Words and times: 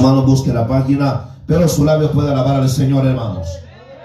Hermano, 0.00 0.22
busque 0.22 0.50
la 0.50 0.66
página, 0.66 1.26
pero 1.44 1.68
su 1.68 1.84
labio 1.84 2.10
puede 2.10 2.30
alabar 2.30 2.56
al 2.56 2.70
Señor, 2.70 3.04
hermanos. 3.04 3.46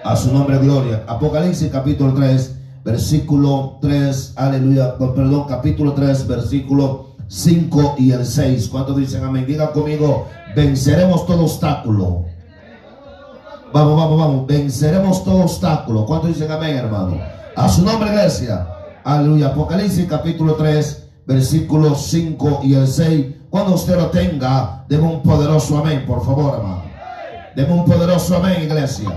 A 0.04 0.18
su 0.18 0.34
nombre, 0.34 0.58
gloria. 0.58 1.06
Apocalipsis 1.08 1.72
capítulo 1.72 2.14
3, 2.14 2.54
versículo 2.84 3.78
3, 3.80 4.34
aleluya, 4.36 4.98
perdón, 4.98 5.46
capítulo 5.48 5.94
3, 5.94 6.28
versículo 6.28 7.16
5 7.30 7.96
y 7.98 8.12
el 8.12 8.26
6. 8.26 8.68
¿Cuántos 8.68 8.98
dicen 8.98 9.24
amén? 9.24 9.46
Diga 9.48 9.72
conmigo, 9.72 10.28
venceremos 10.54 11.26
todo 11.26 11.44
obstáculo. 11.44 12.26
Vamos, 13.72 13.98
vamos, 13.98 14.20
vamos, 14.20 14.48
venceremos 14.48 15.24
todo 15.24 15.44
obstáculo. 15.44 16.06
¿Cuántos 16.06 16.32
dicen 16.32 16.52
amén, 16.52 16.76
hermano? 16.76 17.22
A 17.56 17.70
su 17.70 17.86
nombre, 17.86 18.10
iglesia. 18.10 18.68
Aleluya. 19.06 19.48
Apocalipsis 19.48 20.08
capítulo 20.10 20.56
3, 20.56 21.08
versículo 21.26 21.96
5 21.96 22.60
y 22.64 22.74
el 22.74 22.86
6. 22.86 23.26
Cuando 23.50 23.76
usted 23.76 23.96
lo 23.96 24.08
tenga, 24.08 24.86
deme 24.90 25.04
un 25.04 25.22
poderoso 25.22 25.78
amén, 25.78 26.06
por 26.06 26.26
favor, 26.26 26.56
hermano. 26.56 26.84
Deme 27.56 27.74
un 27.74 27.86
poderoso 27.86 28.38
amén, 28.38 28.64
iglesia. 28.64 29.10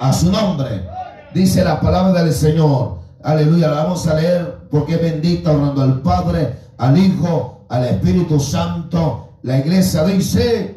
A 0.00 0.12
su 0.12 0.30
nombre. 0.30 0.86
Dice 1.32 1.64
la 1.64 1.80
palabra 1.80 2.22
del 2.22 2.32
Señor. 2.32 2.98
Aleluya. 3.22 3.68
La 3.68 3.84
vamos 3.84 4.06
a 4.06 4.14
leer 4.14 4.58
porque 4.70 4.94
es 4.94 5.02
bendita 5.02 5.52
honrando 5.52 5.82
al 5.82 6.00
Padre, 6.02 6.54
al 6.76 6.98
Hijo, 6.98 7.66
al 7.68 7.84
Espíritu 7.86 8.38
Santo. 8.40 9.38
La 9.42 9.58
iglesia 9.58 10.04
dice, 10.04 10.76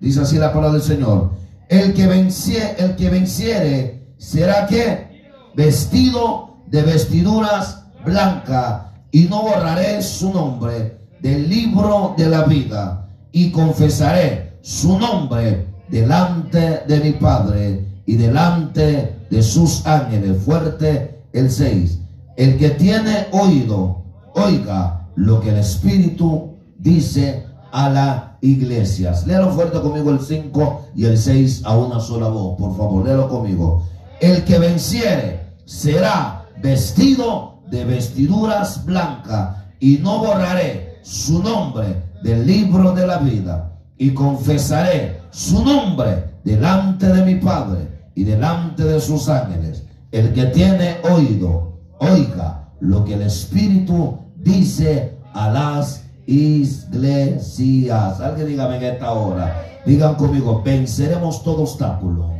dice 0.00 0.20
así 0.20 0.38
la 0.38 0.52
palabra 0.52 0.78
del 0.78 0.82
Señor. 0.82 1.30
El 1.68 1.92
que, 1.94 2.06
venciere, 2.06 2.76
el 2.78 2.96
que 2.96 3.10
venciere 3.10 4.14
será 4.16 4.66
que 4.66 5.50
vestido 5.54 6.58
de 6.66 6.82
vestiduras 6.82 7.84
blancas 8.04 8.82
y 9.10 9.24
no 9.24 9.42
borraré 9.42 10.02
su 10.02 10.32
nombre 10.32 11.03
del 11.24 11.48
libro 11.48 12.14
de 12.18 12.28
la 12.28 12.44
vida 12.44 13.08
y 13.32 13.50
confesaré 13.50 14.58
su 14.60 14.98
nombre 14.98 15.66
delante 15.88 16.82
de 16.86 17.00
mi 17.00 17.12
Padre 17.12 17.82
y 18.04 18.16
delante 18.16 19.20
de 19.30 19.42
sus 19.42 19.86
ángeles. 19.86 20.42
Fuerte 20.42 21.22
el 21.32 21.50
6. 21.50 21.98
El 22.36 22.58
que 22.58 22.70
tiene 22.70 23.28
oído, 23.32 24.04
oiga 24.34 25.08
lo 25.16 25.40
que 25.40 25.48
el 25.48 25.56
Espíritu 25.56 26.56
dice 26.78 27.46
a 27.72 27.88
las 27.88 28.22
iglesias. 28.42 29.26
Léalo 29.26 29.50
fuerte 29.52 29.80
conmigo 29.80 30.10
el 30.10 30.20
5 30.20 30.88
y 30.94 31.06
el 31.06 31.16
6 31.16 31.62
a 31.64 31.74
una 31.74 32.00
sola 32.00 32.28
voz, 32.28 32.58
por 32.58 32.76
favor, 32.76 33.02
léalo 33.02 33.30
conmigo. 33.30 33.82
El 34.20 34.44
que 34.44 34.58
venciere 34.58 35.54
será 35.64 36.44
vestido 36.62 37.62
de 37.70 37.86
vestiduras 37.86 38.84
blancas 38.84 39.56
y 39.80 39.96
no 40.02 40.18
borraré 40.18 40.83
su 41.04 41.42
nombre 41.42 42.02
del 42.22 42.46
libro 42.46 42.92
de 42.92 43.06
la 43.06 43.18
vida 43.18 43.72
y 43.98 44.14
confesaré 44.14 45.20
su 45.30 45.62
nombre 45.62 46.30
delante 46.44 47.06
de 47.08 47.22
mi 47.22 47.34
Padre 47.34 48.08
y 48.14 48.24
delante 48.24 48.84
de 48.84 48.98
sus 49.00 49.28
ángeles. 49.28 49.84
El 50.10 50.32
que 50.32 50.46
tiene 50.46 50.96
oído, 51.02 51.78
oiga 51.98 52.70
lo 52.80 53.04
que 53.04 53.14
el 53.14 53.22
Espíritu 53.22 54.18
dice 54.36 55.18
a 55.34 55.50
las 55.50 56.04
iglesias. 56.26 58.20
Alguien 58.20 58.48
dígame 58.48 58.76
en 58.78 58.84
esta 58.84 59.12
hora. 59.12 59.62
Digan 59.84 60.14
conmigo, 60.14 60.62
venceremos 60.64 61.42
todo 61.42 61.64
obstáculo. 61.64 62.32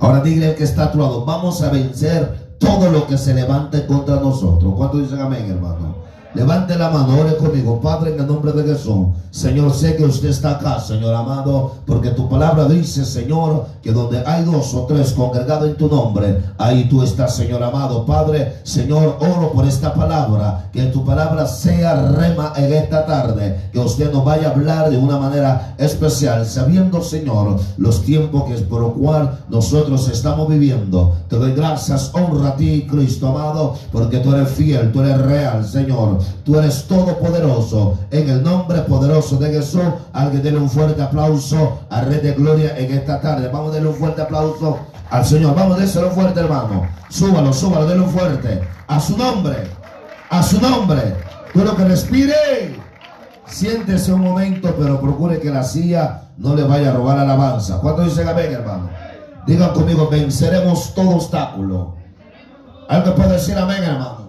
Ahora 0.00 0.20
dígale 0.20 0.56
que 0.56 0.64
está 0.64 0.86
a 0.86 0.92
tu 0.92 0.98
lado, 0.98 1.24
vamos 1.24 1.62
a 1.62 1.70
vencer 1.70 2.56
todo 2.58 2.90
lo 2.90 3.06
que 3.06 3.16
se 3.16 3.32
levante 3.32 3.86
contra 3.86 4.16
nosotros. 4.16 4.74
¿Cuántos 4.76 5.02
dicen 5.02 5.20
amén, 5.20 5.48
hermano? 5.48 6.02
Levante 6.34 6.78
la 6.78 6.88
mano, 6.88 7.20
ore 7.20 7.36
conmigo, 7.36 7.78
Padre, 7.78 8.14
en 8.14 8.20
el 8.20 8.26
nombre 8.26 8.52
de 8.52 8.62
Jesús. 8.62 9.08
Señor, 9.30 9.72
sé 9.74 9.96
que 9.96 10.04
usted 10.04 10.30
está 10.30 10.52
acá, 10.52 10.80
Señor 10.80 11.14
amado, 11.14 11.72
porque 11.86 12.10
tu 12.10 12.26
palabra 12.28 12.64
dice, 12.66 13.04
Señor, 13.04 13.66
que 13.82 13.92
donde 13.92 14.22
hay 14.26 14.42
dos 14.44 14.72
o 14.74 14.86
tres 14.86 15.12
congregados 15.12 15.68
en 15.68 15.76
tu 15.76 15.88
nombre, 15.88 16.42
ahí 16.56 16.88
tú 16.88 17.02
estás, 17.02 17.36
Señor 17.36 17.62
amado. 17.62 18.06
Padre, 18.06 18.60
Señor, 18.62 19.18
oro 19.20 19.52
por 19.52 19.66
esta 19.66 19.92
palabra, 19.92 20.70
que 20.72 20.84
tu 20.84 21.04
palabra 21.04 21.46
sea 21.46 22.08
rema 22.12 22.54
en 22.56 22.72
esta 22.72 23.04
tarde, 23.04 23.68
que 23.70 23.78
usted 23.78 24.10
nos 24.10 24.24
vaya 24.24 24.48
a 24.48 24.52
hablar 24.52 24.90
de 24.90 24.96
una 24.96 25.18
manera 25.18 25.74
especial, 25.76 26.46
sabiendo, 26.46 27.02
Señor, 27.02 27.58
los 27.76 28.02
tiempos 28.02 28.44
que 28.44 28.54
por 28.62 28.80
lo 28.80 28.94
cual 28.94 29.38
nosotros 29.50 30.08
estamos 30.08 30.48
viviendo. 30.48 31.14
Te 31.28 31.36
doy 31.36 31.52
gracias, 31.52 32.10
honra 32.14 32.50
a 32.50 32.56
ti, 32.56 32.86
Cristo 32.90 33.28
amado, 33.28 33.74
porque 33.90 34.18
tú 34.18 34.34
eres 34.34 34.48
fiel, 34.50 34.92
tú 34.92 35.02
eres 35.02 35.20
real, 35.20 35.64
Señor. 35.64 36.21
Tú 36.44 36.58
eres 36.58 36.84
todopoderoso. 36.84 37.98
En 38.10 38.28
el 38.28 38.42
nombre 38.42 38.80
poderoso 38.80 39.36
de 39.36 39.50
Jesús, 39.50 39.82
alguien 40.12 40.42
denle 40.42 40.60
un 40.60 40.70
fuerte 40.70 41.02
aplauso 41.02 41.80
a 41.90 42.02
Rey 42.02 42.20
de 42.20 42.32
Gloria 42.32 42.76
en 42.76 42.92
esta 42.92 43.20
tarde. 43.20 43.48
Vamos 43.48 43.70
a 43.70 43.74
darle 43.74 43.88
un 43.88 43.94
fuerte 43.94 44.22
aplauso 44.22 44.78
al 45.10 45.24
Señor. 45.24 45.54
Vamos 45.54 45.76
a 45.76 45.80
dárselo 45.80 46.10
fuerte, 46.10 46.40
hermano. 46.40 46.86
Súbalo, 47.08 47.52
súbalo, 47.52 47.86
denle 47.86 48.04
un 48.04 48.10
fuerte. 48.10 48.62
A 48.88 49.00
su 49.00 49.16
nombre. 49.16 49.56
A 50.30 50.42
su 50.42 50.60
nombre. 50.60 51.14
Tú 51.52 51.60
que 51.76 51.84
respire. 51.84 52.82
Siéntese 53.46 54.12
un 54.12 54.22
momento, 54.22 54.74
pero 54.78 55.00
procure 55.00 55.38
que 55.38 55.50
la 55.50 55.62
silla 55.62 56.22
no 56.38 56.54
le 56.54 56.62
vaya 56.64 56.90
a 56.90 56.94
robar 56.94 57.18
alabanza. 57.18 57.78
¿Cuánto 57.80 58.02
dicen 58.02 58.26
amén, 58.26 58.52
hermano? 58.52 58.88
Digan 59.46 59.74
conmigo, 59.74 60.08
venceremos 60.08 60.94
todo 60.94 61.16
obstáculo. 61.16 61.96
¿Alguien 62.88 63.14
puede 63.14 63.32
decir 63.32 63.58
amén, 63.58 63.82
hermanos? 63.82 64.21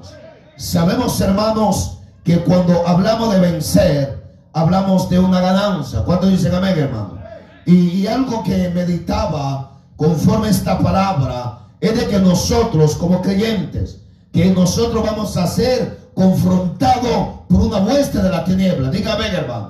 Sabemos, 0.56 1.20
hermanos, 1.20 1.98
que 2.24 2.40
cuando 2.40 2.88
hablamos 2.88 3.34
de 3.34 3.40
vencer, 3.40 4.24
hablamos 4.54 5.10
de 5.10 5.20
una 5.20 5.42
ganancia. 5.42 6.02
¿Cuánto 6.04 6.28
dicen 6.28 6.54
amén, 6.54 6.78
hermano? 6.78 7.18
Y, 7.66 8.06
algo 8.08 8.44
que 8.44 8.70
meditaba 8.70 9.72
conforme 9.96 10.50
esta 10.50 10.78
palabra 10.80 11.60
es 11.80 11.98
de 11.98 12.08
que 12.08 12.20
nosotros, 12.20 12.96
como 12.96 13.22
creyentes, 13.22 13.98
que 14.32 14.52
nosotros 14.52 15.04
vamos 15.04 15.38
a 15.38 15.48
ser 15.48 16.10
confrontados 16.14 17.40
por 17.48 17.62
una 17.62 17.80
muestra 17.80 18.22
de 18.22 18.30
la 18.30 18.44
tiniebla. 18.44 18.90
Diga 18.90 19.14
amén, 19.14 19.34
hermano. 19.34 19.70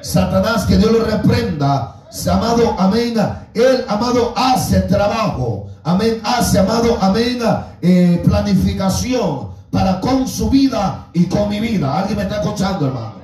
Satanás, 0.00 0.64
que 0.64 0.76
Dios 0.76 0.92
lo 0.92 1.04
reprenda. 1.04 1.96
Amado, 2.30 2.74
amén. 2.78 3.14
Él, 3.54 3.84
amado, 3.88 4.32
hace 4.36 4.80
trabajo. 4.82 5.68
Amén. 5.82 6.20
Hace, 6.22 6.58
amado, 6.58 6.98
amén. 7.00 7.40
Eh, 7.82 8.22
planificación 8.24 9.49
para 9.70 10.00
con 10.00 10.26
su 10.26 10.50
vida 10.50 11.06
y 11.12 11.26
con 11.26 11.48
mi 11.48 11.60
vida. 11.60 11.98
Alguien 11.98 12.16
me 12.16 12.22
está 12.24 12.40
escuchando, 12.40 12.86
hermano. 12.86 13.14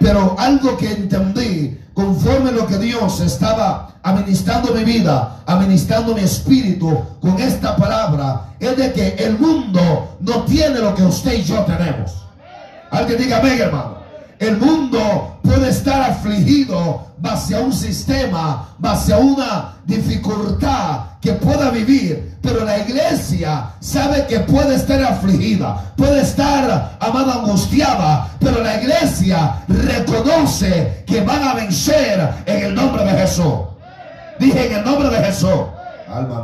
Pero 0.00 0.34
algo 0.38 0.76
que 0.78 0.90
entendí, 0.90 1.78
conforme 1.92 2.52
lo 2.52 2.66
que 2.66 2.78
Dios 2.78 3.20
estaba 3.20 3.90
administrando 4.02 4.72
mi 4.74 4.84
vida, 4.84 5.42
administrando 5.46 6.14
mi 6.14 6.22
espíritu 6.22 6.98
con 7.20 7.38
esta 7.38 7.76
palabra, 7.76 8.54
es 8.58 8.76
de 8.76 8.92
que 8.92 9.08
el 9.18 9.38
mundo 9.38 10.16
no 10.20 10.42
tiene 10.44 10.78
lo 10.78 10.94
que 10.94 11.02
usted 11.02 11.34
y 11.34 11.42
yo 11.42 11.60
tenemos. 11.64 12.12
Alguien 12.90 13.18
diga, 13.18 13.38
amén, 13.38 13.60
hermano. 13.60 13.99
El 14.40 14.56
mundo 14.56 15.38
puede 15.42 15.68
estar 15.68 16.00
afligido 16.00 17.08
base 17.18 17.54
a 17.54 17.60
un 17.60 17.74
sistema, 17.74 18.70
base 18.78 19.12
a 19.12 19.18
una 19.18 19.74
dificultad 19.84 21.18
que 21.20 21.34
pueda 21.34 21.68
vivir, 21.68 22.38
pero 22.40 22.64
la 22.64 22.78
iglesia 22.78 23.72
sabe 23.80 24.26
que 24.26 24.40
puede 24.40 24.76
estar 24.76 25.02
afligida, 25.04 25.92
puede 25.94 26.22
estar 26.22 26.96
amada 26.98 27.34
angustiada, 27.34 28.28
pero 28.40 28.62
la 28.62 28.80
iglesia 28.80 29.62
reconoce 29.68 31.04
que 31.06 31.20
van 31.20 31.46
a 31.46 31.52
vencer 31.52 32.42
en 32.46 32.64
el 32.64 32.74
nombre 32.74 33.04
de 33.04 33.10
Jesús. 33.10 33.54
Dije 34.38 34.68
en 34.68 34.78
el 34.78 34.84
nombre 34.86 35.10
de 35.10 35.22
Jesús. 35.22 35.66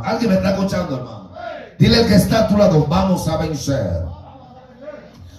alguien 0.03 0.29
me 0.29 0.35
está 0.37 0.51
escuchando, 0.51 0.97
hermano. 0.97 1.31
Dile 1.79 1.97
al 1.97 2.07
que 2.07 2.15
está 2.15 2.41
a 2.41 2.47
tu 2.47 2.57
lado, 2.57 2.85
vamos 2.85 3.27
a 3.27 3.37
vencer. 3.37 4.03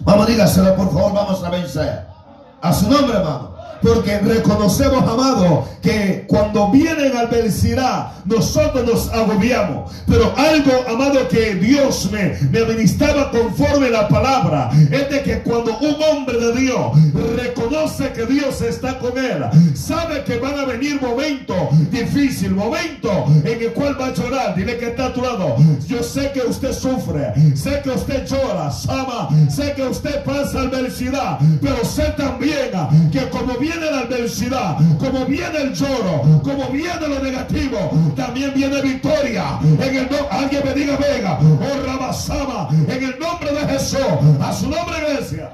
Vamos, 0.00 0.26
dígaselo 0.26 0.74
por 0.74 0.92
favor, 0.92 1.12
vamos 1.12 1.44
a 1.44 1.50
vencer. 1.50 2.17
A 2.60 2.72
su 2.72 2.90
nombre, 2.90 3.16
hermano. 3.16 3.47
Porque 3.82 4.18
reconocemos, 4.18 5.02
amado, 5.02 5.68
que 5.82 6.24
cuando 6.26 6.70
vienen 6.70 7.16
adversidad, 7.16 8.12
nosotros 8.24 8.84
nos 8.84 9.08
agobiamos. 9.12 9.92
Pero 10.06 10.32
algo, 10.36 10.72
amado, 10.88 11.28
que 11.28 11.54
Dios 11.54 12.10
me, 12.10 12.36
me 12.50 12.58
administraba 12.58 13.30
conforme 13.30 13.90
la 13.90 14.08
palabra, 14.08 14.70
es 14.90 15.08
de 15.10 15.22
que 15.22 15.38
cuando 15.40 15.78
un 15.78 15.96
hombre 16.02 16.38
de 16.38 16.60
Dios 16.60 16.92
reconoce 17.36 18.12
que 18.12 18.26
Dios 18.26 18.60
está 18.62 18.98
con 18.98 19.16
él, 19.16 19.44
sabe 19.74 20.24
que 20.24 20.38
van 20.38 20.58
a 20.58 20.64
venir 20.64 21.00
momentos 21.00 21.56
difíciles, 21.90 22.52
momentos 22.52 23.12
en 23.44 23.62
el 23.62 23.72
cual 23.72 24.00
va 24.00 24.08
a 24.08 24.14
llorar. 24.14 24.54
Dile 24.56 24.76
que 24.78 24.88
está 24.88 25.06
a 25.06 25.12
tu 25.12 25.22
lado. 25.22 25.56
Yo 25.86 26.02
sé 26.02 26.32
que 26.32 26.40
usted 26.40 26.72
sufre, 26.72 27.32
sé 27.54 27.80
que 27.82 27.90
usted 27.90 28.26
llora, 28.26 28.70
ama, 28.88 29.28
sé 29.50 29.72
que 29.74 29.82
usted 29.82 30.22
pasa 30.24 30.60
adversidad, 30.60 31.38
pero 31.60 31.84
sé 31.84 32.14
también 32.16 32.70
que 33.12 33.28
como 33.30 33.54
viene 33.68 33.90
la 33.90 34.00
adversidad, 34.00 34.76
como 34.98 35.24
viene 35.26 35.58
el 35.58 35.74
lloro, 35.74 36.40
como 36.42 36.68
viene 36.70 37.08
lo 37.08 37.18
negativo, 37.20 37.90
también 38.16 38.52
viene 38.54 38.80
victoria. 38.80 39.58
En 39.62 39.96
el 39.96 40.08
alguien 40.30 40.62
me 40.64 40.72
diga 40.74 40.96
Vega, 40.96 41.38
oh 41.40 41.86
Rabasama, 41.86 42.68
en 42.70 43.02
el 43.02 43.18
nombre 43.18 43.52
de 43.52 43.60
Jesús, 43.72 43.98
a 44.40 44.52
su 44.52 44.70
nombre 44.70 44.98
iglesia, 44.98 45.50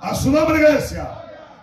a 0.00 0.14
su 0.14 0.30
nombre 0.30 0.58
iglesia. 0.58 1.08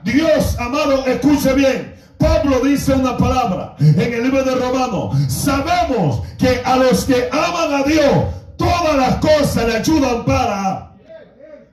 Dios 0.03 0.57
amado, 0.59 1.05
escuche 1.05 1.53
bien. 1.53 1.93
Pablo 2.17 2.61
dice 2.61 2.93
una 2.93 3.17
palabra 3.17 3.75
en 3.79 4.13
el 4.13 4.23
libro 4.23 4.43
de 4.43 4.55
Romanos. 4.55 5.17
Sabemos 5.27 6.21
que 6.37 6.61
a 6.63 6.77
los 6.77 7.03
que 7.03 7.29
aman 7.31 7.73
a 7.73 7.83
Dios, 7.83 8.25
todas 8.55 8.95
las 8.95 9.15
cosas 9.17 9.67
le 9.67 9.77
ayudan 9.77 10.23
para, 10.23 10.91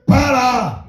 para 0.05 0.80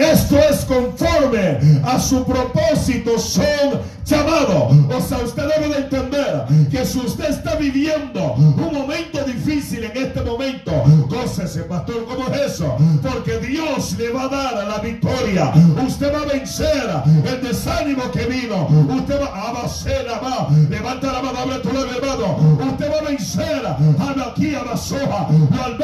esto 0.00 0.38
es 0.38 0.64
conforme 0.64 1.58
a 1.84 1.98
su 2.00 2.24
propósito, 2.24 3.18
son 3.18 3.80
llamados. 4.04 4.74
O 4.94 5.00
sea, 5.00 5.18
usted 5.18 5.44
debe 5.56 5.68
de 5.74 5.80
entender 5.82 6.44
que 6.70 6.84
si 6.84 6.98
usted 6.98 7.30
está 7.30 7.54
viviendo 7.56 8.34
un 8.34 8.72
momento 8.72 9.22
difícil 9.24 9.84
en 9.84 9.96
este 9.96 10.22
momento, 10.22 10.72
gócese, 11.08 11.62
pastor, 11.64 12.06
¿cómo 12.06 12.28
es 12.34 12.52
eso? 12.52 12.76
Porque 13.02 13.38
Dios 13.38 13.96
le 13.98 14.10
va 14.10 14.24
a 14.24 14.28
dar 14.28 14.66
la 14.66 14.78
victoria. 14.78 15.52
Usted 15.86 16.12
va 16.12 16.22
a 16.22 16.26
vencer 16.26 16.90
el 17.26 17.42
desánimo 17.42 18.10
que 18.10 18.26
vino. 18.26 18.68
Usted 18.96 19.20
va 19.20 19.26
a 19.26 19.64
hacer, 19.64 20.06
va. 20.08 20.48
Levanta 20.68 21.12
la 21.12 21.22
mano, 21.22 21.38
abre 21.38 21.58
tu 21.58 21.68
hermano. 21.68 22.58
Usted 22.70 22.90
va 22.90 22.98
a 22.98 23.02
vencer 23.02 23.66
a 23.66 24.30
aquí 24.30 24.54
a 24.54 24.64
la 24.64 24.76
soja, 24.76 25.28
al 25.64 25.78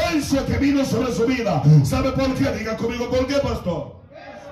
que 0.47 0.59
vino 0.59 0.85
sobre 0.85 1.13
su 1.13 1.27
vida. 1.27 1.63
¿Sabe 1.85 2.13
por 2.13 2.35
qué? 2.35 2.51
Diga 2.53 2.77
conmigo, 2.77 3.09
¿por 3.09 3.27
qué, 3.27 3.35
pastor? 3.35 4.06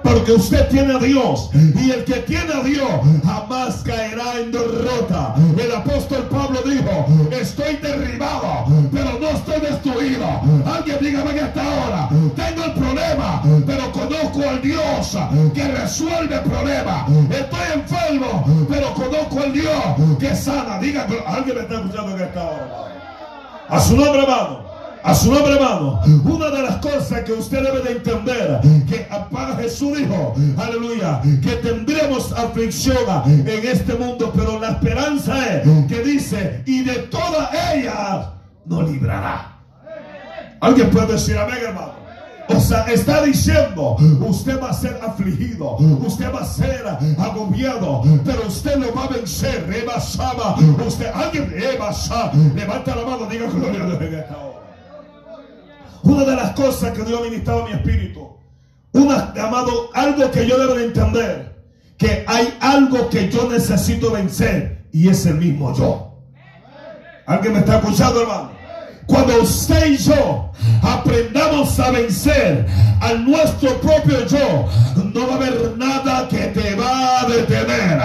Porque 0.05 0.33
usted 0.33 0.69
tiene 0.69 0.95
a 0.95 0.99
Dios. 0.99 1.51
Y 1.55 1.91
el 1.91 2.05
que 2.05 2.17
tiene 2.21 2.53
a 2.53 2.63
Dios 2.63 2.91
jamás 3.25 3.77
caerá 3.85 4.39
en 4.39 4.53
derrota. 4.53 5.35
El 5.59 5.75
apóstol 5.75 6.29
Pablo 6.31 6.61
dijo, 6.63 7.07
estoy 7.33 7.77
derribado, 7.77 8.67
pero 8.93 9.19
no 9.19 9.29
estoy 9.31 9.61
destruido. 9.61 10.27
Alguien 10.67 10.99
dígame 11.01 11.31
en 11.31 11.39
esta 11.39 11.63
hora, 11.63 12.09
tengo 12.37 12.65
el 12.65 12.73
problema, 12.75 13.43
pero 13.67 13.91
conozco 13.93 14.49
al 14.49 14.61
Dios 14.61 15.17
que 15.55 15.69
resuelve 15.69 16.35
el 16.35 16.43
problema. 16.43 17.07
Estoy 17.31 17.67
enfermo, 17.75 18.45
pero 18.69 18.93
conozco 18.95 19.41
al 19.43 19.53
Dios 19.53 20.19
que 20.21 20.37
sana. 20.37 20.79
Diga, 20.79 21.07
alguien 21.27 21.57
me 21.57 21.63
está 21.63 21.75
escuchando 21.77 22.17
en 22.17 22.23
esta 22.23 22.43
hora. 22.43 22.85
A 23.71 23.81
su 23.81 23.97
nombre, 23.97 24.23
hermano. 24.23 24.64
A 25.05 25.15
su 25.15 25.31
nombre, 25.31 25.53
hermano. 25.53 26.01
Una 26.25 26.49
de 26.51 26.63
las 26.63 26.77
cosas 26.77 27.25
que 27.25 27.33
usted 27.35 27.63
debe 27.63 27.83
de 27.83 27.93
entender, 27.93 28.59
que 28.89 29.07
para 29.31 29.55
Jesús 29.57 29.99
dijo, 29.99 30.35
aleluya, 30.57 31.21
que 31.43 31.57
tendremos 31.57 32.33
aflicción 32.33 32.97
en 33.27 33.67
este 33.67 33.93
mundo, 33.95 34.33
pero 34.35 34.59
la 34.59 34.71
esperanza 34.71 35.57
es 35.57 35.69
que 35.89 36.03
dice, 36.03 36.63
y 36.65 36.85
de 36.85 36.95
todas 37.11 37.51
ellas 37.75 38.29
nos 38.65 38.91
librará. 38.91 39.59
Alguien 40.61 40.89
puede 40.89 41.13
decir 41.13 41.37
amén, 41.37 41.59
hermano. 41.63 41.93
O 42.49 42.59
sea, 42.61 42.85
está 42.85 43.23
diciendo, 43.23 43.97
usted 44.21 44.59
va 44.59 44.71
a 44.71 44.73
ser 44.73 44.99
afligido, 45.07 45.77
usted 45.77 46.33
va 46.33 46.41
a 46.41 46.47
ser 46.47 46.83
agobiado, 47.19 48.03
pero 48.25 48.47
usted 48.47 48.77
lo 48.79 48.95
va 48.95 49.05
a 49.05 49.09
vencer. 49.09 49.67
Rebasaba, 49.69 50.57
usted, 50.87 51.11
alguien, 51.15 51.51
rebasa, 51.51 52.33
levanta 52.55 52.97
la 52.97 53.05
mano, 53.05 53.27
diga 53.27 53.49
gloria 53.51 53.85
a 53.85 53.99
Dios. 53.99 54.54
Una 56.05 56.25
de 56.25 56.37
las 56.37 56.53
cosas 56.53 56.93
que 56.93 57.03
Dios 57.03 57.21
ha 57.21 57.25
ministrado 57.25 57.63
a 57.65 57.67
mi 57.67 57.73
espíritu, 57.73 58.29
una, 58.93 59.33
amado, 59.43 59.91
algo 59.95 60.31
que 60.31 60.47
yo 60.47 60.59
debo 60.59 60.75
de 60.75 60.85
entender, 60.85 61.57
que 61.97 62.25
hay 62.29 62.57
algo 62.61 63.09
que 63.09 63.31
yo 63.31 63.51
necesito 63.51 64.13
vencer 64.13 64.85
y 64.93 65.09
es 65.09 65.27
el 65.27 65.37
mismo 65.37 65.75
yo. 65.75 66.15
¿Alguien 67.27 67.55
me 67.55 67.61
está 67.61 67.79
escuchando, 67.79 68.21
hermano? 68.21 68.51
Cuando 69.07 69.43
usted 69.43 69.87
y 69.87 69.97
yo 69.97 70.51
aprendamos 70.83 71.79
a 71.81 71.91
vencer 71.91 72.67
a 73.01 73.15
nuestro 73.15 73.81
propio 73.81 74.27
yo, 74.27 74.69
no 75.13 75.27
va 75.27 75.35
a 75.35 75.37
haber 75.37 75.77
nada 75.77 76.29
que 76.29 76.39
te 76.39 76.75
va 76.75 77.21
a 77.21 77.27
detener. 77.27 78.01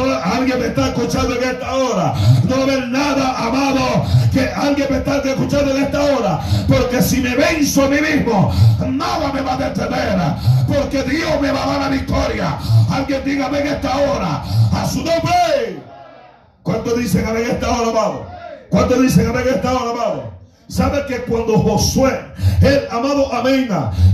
Alguien 0.00 0.58
me 0.58 0.66
está 0.66 0.88
escuchando 0.88 1.36
en 1.36 1.42
esta 1.42 1.74
hora. 1.74 2.14
No 2.44 2.56
va 2.56 2.62
haber 2.62 2.88
nada, 2.88 3.38
amado, 3.38 4.06
que 4.32 4.48
alguien 4.48 4.88
me 4.90 4.98
está 4.98 5.18
escuchando 5.18 5.76
en 5.76 5.82
esta 5.84 6.00
hora. 6.00 6.40
Porque 6.68 7.02
si 7.02 7.20
me 7.20 7.34
venzo 7.34 7.84
a 7.84 7.88
mí 7.88 7.98
mismo, 8.00 8.52
nada 8.88 9.32
me 9.32 9.40
va 9.40 9.54
a 9.54 9.56
detener. 9.56 10.18
Porque 10.66 11.02
Dios 11.02 11.40
me 11.40 11.50
va 11.50 11.64
a 11.64 11.66
dar 11.66 11.80
la 11.80 11.88
victoria. 11.88 12.58
Alguien 12.90 13.22
dígame 13.24 13.60
en 13.60 13.66
esta 13.68 13.96
hora, 13.96 14.42
a 14.72 14.88
su 14.88 14.98
nombre. 14.98 15.82
¿Cuántos 16.62 16.98
dicen 16.98 17.26
en 17.28 17.50
esta 17.50 17.70
hora, 17.70 17.90
amado? 17.90 18.26
¿Cuántos 18.70 19.02
dicen 19.02 19.28
amén 19.28 19.44
esta 19.48 19.72
hora, 19.72 19.90
amado? 19.90 20.41
¿Sabe 20.72 21.04
que 21.06 21.16
cuando 21.24 21.58
Josué, 21.58 22.18
el 22.62 22.88
amado 22.90 23.28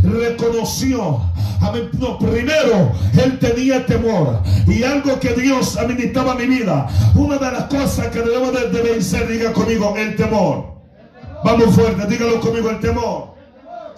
reconoció, 0.02 1.20
amén, 1.60 1.88
no, 2.00 2.18
primero 2.18 2.90
él 3.16 3.38
tenía 3.38 3.86
temor 3.86 4.42
y 4.66 4.82
algo 4.82 5.20
que 5.20 5.34
Dios 5.34 5.76
administraba 5.76 6.34
mi 6.34 6.46
vida, 6.46 6.88
una 7.14 7.38
de 7.38 7.52
las 7.52 7.62
cosas 7.66 8.08
que 8.08 8.22
debemos 8.22 8.52
de, 8.52 8.70
de 8.70 8.82
vencer, 8.82 9.28
diga 9.28 9.52
conmigo, 9.52 9.94
el 9.96 10.16
temor. 10.16 10.80
Vamos 11.44 11.76
fuerte, 11.76 12.04
dígalo 12.08 12.40
conmigo, 12.40 12.70
el 12.70 12.80
temor. 12.80 13.37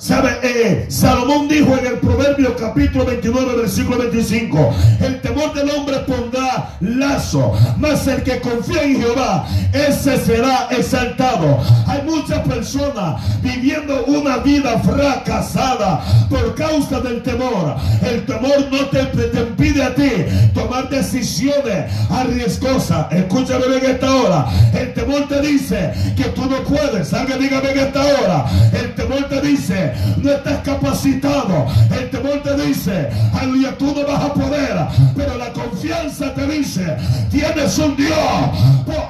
¿Sabe? 0.01 0.31
Eh, 0.43 0.87
Salomón 0.89 1.47
dijo 1.47 1.77
en 1.77 1.87
el 1.87 1.99
Proverbio 1.99 2.57
capítulo 2.57 3.05
29, 3.05 3.57
versículo 3.57 3.99
25, 3.99 4.75
el 5.03 5.21
temor 5.21 5.53
del 5.53 5.69
hombre 5.69 5.99
pondrá 6.07 6.71
lazo, 6.81 7.53
mas 7.77 8.07
el 8.07 8.23
que 8.23 8.41
confía 8.41 8.83
en 8.83 8.99
Jehová, 8.99 9.47
ese 9.75 10.17
será 10.17 10.69
exaltado. 10.71 11.59
Hay 11.87 12.01
muchas 12.07 12.39
personas 12.49 13.23
viviendo 13.43 14.07
una 14.07 14.39
vida 14.39 14.79
fracasada 14.79 16.01
por 16.31 16.55
causa 16.55 17.01
del 17.01 17.23
temor. 17.23 17.77
El 18.03 18.25
temor 18.25 18.69
no 18.73 18.87
te, 18.87 19.03
impide 19.39 19.83
a 19.83 19.95
ti 19.95 20.11
tomar 20.55 20.89
decisiones 20.89 21.93
arriesgosas. 22.09 23.07
Escúchame 23.13 23.67
en 23.67 23.85
esta 23.85 24.15
hora. 24.15 24.47
El 24.73 24.95
temor 24.95 25.29
te 25.29 25.43
dice 25.43 25.93
que 26.17 26.25
tú 26.25 26.47
no 26.47 26.63
puedes. 26.65 27.09
Salga, 27.09 27.37
dígame 27.37 27.73
en 27.73 27.79
esta 27.81 28.01
hora. 28.01 28.47
El 28.73 28.95
temor 28.95 29.29
te 29.29 29.43
dice 29.43 29.90
no 30.17 30.31
estás 30.31 30.59
capacitado. 30.59 31.67
El 31.91 32.11
temor 32.11 32.43
te 32.43 32.57
dice, 32.57 33.11
aleluya, 33.33 33.77
tú 33.77 33.95
no 33.95 34.07
vas 34.07 34.25
a 34.25 34.35
poder. 34.35 34.77
Pero 35.17 35.37
la 35.37 35.53
confianza 35.53 36.35
te 36.35 36.47
dice, 36.47 36.97
tienes 37.31 37.79
un 37.79 37.97
Dios. 37.97 38.19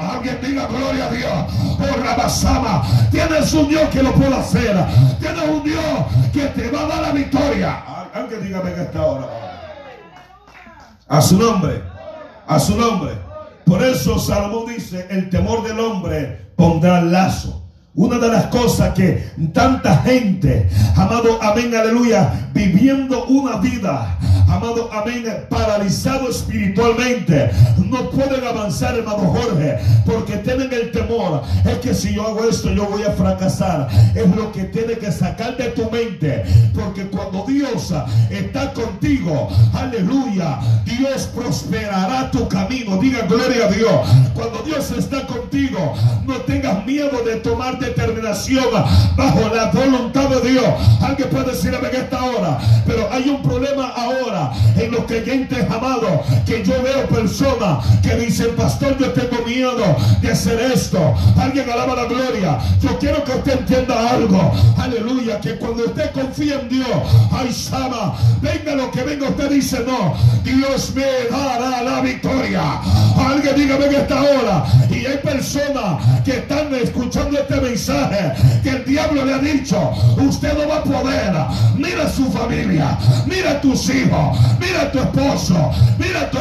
alguien 0.00 0.38
diga 0.42 0.66
gloria 0.66 1.06
a 1.06 1.10
Dios. 1.10 1.76
Por 1.78 2.04
Rabasama, 2.04 2.82
tienes 3.10 3.52
un 3.54 3.68
Dios 3.68 3.88
que 3.90 4.02
lo 4.02 4.12
puede 4.14 4.34
hacer. 4.34 4.84
Tienes 5.20 5.48
un 5.48 5.64
Dios 5.64 5.84
que 6.32 6.46
te 6.46 6.70
va 6.70 6.82
a 6.82 6.86
dar 6.86 7.02
la 7.02 7.12
victoria. 7.12 7.82
Alguien 8.14 8.42
dígame 8.42 8.72
en 8.72 8.80
esta 8.80 9.02
hora. 9.04 9.26
A 11.08 11.20
su 11.20 11.38
nombre, 11.38 11.82
a 12.46 12.60
su 12.60 12.76
nombre. 12.76 13.12
Por 13.64 13.82
eso 13.84 14.18
Salomón 14.18 14.66
dice, 14.66 15.06
el 15.10 15.30
temor 15.30 15.62
del 15.62 15.78
hombre 15.78 16.52
pondrá 16.56 17.00
lazo 17.00 17.59
una 17.94 18.18
de 18.18 18.28
las 18.28 18.46
cosas 18.46 18.94
que 18.94 19.30
tanta 19.52 19.98
gente, 19.98 20.68
amado, 20.96 21.42
amén, 21.42 21.74
aleluya, 21.74 22.50
viviendo 22.54 23.24
una 23.26 23.56
vida, 23.56 24.16
amado, 24.50 24.90
amén, 24.92 25.24
paralizado 25.48 26.28
espiritualmente, 26.28 27.50
no 27.86 28.10
pueden 28.10 28.44
avanzar, 28.44 28.96
hermano 28.96 29.32
Jorge, 29.32 29.78
porque 30.04 30.36
tienen 30.38 30.72
el 30.72 30.90
temor. 30.90 31.42
Es 31.64 31.78
que 31.78 31.94
si 31.94 32.14
yo 32.14 32.26
hago 32.26 32.48
esto, 32.48 32.72
yo 32.72 32.86
voy 32.86 33.02
a 33.02 33.12
fracasar. 33.12 33.88
Es 34.14 34.28
lo 34.34 34.50
que 34.52 34.64
tiene 34.64 34.94
que 34.94 35.12
sacar 35.12 35.56
de 35.56 35.68
tu 35.70 35.90
mente, 35.90 36.44
porque 36.74 37.06
cuando 37.06 37.44
Dios 37.46 37.92
está 38.30 38.72
contigo, 38.72 39.48
aleluya, 39.72 40.58
Dios 40.84 41.30
prosperará 41.34 42.30
tu 42.30 42.48
camino. 42.48 42.96
Diga 42.98 43.22
gloria 43.26 43.66
a 43.66 43.68
Dios. 43.70 43.92
Cuando 44.34 44.62
Dios 44.62 44.90
está 44.90 45.26
contigo, 45.26 45.94
no 46.26 46.36
tengas 46.42 46.84
miedo 46.84 47.22
de 47.24 47.36
tomar 47.36 47.78
determinación 47.78 48.64
bajo 49.16 49.54
la 49.54 49.70
voluntad 49.70 50.28
de 50.28 50.50
Dios. 50.50 50.64
Alguien 51.00 51.28
puede 51.28 51.52
decir 51.52 51.74
en 51.74 51.96
esta 51.96 52.22
hora, 52.22 52.58
pero 52.86 53.08
hay 53.12 53.28
un 53.28 53.42
problema 53.42 53.88
ahora 53.88 54.39
en 54.76 54.90
los 54.90 55.04
creyentes 55.04 55.64
amados 55.70 56.20
que 56.46 56.64
yo 56.64 56.82
veo 56.82 57.06
personas 57.08 57.84
que 58.02 58.14
dicen, 58.16 58.54
pastor, 58.56 58.96
yo 58.98 59.12
tengo 59.12 59.44
miedo 59.46 59.96
de 60.20 60.32
hacer 60.32 60.60
esto. 60.72 61.14
Alguien 61.38 61.68
alaba 61.70 61.94
la 61.94 62.04
gloria. 62.04 62.58
Yo 62.80 62.98
quiero 62.98 63.22
que 63.24 63.32
usted 63.32 63.60
entienda 63.60 64.10
algo. 64.10 64.52
Aleluya, 64.78 65.40
que 65.40 65.56
cuando 65.56 65.84
usted 65.84 66.10
confía 66.12 66.60
en 66.60 66.68
Dios, 66.68 66.88
ay, 67.32 67.52
Sama, 67.52 68.14
venga 68.40 68.74
lo 68.74 68.90
que 68.90 69.02
venga, 69.02 69.28
usted 69.28 69.50
dice, 69.50 69.84
no, 69.86 70.14
Dios 70.42 70.92
me 70.94 71.04
dará 71.30 71.82
la 71.82 72.00
victoria. 72.00 72.80
Alguien 73.16 73.54
dígame 73.56 73.86
en 73.86 73.94
esta 73.94 74.22
hora. 74.22 74.64
Y 74.90 75.06
hay 75.06 75.18
personas 75.18 76.04
que 76.24 76.32
están 76.32 76.74
escuchando 76.74 77.38
este 77.38 77.60
mensaje 77.60 78.32
que 78.62 78.70
el 78.70 78.84
diablo 78.84 79.24
le 79.24 79.34
ha 79.34 79.38
dicho, 79.38 79.92
usted 80.18 80.56
no 80.56 80.68
va 80.68 80.78
a 80.78 80.84
poder. 80.84 81.32
Mira 81.76 82.08
su 82.10 82.30
familia, 82.30 82.98
mira 83.26 83.60
tus 83.60 83.88
hijos, 83.90 84.29
mira 84.58 84.90
tu 84.92 84.98
esposo, 84.98 85.70
mira 85.98 86.30
tu 86.30 86.38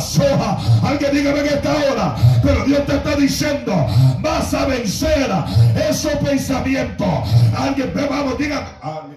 soja 0.00 0.58
Alguien 0.82 1.12
dígame 1.12 1.40
en 1.40 1.46
esta 1.46 1.74
hora, 1.74 2.16
pero 2.42 2.64
Dios 2.64 2.86
te 2.86 2.96
está 2.96 3.16
diciendo, 3.16 3.86
vas 4.20 4.54
a 4.54 4.66
vencer 4.66 5.30
esos 5.88 6.12
pensamientos. 6.16 7.08
Alguien, 7.56 7.92
vamos, 7.94 8.38
diga, 8.38 8.78
aleluya. 8.80 9.16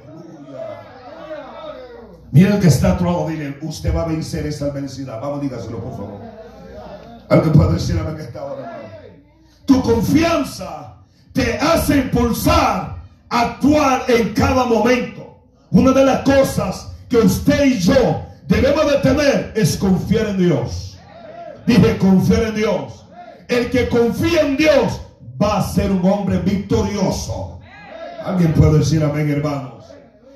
Mira 2.32 2.56
el 2.56 2.60
que 2.60 2.68
está 2.68 2.92
a 2.92 3.28
dile, 3.28 3.58
usted 3.62 3.96
va 3.96 4.04
a 4.04 4.08
vencer 4.08 4.46
esa 4.46 4.66
adversidad. 4.66 5.20
Vamos, 5.20 5.42
dígaselo, 5.42 5.80
por 5.80 5.92
favor. 5.92 6.22
Alguien 7.30 7.54
puede 7.54 7.74
decir 7.74 8.00
amén 8.00 8.16
que 8.16 8.24
esta 8.24 8.44
hora. 8.44 8.80
Tu 9.66 9.82
confianza 9.82 10.96
te 11.34 11.58
hace 11.58 11.98
impulsar 11.98 12.98
a 13.30 13.42
actuar 13.42 14.04
en 14.08 14.34
cada 14.34 14.66
momento. 14.66 15.44
Una 15.72 15.92
de 15.92 16.06
las 16.06 16.22
cosas 16.22 16.89
que 17.10 17.18
usted 17.18 17.66
y 17.66 17.80
yo 17.80 18.24
debemos 18.48 18.92
de 18.92 18.98
tener 19.00 19.54
es 19.56 19.78
confiar 19.78 20.28
en 20.28 20.38
Dios. 20.38 20.98
Dije 21.66 21.98
confiar 21.98 22.44
en 22.44 22.56
Dios. 22.56 23.06
El 23.48 23.70
que 23.72 23.90
confía 23.90 24.42
en 24.42 24.58
Dios 24.58 25.02
va 25.42 25.58
a 25.58 25.64
ser 25.64 25.92
un 25.92 26.08
hombre 26.08 26.38
victorioso. 26.40 27.60
Alguien 28.24 28.54
puede 28.54 28.80
decir 28.80 29.04
amén, 29.04 29.30
hermanos. 29.30 29.86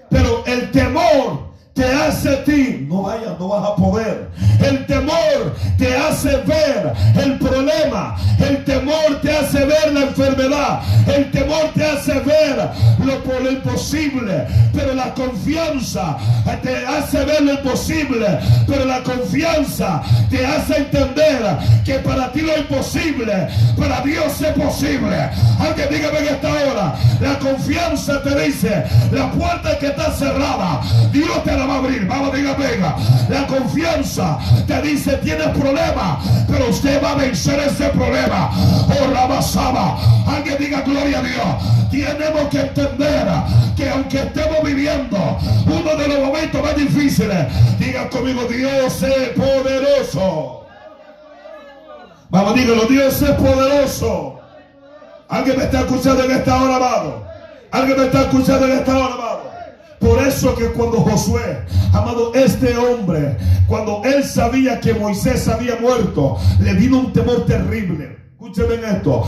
Pero 0.10 0.44
el 0.46 0.72
temor 0.72 1.52
te 1.74 1.84
hace 1.86 2.30
a 2.30 2.44
ti, 2.44 2.86
no 2.88 3.03
vayas, 3.03 3.39
no 3.39 3.48
vas 3.48 3.70
a 3.70 3.75
poder. 3.75 4.30
El 4.60 4.86
temor 4.86 5.56
te 5.77 5.98
hace 5.98 6.38
ver 6.38 6.94
el 7.15 7.39
problema. 7.39 8.15
El 8.39 8.63
temor 8.63 9.20
te 9.22 9.32
hace 9.32 9.65
ver 9.65 9.92
la 9.92 10.01
enfermedad. 10.01 10.82
El 11.08 11.32
temor 11.32 11.72
te 11.74 11.84
hace 11.84 12.13
ver 12.20 12.70
lo, 13.00 13.39
lo 13.39 13.51
imposible. 13.51 14.46
Pero 14.74 14.94
la 14.94 15.13
confianza 15.13 16.18
te 16.62 16.86
hace 16.86 17.25
ver 17.25 17.42
lo 17.42 17.53
imposible. 17.53 18.39
Pero 18.68 18.86
la 18.86 19.01
confianza 19.01 20.01
te 20.30 20.46
hace 20.46 20.77
entender 20.77 21.58
que 21.84 21.96
para 22.00 22.32
ti 22.32 22.42
lo 22.42 22.58
imposible, 22.58 23.48
para 23.77 24.01
Dios 24.01 24.42
es 24.42 24.53
posible. 24.53 25.15
Alguien 25.60 25.88
dígame 25.89 26.20
en 26.20 26.27
esta 26.27 26.50
hora, 26.50 26.96
la 27.20 27.39
confianza 27.39 28.22
te 28.22 28.46
dice, 28.46 28.84
la 29.12 29.32
puerta 29.32 29.77
que 29.80 29.88
está 29.88 30.12
cerrada, 30.12 30.82
Dios 31.12 31.44
te 31.44 31.56
la 31.56 31.62
va 31.65 31.75
a 31.75 31.77
abrir. 31.77 32.08
Vamos, 32.08 32.34
diga, 32.34 32.53
venga. 32.53 32.96
La 33.29 33.48
confianza 33.48 34.38
te 34.67 34.82
dice, 34.82 35.17
tienes 35.17 35.48
problema, 35.50 36.20
pero 36.48 36.70
usted 36.70 37.01
va 37.03 37.12
a 37.12 37.15
vencer 37.15 37.60
ese 37.60 37.89
problema. 37.89 38.51
Oh, 38.89 39.08
la 39.12 39.25
basaba. 39.25 39.98
Alguien 40.27 40.58
diga, 40.60 40.82
gloria 40.82 41.20
a 41.20 41.24
Dios. 41.24 41.84
Tenemos 41.91 42.50
que 42.50 42.60
entender 42.60 43.27
que 43.75 43.89
aunque 43.89 44.17
estemos 44.17 44.63
viviendo 44.63 45.38
uno 45.67 45.96
de 45.96 46.08
los 46.08 46.20
momentos 46.20 46.62
más 46.62 46.75
difíciles, 46.75 47.48
diga 47.79 48.10
conmigo, 48.10 48.43
Dios 48.46 49.03
es 49.03 49.29
poderoso. 49.29 50.65
Vamos, 52.29 52.55
dígalo, 52.55 52.86
Dios 52.86 53.22
es 53.22 53.32
poderoso. 53.32 54.39
Alguien 55.29 55.58
me 55.58 55.63
está 55.65 55.82
escuchando 55.82 56.24
en 56.24 56.32
esta 56.32 56.62
hora, 56.62 56.75
amado. 56.77 57.27
Alguien 57.72 57.98
me 57.98 58.05
está 58.05 58.22
escuchando 58.22 58.65
en 58.65 58.72
esta 58.72 58.98
hora, 58.98 59.13
amado. 59.13 59.52
Por 60.03 60.22
eso 60.22 60.53
que 60.55 60.65
cuando 60.74 60.98
Josué, 60.98 61.60
amado, 61.93 62.33
este 62.36 62.75
hombre, 62.75 63.38
cuando 63.67 64.01
él 64.03 64.22
sabía 64.25 64.81
que 64.81 64.93
Moisés 64.93 65.48
había 65.48 65.77
muerto, 65.77 66.38
le 66.60 66.74
vino 66.74 67.00
un 67.00 67.13
temor 67.13 67.45
terrible. 67.45 68.23
Escúcheme 68.43 68.75
esto. 68.75 69.23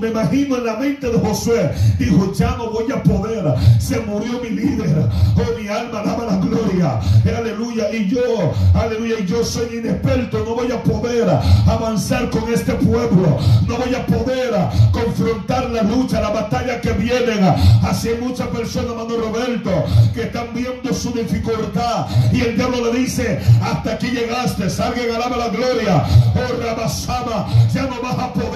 Me 0.00 0.08
imagino 0.08 0.56
en 0.56 0.66
la 0.66 0.76
mente 0.76 1.08
de 1.08 1.18
Josué, 1.20 1.70
dijo, 2.00 2.32
ya 2.32 2.56
no 2.56 2.70
voy 2.70 2.90
a 2.90 3.00
poder. 3.00 3.44
Se 3.78 4.00
murió 4.00 4.40
mi 4.40 4.50
líder. 4.50 5.08
Oh, 5.36 5.60
mi 5.60 5.68
alma 5.68 6.02
daba 6.02 6.24
la 6.24 6.36
gloria. 6.38 6.98
Aleluya. 7.24 7.94
Y 7.94 8.08
yo, 8.08 8.52
aleluya, 8.74 9.20
y 9.20 9.26
yo 9.26 9.44
soy 9.44 9.78
inexperto. 9.78 10.44
No 10.44 10.56
voy 10.56 10.72
a 10.72 10.82
poder 10.82 11.28
avanzar 11.68 12.28
con 12.30 12.52
este 12.52 12.72
pueblo. 12.72 13.38
No 13.68 13.76
voy 13.76 13.94
a 13.94 14.04
poder 14.04 14.52
confrontar 14.90 15.70
la 15.70 15.82
lucha, 15.82 16.20
la 16.20 16.30
batalla 16.30 16.80
que 16.80 16.90
vienen. 16.92 17.44
Así 17.84 18.08
hay 18.08 18.20
muchas 18.20 18.48
personas, 18.48 18.90
hermano 18.90 19.16
Roberto, 19.16 19.70
que 20.12 20.22
están 20.22 20.48
viendo 20.52 20.92
su 20.92 21.12
dificultad. 21.12 22.08
Y 22.32 22.40
el 22.40 22.56
diablo 22.56 22.92
le 22.92 22.98
dice, 22.98 23.40
hasta 23.62 23.92
aquí 23.92 24.08
llegaste. 24.08 24.64
Alguien 24.82 25.14
alaba 25.14 25.36
la 25.36 25.48
gloria. 25.50 26.04
Oh, 26.34 26.60
Rabasama, 26.60 27.46
ya 27.72 27.82
no 27.82 28.02
vas 28.02 28.18
a 28.18 28.32
poder. 28.32 28.55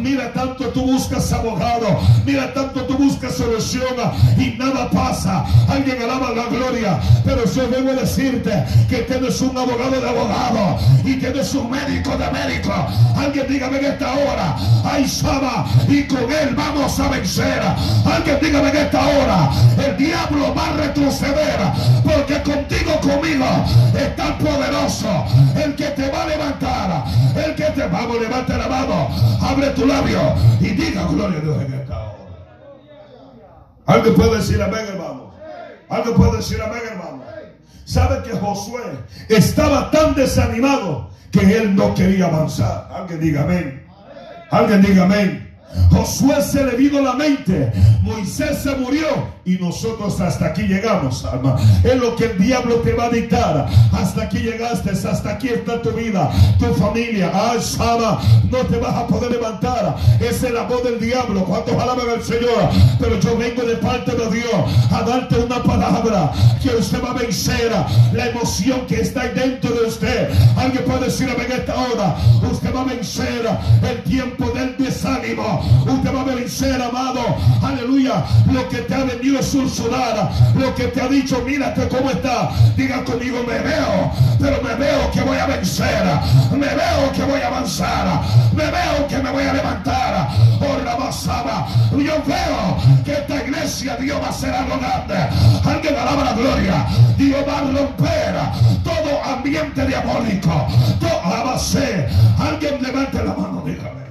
Mira 0.00 0.32
tanto 0.32 0.68
tú 0.68 0.82
buscas 0.82 1.32
abogado. 1.32 2.00
Mira 2.24 2.52
tanto 2.54 2.82
tú 2.84 2.96
buscas 2.96 3.34
solución. 3.34 3.96
Y 4.38 4.56
nada 4.56 4.88
pasa. 4.90 5.44
Alguien 5.68 6.00
alaba 6.02 6.30
la 6.30 6.44
gloria. 6.46 7.00
Pero 7.24 7.44
yo 7.44 7.62
a 7.62 7.94
decirte 7.94 8.64
que 8.88 8.98
tienes 8.98 9.40
un 9.40 9.56
abogado 9.56 10.00
de 10.00 10.08
abogado. 10.08 10.78
Y 11.04 11.14
tienes 11.14 11.52
un 11.54 11.70
médico 11.70 12.16
de 12.16 12.30
médico. 12.30 12.72
Alguien 13.16 13.46
dígame 13.48 13.78
en 13.78 13.84
esta 13.86 14.12
hora. 14.14 14.56
Ay, 14.84 15.08
Sama. 15.08 15.66
Y 15.88 16.04
con 16.04 16.30
él 16.30 16.54
vamos 16.54 16.98
a 17.00 17.08
vencer. 17.08 17.62
Alguien 18.04 18.38
dígame 18.40 18.68
en 18.70 18.76
esta 18.76 19.06
hora. 19.06 19.50
El 19.84 19.96
diablo 19.96 20.54
va 20.54 20.68
a 20.68 20.72
retroceder. 20.76 21.58
Porque 22.04 22.42
contigo, 22.42 23.00
conmigo, 23.00 23.46
está 23.98 24.38
poderoso. 24.38 25.24
El 25.56 25.74
que 25.74 25.86
te 25.86 26.08
va 26.10 26.22
a 26.22 26.26
levantar. 26.26 27.04
El 27.34 27.54
que 27.54 27.64
te 27.64 27.86
vamos, 27.86 28.20
levanta 28.20 28.56
la 28.56 28.68
mano. 28.68 29.25
Abre 29.40 29.70
tu 29.70 29.86
labio 29.86 30.20
y 30.60 30.68
diga 30.68 31.06
gloria 31.06 31.38
a 31.38 31.42
Dios 31.42 31.62
en 31.62 31.74
esta 31.74 31.98
hora. 31.98 32.16
Alguien 33.86 34.14
puede 34.14 34.36
decir 34.36 34.62
amén, 34.62 34.86
hermano. 34.88 35.30
Alguien 35.88 36.16
puede 36.16 36.36
decir 36.38 36.60
amén, 36.60 36.80
hermano. 36.90 37.22
Sabe 37.84 38.22
que 38.28 38.36
Josué 38.36 38.82
estaba 39.28 39.90
tan 39.90 40.14
desanimado 40.14 41.10
que 41.30 41.56
él 41.56 41.76
no 41.76 41.94
quería 41.94 42.26
avanzar. 42.26 42.88
Alguien 42.92 43.20
diga 43.20 43.42
amén. 43.42 43.86
Alguien 44.50 44.82
diga 44.82 45.04
amén. 45.04 45.56
Josué 45.90 46.42
se 46.42 46.64
le 46.64 46.76
vino 46.76 47.00
la 47.00 47.14
mente. 47.14 47.72
Moisés 48.02 48.58
se 48.58 48.74
murió 48.74 49.35
y 49.46 49.56
nosotros 49.58 50.20
hasta 50.20 50.46
aquí 50.46 50.62
llegamos, 50.62 51.24
alma. 51.24 51.56
Es 51.84 51.96
lo 51.96 52.16
que 52.16 52.24
el 52.24 52.38
diablo 52.38 52.76
te 52.76 52.92
va 52.92 53.04
a 53.04 53.10
dictar. 53.10 53.68
Hasta 53.92 54.24
aquí 54.24 54.38
llegaste, 54.38 54.90
hasta 54.90 55.30
aquí 55.30 55.48
está 55.48 55.80
tu 55.80 55.92
vida, 55.92 56.32
tu 56.58 56.66
familia. 56.74 57.30
Ay, 57.32 57.60
Sama, 57.62 58.20
no 58.50 58.58
te 58.66 58.76
vas 58.78 58.94
a 58.94 59.06
poder 59.06 59.30
levantar. 59.30 59.96
Es 60.20 60.42
el 60.42 60.56
amor 60.56 60.82
del 60.82 60.98
diablo. 60.98 61.44
¿Cuántos 61.44 61.74
alaban 61.74 62.10
al 62.10 62.24
Señor? 62.24 62.70
Pero 62.98 63.20
yo 63.20 63.38
vengo 63.38 63.62
de 63.62 63.76
parte 63.76 64.16
de 64.16 64.30
Dios 64.30 64.52
a 64.90 65.02
darte 65.02 65.38
una 65.38 65.62
palabra 65.62 66.32
que 66.60 66.70
usted 66.70 67.00
va 67.02 67.12
a 67.12 67.14
vencer 67.14 67.70
la 68.14 68.26
emoción 68.26 68.80
que 68.88 69.00
está 69.00 69.28
dentro 69.28 69.70
de 69.70 69.86
usted. 69.86 70.28
Alguien 70.56 70.84
puede 70.84 71.04
decirme 71.04 71.44
en 71.44 71.52
esta 71.52 71.74
hora, 71.74 72.16
usted 72.50 72.74
va 72.74 72.80
a 72.80 72.84
vencer 72.84 73.46
el 73.88 74.02
tiempo 74.02 74.50
del 74.50 74.76
desánimo. 74.76 75.62
Usted 75.86 76.12
va 76.12 76.22
a 76.22 76.34
vencer, 76.34 76.82
amado. 76.82 77.20
Aleluya. 77.62 78.24
Lo 78.52 78.68
que 78.68 78.78
te 78.78 78.94
ha 78.94 79.04
venido 79.04 79.35
susurrar. 79.42 80.30
Lo 80.54 80.74
que 80.74 80.84
te 80.88 81.00
ha 81.00 81.08
dicho, 81.08 81.42
mírate 81.42 81.88
cómo 81.88 82.10
está. 82.10 82.50
Diga 82.76 83.04
conmigo, 83.04 83.42
me 83.46 83.58
veo. 83.58 84.12
Pero 84.40 84.62
me 84.62 84.74
veo 84.74 85.10
que 85.12 85.20
voy 85.22 85.38
a 85.38 85.46
vencer. 85.46 86.04
Me 86.52 86.66
veo 86.66 87.12
que 87.14 87.22
voy 87.22 87.40
a 87.40 87.48
avanzar. 87.48 88.22
Me 88.54 88.64
veo 88.64 89.06
que 89.08 89.18
me 89.18 89.30
voy 89.30 89.44
a 89.44 89.52
levantar. 89.52 90.28
Por 90.58 90.82
la 90.84 90.96
basada. 90.96 91.66
Yo 91.92 92.22
veo 92.26 93.04
que 93.04 93.12
esta 93.12 93.36
iglesia 93.44 93.96
Dios 93.96 94.20
va 94.22 94.28
a 94.28 94.32
ser 94.32 94.54
algo 94.54 94.78
grande. 94.78 95.14
Alguien 95.64 95.96
alaba 95.96 96.24
la 96.24 96.32
gloria. 96.32 96.86
Dios 97.16 97.44
va 97.46 97.58
a 97.58 97.62
romper 97.62 98.34
todo 98.84 99.24
ambiente 99.24 99.86
diabólico. 99.86 100.66
Todo 101.00 101.16
base. 101.44 102.08
Alguien 102.38 102.82
levante 102.82 103.18
la 103.18 103.34
mano, 103.34 103.62
dígame. 103.64 104.06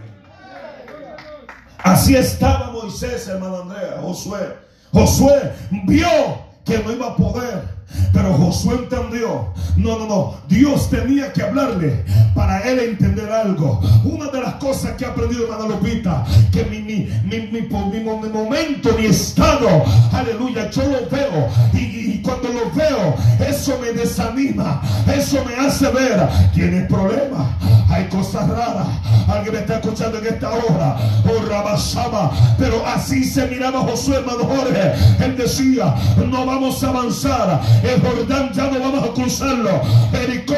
Así 1.79 2.15
estaba 2.15 2.71
Moisés, 2.71 3.27
hermano 3.27 3.61
Andrea, 3.61 3.99
Josué. 4.01 4.57
Josué 4.95 5.51
vio 5.85 6.39
que 6.63 6.77
no 6.77 6.89
iba 6.93 7.07
a 7.07 7.15
poder. 7.17 7.67
Pero 8.13 8.33
Josué 8.33 8.75
entendió, 8.75 9.53
no, 9.77 9.99
no, 9.99 10.07
no, 10.07 10.35
Dios 10.47 10.89
tenía 10.89 11.31
que 11.33 11.43
hablarle 11.43 12.03
para 12.33 12.61
él 12.61 12.79
entender 12.79 13.31
algo. 13.31 13.81
Una 14.03 14.27
de 14.27 14.41
las 14.41 14.55
cosas 14.55 14.93
que 14.93 15.05
he 15.05 15.07
aprendido, 15.07 15.43
hermana 15.43 15.67
Lupita, 15.67 16.23
que 16.51 16.63
mi, 16.65 16.79
mi, 16.79 17.09
mi, 17.23 17.47
mi, 17.51 17.61
mi 17.61 18.29
momento, 18.29 18.95
mi 18.97 19.05
estado, 19.07 19.83
aleluya, 20.11 20.69
yo 20.69 20.83
lo 20.83 21.09
veo 21.09 21.49
y, 21.73 22.21
cuando 22.21 22.49
lo 22.49 22.71
veo, 22.71 23.15
eso 23.47 23.77
me 23.79 23.91
desanima, 23.91 24.81
eso 25.15 25.43
me 25.45 25.55
hace 25.55 25.87
ver, 25.89 26.27
tienes 26.53 26.87
problemas, 26.87 27.47
hay 27.89 28.05
cosas 28.05 28.49
raras. 28.49 28.87
Alguien 29.27 29.55
me 29.55 29.59
está 29.61 29.75
escuchando 29.75 30.17
en 30.19 30.27
esta 30.27 30.51
hora, 30.51 30.97
oh 31.25 31.45
Rabasama, 31.47 32.31
pero 32.57 32.85
así 32.85 33.23
se 33.23 33.45
miraba 33.47 33.81
Josué, 33.81 34.17
hermano 34.17 34.45
Jorge. 34.45 34.93
Él 35.23 35.37
decía, 35.37 35.95
no 36.17 36.45
vamos 36.45 36.83
a 36.83 36.89
avanzar 36.89 37.61
el 37.83 38.01
Jordán 38.01 38.51
ya 38.53 38.63
no 38.67 38.79
vamos 38.79 39.09
a 39.09 39.13
cruzarlo. 39.13 39.81
Jericó 40.11 40.53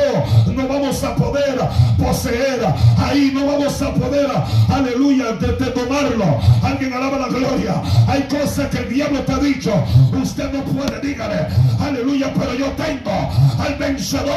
no 0.48 0.68
vamos 0.68 1.04
a 1.04 1.16
poder 1.16 1.60
poseer. 1.98 2.60
Ahí 2.98 3.32
no 3.34 3.46
vamos 3.46 3.82
a 3.82 3.94
poder, 3.94 4.28
aleluya, 4.70 5.34
de, 5.34 5.48
tomarlo. 5.72 6.40
Alguien 6.64 6.94
alaba 6.94 7.20
la 7.20 7.28
gloria. 7.28 7.82
Hay 8.08 8.24
cosas 8.24 8.68
que 8.70 8.80
el 8.80 8.90
diablo 8.90 9.20
te 9.22 9.34
ha 9.34 9.40
dicho. 9.40 9.74
Usted 10.14 10.52
no 10.52 10.64
puede, 10.64 11.00
dígale, 11.02 11.48
aleluya, 11.80 12.34
pero 12.34 12.54
yo 12.56 12.68
tengo 12.72 13.32
al 13.60 13.76
vencedor 13.76 14.28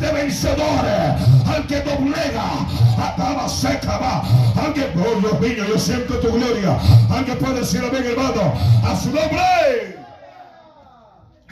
de 0.00 0.12
vencedores, 0.12 1.22
al 1.46 1.66
que 1.66 1.80
doblega, 1.80 2.66
acaba 2.98 3.48
seca 3.48 3.98
va. 3.98 4.22
Alguien, 4.62 4.88
oh 4.96 5.20
Dios 5.20 5.40
mío, 5.40 5.64
yo 5.68 5.78
siento 5.78 6.14
tu 6.18 6.32
gloria. 6.32 6.78
Alguien 7.10 7.38
puede 7.38 7.60
decir 7.60 7.82
amén, 7.86 8.04
hermano, 8.04 8.52
a 8.84 8.96
su 8.96 9.08
nombre. 9.08 10.05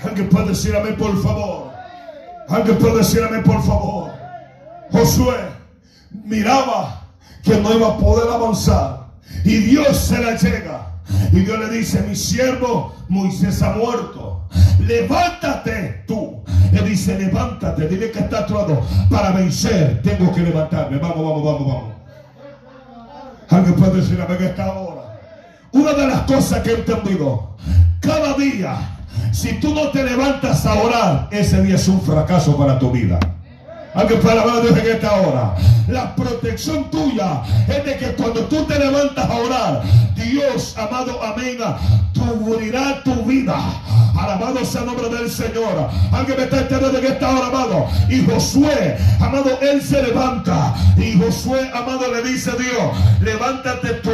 Alguien 0.02 0.28
puede 0.28 0.48
decir 0.48 0.74
amén, 0.76 0.96
por 0.96 1.22
favor. 1.22 1.72
Alguien 2.48 2.78
puede 2.78 2.98
decir 2.98 3.22
amén, 3.22 3.42
por 3.42 3.62
favor. 3.62 4.12
Josué 4.90 5.36
miraba 6.24 7.02
que 7.42 7.56
no 7.56 7.74
iba 7.74 7.88
a 7.88 7.98
poder 7.98 8.32
avanzar. 8.32 9.06
Y 9.44 9.56
Dios 9.58 9.96
se 9.96 10.18
la 10.18 10.36
llega. 10.36 10.86
Y 11.32 11.40
Dios 11.40 11.58
le 11.58 11.68
dice, 11.70 12.02
mi 12.02 12.16
siervo 12.16 12.94
Moisés 13.08 13.60
ha 13.62 13.72
muerto. 13.72 14.48
Levántate 14.80 16.04
tú. 16.06 16.42
Le 16.72 16.82
dice, 16.82 17.18
levántate. 17.18 17.88
Dile 17.88 18.10
que 18.10 18.20
está 18.20 18.40
actuando. 18.40 18.86
Para 19.10 19.32
vencer 19.32 20.00
tengo 20.02 20.32
que 20.32 20.40
levantarme. 20.40 20.98
Vamos, 20.98 21.16
vamos, 21.16 21.44
vamos, 21.44 21.66
vamos. 21.66 21.94
Alguien 23.50 23.74
puede 23.74 24.00
decir 24.00 24.20
a 24.20 24.26
que 24.26 24.46
esta 24.46 24.72
hora. 24.72 25.18
Una 25.72 25.92
de 25.92 26.06
las 26.06 26.20
cosas 26.22 26.60
que 26.60 26.70
he 26.70 26.74
entendido. 26.74 27.56
Cada 28.00 28.34
día, 28.34 28.93
si 29.32 29.54
tú 29.54 29.74
no 29.74 29.88
te 29.88 30.02
levantas 30.02 30.64
a 30.66 30.74
orar, 30.74 31.28
ese 31.30 31.62
día 31.62 31.76
es 31.76 31.88
un 31.88 32.00
fracaso 32.00 32.56
para 32.56 32.78
tu 32.78 32.90
vida. 32.90 33.18
Alguien 33.94 34.20
puede 34.20 34.32
alabar 34.32 34.56
a 34.56 34.60
Dios 34.60 34.78
en 34.78 34.86
esta 34.86 35.12
hora. 35.20 35.54
La 35.88 36.16
protección 36.16 36.90
tuya 36.90 37.42
es 37.68 37.84
de 37.84 37.96
que 37.96 38.06
cuando 38.14 38.44
tú 38.46 38.64
te 38.64 38.78
levantas 38.78 39.30
a 39.30 39.36
orar, 39.36 39.82
Dios, 40.16 40.76
amado, 40.76 41.22
amén, 41.22 41.58
cubrirá 42.14 43.02
tu 43.02 43.14
vida. 43.24 43.56
Alabado 44.16 44.64
sea 44.64 44.82
el 44.82 44.86
nombre 44.86 45.08
del 45.08 45.30
Señor. 45.30 45.90
Alguien 46.12 46.38
me 46.38 46.44
está 46.44 46.60
entendiendo 46.60 46.98
en 46.98 47.04
esta 47.04 47.30
hora, 47.30 47.46
amado. 47.48 47.86
Y 48.08 48.24
Josué, 48.24 48.96
amado, 49.20 49.58
él 49.60 49.82
se 49.82 50.02
levanta. 50.02 50.74
Y 50.96 51.18
Josué, 51.18 51.70
amado, 51.74 52.12
le 52.12 52.22
dice 52.22 52.50
a 52.50 52.54
Dios, 52.54 53.20
levántate 53.20 53.88
tú. 53.94 54.10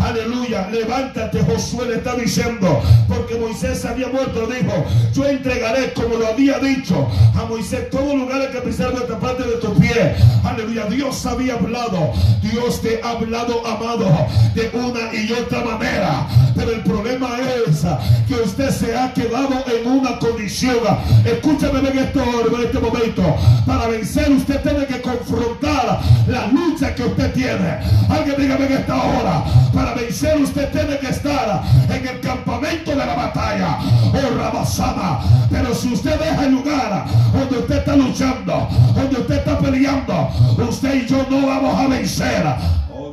Aleluya, 0.00 0.68
levántate. 0.70 1.40
Josué 1.42 1.86
le 1.86 1.94
está 1.96 2.14
diciendo, 2.14 2.82
porque 3.06 3.36
Moisés 3.36 3.84
había 3.84 4.08
muerto, 4.08 4.46
dijo, 4.46 4.84
yo 5.14 5.26
entregaré, 5.26 5.92
como 5.92 6.16
lo 6.16 6.26
había 6.26 6.58
dicho, 6.58 7.08
a 7.34 7.44
Moisés 7.44 7.90
todo 7.90 8.16
lugar 8.16 8.50
que 8.50 8.58
pisar 8.60 8.92
de 8.92 9.02
esta 9.02 9.18
parte 9.18 9.44
de 9.44 9.56
tu 9.56 9.72
pie. 9.74 10.14
Aleluya, 10.44 10.86
Dios 10.86 11.24
había 11.26 11.54
hablado. 11.54 12.12
Dios 12.42 12.80
te 12.80 13.00
ha 13.02 13.10
hablado, 13.10 13.66
amado, 13.66 14.08
de 14.54 14.70
una 14.72 15.14
y 15.14 15.32
otra 15.32 15.62
manera. 15.62 16.26
Pero 16.54 16.72
el 16.72 16.80
problema 16.82 17.27
es 17.36 17.84
que 18.26 18.34
usted 18.34 18.70
se 18.70 18.96
ha 18.96 19.12
quedado 19.12 19.64
en 19.66 19.90
una 19.90 20.18
condición. 20.18 20.78
Escúchame 21.24 21.80
en 21.80 21.98
este, 21.98 22.20
en 22.20 22.64
este 22.64 22.78
momento. 22.78 23.36
Para 23.66 23.88
vencer 23.88 24.30
usted 24.32 24.60
tiene 24.62 24.86
que 24.86 25.00
confrontar 25.00 26.00
la 26.26 26.46
lucha 26.48 26.94
que 26.94 27.04
usted 27.04 27.32
tiene. 27.32 27.78
Alguien 28.08 28.36
dígame 28.38 28.66
en 28.66 28.72
esta 28.72 28.96
hora. 28.96 29.44
Para 29.72 29.94
vencer 29.94 30.40
usted 30.40 30.70
tiene 30.70 30.98
que 30.98 31.08
estar 31.08 31.62
en 31.88 32.06
el 32.06 32.20
campamento 32.20 32.90
de 32.90 32.96
la 32.96 33.14
batalla. 33.14 33.78
Oh, 34.12 34.38
Rabasama. 34.38 35.20
Pero 35.50 35.74
si 35.74 35.92
usted 35.92 36.18
deja 36.18 36.44
el 36.44 36.52
lugar 36.52 37.04
donde 37.32 37.58
usted 37.58 37.78
está 37.78 37.96
luchando, 37.96 38.68
donde 38.94 39.20
usted 39.20 39.36
está 39.36 39.58
peleando, 39.58 40.28
usted 40.68 41.02
y 41.02 41.06
yo 41.06 41.26
no 41.30 41.46
vamos 41.46 41.78
a 41.78 41.88
vencer. 41.88 42.44
Oh. 42.92 43.08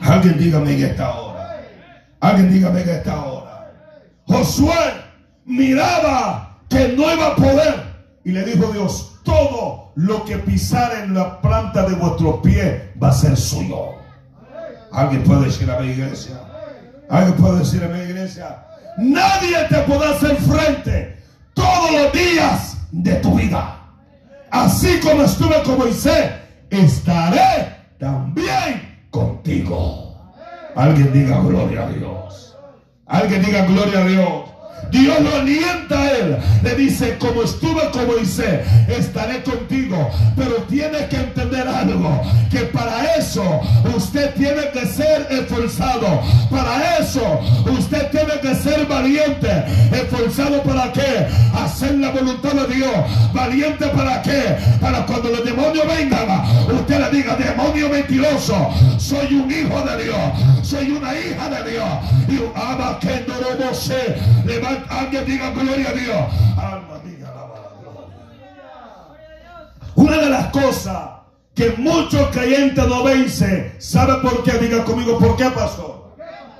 Alguien 0.00 0.38
dígame 0.38 0.72
en 0.72 0.84
esta 0.84 1.10
hora. 1.10 1.29
Alguien 2.20 2.52
dígame 2.52 2.82
en 2.82 2.88
esta 2.88 3.24
hora. 3.24 3.72
Josué 4.26 4.74
miraba 5.46 6.58
que 6.68 6.88
no 6.88 7.12
iba 7.12 7.28
a 7.28 7.36
poder. 7.36 7.90
Y 8.24 8.32
le 8.32 8.44
dijo 8.44 8.70
Dios, 8.72 9.18
todo 9.24 9.92
lo 9.96 10.24
que 10.24 10.36
pisara 10.38 11.02
en 11.02 11.14
la 11.14 11.40
planta 11.40 11.88
de 11.88 11.94
vuestro 11.94 12.42
pie 12.42 12.92
va 13.02 13.08
a 13.08 13.12
ser 13.12 13.36
suyo. 13.36 13.94
Alguien 14.92 15.24
puede 15.24 15.46
decir 15.46 15.70
a 15.70 15.80
mi 15.80 15.88
iglesia. 15.88 16.40
Alguien 17.08 17.34
puede 17.36 17.60
decir 17.60 17.82
a 17.82 17.88
mi 17.88 18.00
iglesia. 18.00 18.64
Nadie 18.98 19.56
te 19.68 19.78
podrá 19.80 20.10
hacer 20.10 20.36
frente 20.36 21.16
todos 21.54 21.90
los 21.92 22.12
días 22.12 22.76
de 22.92 23.14
tu 23.16 23.34
vida. 23.34 23.76
Así 24.50 25.00
como 25.00 25.22
estuve 25.22 25.62
con 25.62 25.78
Moisés, 25.78 26.32
estaré 26.68 27.76
también 27.98 29.06
contigo. 29.10 30.09
Alguien 30.80 31.12
diga 31.12 31.38
gloria 31.40 31.82
a 31.84 31.90
Dios. 31.90 32.56
Alguien 33.06 33.44
diga 33.44 33.66
gloria 33.66 33.98
a 34.00 34.04
Dios. 34.06 34.50
Dios 34.90 35.20
lo 35.20 35.36
alienta 35.36 36.00
a 36.00 36.10
él. 36.12 36.38
Le 36.62 36.74
dice, 36.74 37.18
como 37.18 37.42
estuve 37.42 37.90
con 37.90 38.06
Moisés, 38.06 38.66
estaré 38.88 39.42
contigo. 39.42 40.10
Pero 40.36 40.54
tiene 40.70 41.06
que 41.08 41.16
entender 41.16 41.68
algo. 41.68 42.22
Que 42.50 42.60
para 42.60 43.14
eso 43.14 43.60
usted 43.94 44.32
tiene 44.36 44.70
que 44.72 44.86
ser 44.86 45.26
esforzado. 45.30 46.22
Para 46.50 46.96
eso 46.96 47.40
usted 47.78 48.09
que 48.40 48.54
ser 48.54 48.86
valiente. 48.86 49.64
Esforzado 49.92 50.62
para 50.62 50.92
qué? 50.92 51.26
Hacer 51.54 51.94
la 51.96 52.10
voluntad 52.10 52.52
de 52.52 52.74
Dios. 52.74 52.92
Valiente 53.32 53.86
para 53.88 54.22
qué? 54.22 54.56
Para 54.80 55.04
cuando 55.06 55.30
los 55.30 55.44
demonios 55.44 55.86
vengan, 55.86 56.28
usted 56.72 57.00
le 57.00 57.10
diga, 57.16 57.36
demonio 57.36 57.88
mentiroso. 57.88 58.70
Soy 58.98 59.34
un 59.34 59.50
hijo 59.50 59.80
de 59.82 60.04
Dios. 60.04 60.16
Soy 60.62 60.90
una 60.90 61.14
hija 61.14 61.48
de 61.48 61.70
Dios. 61.70 61.88
Y 62.28 62.58
ama 62.58 62.98
que 63.00 63.24
no 63.26 63.64
lo 63.64 63.74
sé. 63.74 64.16
Levanta 64.44 65.00
alguien 65.00 65.24
diga 65.24 65.50
gloria 65.50 65.88
a 65.88 65.92
Dios. 65.92 66.26
Alma 66.56 67.00
mía. 67.04 67.32
Una 69.94 70.18
de 70.18 70.30
las 70.30 70.46
cosas 70.46 71.20
que 71.54 71.74
muchos 71.76 72.28
creyentes 72.30 72.86
no 72.86 73.04
vencen, 73.04 73.74
¿sabe 73.78 74.14
por 74.22 74.42
qué? 74.44 74.52
Diga 74.58 74.84
conmigo, 74.84 75.18
¿por 75.18 75.36
qué 75.36 75.44
pasó? 75.50 75.99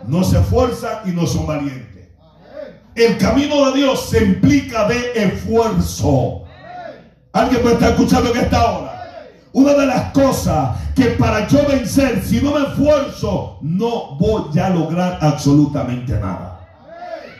No 0.07 0.25
se 0.25 0.39
esfuerzan 0.39 1.09
y 1.09 1.13
no 1.13 1.27
son 1.27 1.47
valientes. 1.47 2.09
El 2.95 3.19
camino 3.19 3.71
de 3.71 3.79
Dios 3.79 4.09
se 4.09 4.25
implica 4.25 4.89
de 4.89 5.13
esfuerzo. 5.15 6.45
¿Alguien 7.33 7.65
me 7.65 7.73
está 7.73 7.91
escuchando 7.91 8.35
en 8.35 8.41
esta 8.41 8.73
hora? 8.73 8.91
Una 9.53 9.75
de 9.75 9.87
las 9.87 10.13
cosas 10.13 10.77
que 10.95 11.07
para 11.07 11.47
yo 11.49 11.67
vencer, 11.67 12.23
si 12.25 12.41
no 12.41 12.53
me 12.55 12.67
esfuerzo, 12.69 13.59
no 13.63 14.17
voy 14.17 14.57
a 14.59 14.71
lograr 14.71 15.19
absolutamente 15.21 16.13
nada. 16.13 16.61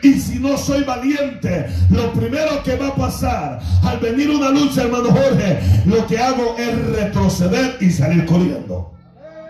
Y 0.03 0.13
si 0.13 0.39
no 0.39 0.57
soy 0.57 0.83
valiente, 0.83 1.67
lo 1.89 2.11
primero 2.13 2.63
que 2.63 2.75
va 2.75 2.87
a 2.87 2.95
pasar 2.95 3.59
al 3.83 3.99
venir 3.99 4.31
una 4.31 4.49
lucha, 4.49 4.83
hermano 4.83 5.09
Jorge, 5.11 5.59
lo 5.85 6.07
que 6.07 6.17
hago 6.17 6.55
es 6.57 6.87
retroceder 6.87 7.77
y 7.79 7.91
salir 7.91 8.25
corriendo. 8.25 8.93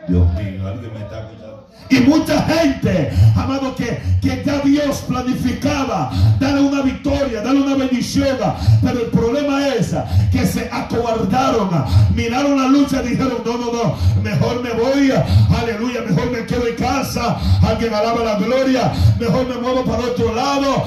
Dios 0.08 0.28
mío, 0.34 0.68
alguien 0.68 0.94
me 0.94 1.00
está 1.00 1.22
escuchando. 1.22 1.51
Y 1.92 2.00
mucha 2.00 2.42
gente, 2.44 3.12
amado, 3.36 3.76
que, 3.76 4.02
que 4.22 4.42
ya 4.46 4.60
Dios 4.62 5.04
planificaba 5.10 6.10
darle 6.40 6.62
una 6.62 6.82
victoria, 6.84 7.42
darle 7.42 7.64
una 7.64 7.76
bendición. 7.76 8.38
Pero 8.82 9.00
el 9.02 9.08
problema 9.08 9.68
es 9.68 9.94
que 10.32 10.46
se 10.46 10.70
acobardaron, 10.72 11.70
miraron 12.16 12.58
la 12.62 12.70
lucha 12.70 13.04
y 13.04 13.10
dijeron, 13.10 13.40
no, 13.44 13.58
no, 13.58 13.74
no, 13.74 13.96
mejor 14.24 14.64
me 14.64 14.72
voy, 14.72 15.12
aleluya, 15.54 16.02
mejor 16.08 16.32
me 16.32 16.46
quedo 16.46 16.66
en 16.66 16.76
casa. 16.76 17.38
Alguien 17.62 17.94
alaba 17.94 18.24
la 18.24 18.36
gloria, 18.36 18.94
mejor 19.20 19.50
me 19.50 19.56
muevo 19.56 19.84
para 19.84 20.04
otro 20.04 20.34
lado. 20.34 20.86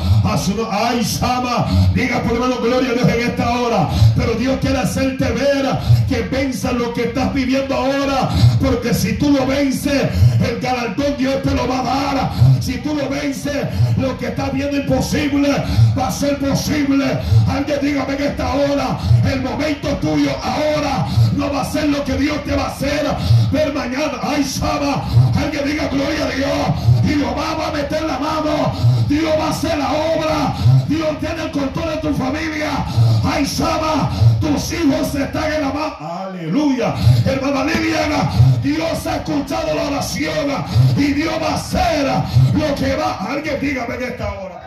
Ay, 0.71 1.05
Sama, 1.05 1.67
diga 1.95 2.23
por 2.23 2.33
hermano 2.33 2.57
gloria 2.63 2.91
a 2.91 2.95
Dios 2.95 3.09
en 3.09 3.31
esta 3.31 3.61
hora. 3.61 3.89
Pero 4.17 4.33
Dios 4.35 4.59
quiere 4.61 4.79
hacerte 4.79 5.25
ver 5.33 5.67
que 6.09 6.23
venza 6.23 6.73
lo 6.73 6.95
que 6.95 7.05
estás 7.05 7.33
viviendo 7.35 7.75
ahora. 7.75 8.31
Porque 8.61 8.95
si 8.95 9.13
tú 9.19 9.31
lo 9.31 9.47
vences, 9.47 10.09
el 10.43 10.61
galardón 10.61 10.94
Dios 11.19 11.43
te 11.43 11.51
lo 11.55 11.67
va 11.69 11.81
a 11.81 11.83
dar. 11.83 12.31
Si 12.61 12.79
tú 12.79 12.95
lo 12.95 13.09
vences, 13.09 13.67
lo 13.97 14.17
que 14.19 14.27
estás 14.29 14.53
viendo 14.53 14.77
imposible 14.77 15.51
va 15.97 16.09
a 16.09 16.11
ser 16.11 16.39
posible. 16.39 17.05
Alguien 17.49 17.79
dígame 17.83 18.15
en 18.15 18.23
esta 18.23 18.55
hora, 18.55 18.99
el 19.31 19.41
momento 19.43 19.89
tuyo 19.99 20.31
ahora 20.43 21.07
no 21.37 21.53
va 21.53 21.63
a 21.63 21.71
ser 21.71 21.89
lo 21.89 22.05
que 22.05 22.15
Dios 22.15 22.43
te 22.45 22.55
va 22.55 22.65
a 22.65 22.69
hacer. 22.69 23.07
Mañana, 23.55 24.19
ay, 24.23 24.43
Saba, 24.43 25.05
alguien 25.37 25.65
diga 25.65 25.87
gloria 25.89 26.25
a 26.25 26.31
Dios. 26.31 27.05
Dios 27.05 27.31
va 27.37 27.69
a 27.69 27.73
meter 27.73 28.03
la 28.03 28.19
mano. 28.19 28.73
Dios 29.09 29.33
va 29.39 29.47
a 29.47 29.51
hacer 29.51 29.79
la 29.79 29.93
obra. 29.93 30.55
Dios 30.89 31.21
tiene 31.21 31.43
el 31.45 31.51
control 31.53 31.91
de 31.91 31.97
tu 31.99 32.15
familia. 32.15 32.85
Ay, 33.23 33.47
Saba, 33.47 34.11
tus 34.41 34.73
hijos 34.73 35.15
están 35.15 35.53
en 35.53 35.61
la 35.61 35.73
mano. 35.73 35.97
Aleluya. 36.01 36.95
Hermana 37.25 37.65
Liliana, 37.65 38.31
Dios 38.61 39.07
ha 39.07 39.17
escuchado 39.17 39.73
la 39.73 39.83
oración 39.85 40.51
y 40.97 41.13
Dios 41.13 41.35
va 41.41 41.51
a 41.51 41.55
hacer 41.55 42.07
lo 42.55 42.75
que 42.75 42.97
va. 42.97 43.19
Alguien 43.31 43.61
dígame 43.61 43.95
en 43.95 44.03
esta 44.03 44.33
hora. 44.33 44.61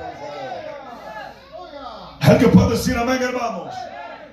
Alguien 2.22 2.52
puede 2.52 2.70
decir 2.70 2.98
amén, 2.98 3.20
hermanos. 3.22 3.74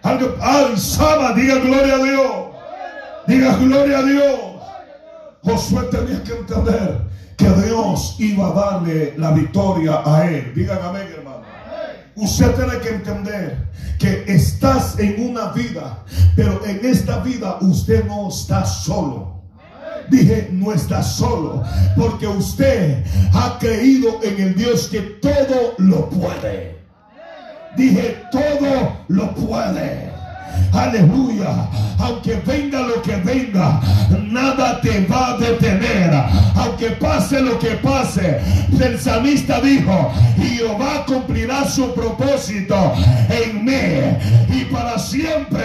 Alguien, 0.03 0.31
ay, 0.41 0.77
Sama, 0.77 1.33
diga 1.33 1.57
gloria 1.57 1.95
a 1.95 1.99
Dios. 1.99 2.54
Diga 3.27 3.57
gloria 3.57 3.99
a 3.99 4.03
Dios. 4.03 4.41
Josué 5.43 5.85
tenía 5.91 6.23
que 6.23 6.33
entender 6.33 7.01
que 7.37 7.49
Dios 7.49 8.17
iba 8.19 8.49
a 8.49 8.53
darle 8.53 9.15
la 9.17 9.33
victoria 9.33 10.03
a 10.05 10.27
él. 10.31 10.53
Digan 10.55 10.79
amén, 10.83 11.09
hermano. 11.17 11.43
Usted 12.17 12.55
tiene 12.55 12.79
que 12.79 12.89
entender 12.91 13.69
que 13.99 14.25
estás 14.27 14.99
en 14.99 15.31
una 15.31 15.53
vida, 15.53 16.05
pero 16.37 16.65
en 16.65 16.85
esta 16.85 17.19
vida 17.19 17.59
usted 17.61 18.05
no 18.05 18.29
está 18.29 18.65
solo. 18.65 19.43
Dije, 20.09 20.49
no 20.53 20.73
está 20.73 21.03
solo, 21.03 21.63
porque 21.97 22.27
usted 22.27 23.03
ha 23.33 23.59
creído 23.59 24.21
en 24.23 24.41
el 24.41 24.55
Dios 24.55 24.89
que 24.89 25.01
todo 25.01 25.75
lo 25.79 26.11
puede. 26.11 26.79
Dije, 27.77 28.23
todo 28.31 28.99
lo 29.09 29.35
puede. 29.35 30.14
Aleluya, 30.73 31.69
aunque 31.99 32.37
venga 32.47 32.81
lo 32.81 33.03
que 33.03 33.17
venga, 33.17 33.81
nada 34.35 34.81
te 34.81 35.07
va 35.07 35.35
a 35.35 35.37
detener. 35.39 36.11
Aunque 36.57 36.91
pase 36.91 37.41
lo 37.41 37.59
que 37.59 37.71
pase, 37.77 38.41
el 38.81 38.99
salmista 38.99 39.61
dijo, 39.61 40.13
Jehová 40.37 41.05
cumplirá 41.07 41.65
su 41.65 41.95
propósito 41.95 42.93
en 43.29 43.65
mí 43.65 44.57
y 44.57 44.65
para 44.67 44.99
siempre 44.99 45.65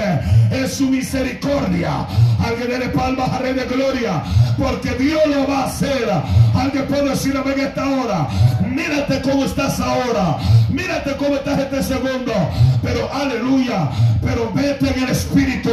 es 0.52 0.75
su 0.75 0.89
misericordia. 0.89 2.06
Alguien 2.43 2.80
le 2.80 2.89
palmas 2.89 3.30
a 3.30 3.39
Rey 3.39 3.54
de 3.54 3.65
Gloria, 3.65 4.23
porque 4.58 4.91
Dios 4.91 5.21
lo 5.28 5.47
va 5.47 5.63
a 5.63 5.65
hacer. 5.65 6.10
Alguien 6.56 6.86
puede 6.88 7.10
decir 7.10 7.36
en 7.36 7.60
esta 7.60 7.88
hora, 7.88 8.28
mírate 8.67 9.21
cómo 9.21 9.45
estás 9.45 9.80
ahora, 9.80 10.38
mírate 10.69 11.15
cómo 11.17 11.36
estás 11.36 11.60
este 11.60 11.84
segundo, 11.84 12.34
pero 12.82 13.10
aleluya, 13.13 13.89
pero 14.21 14.52
vete 14.54 14.79
en 14.88 15.04
el 15.04 15.10
Espíritu, 15.10 15.72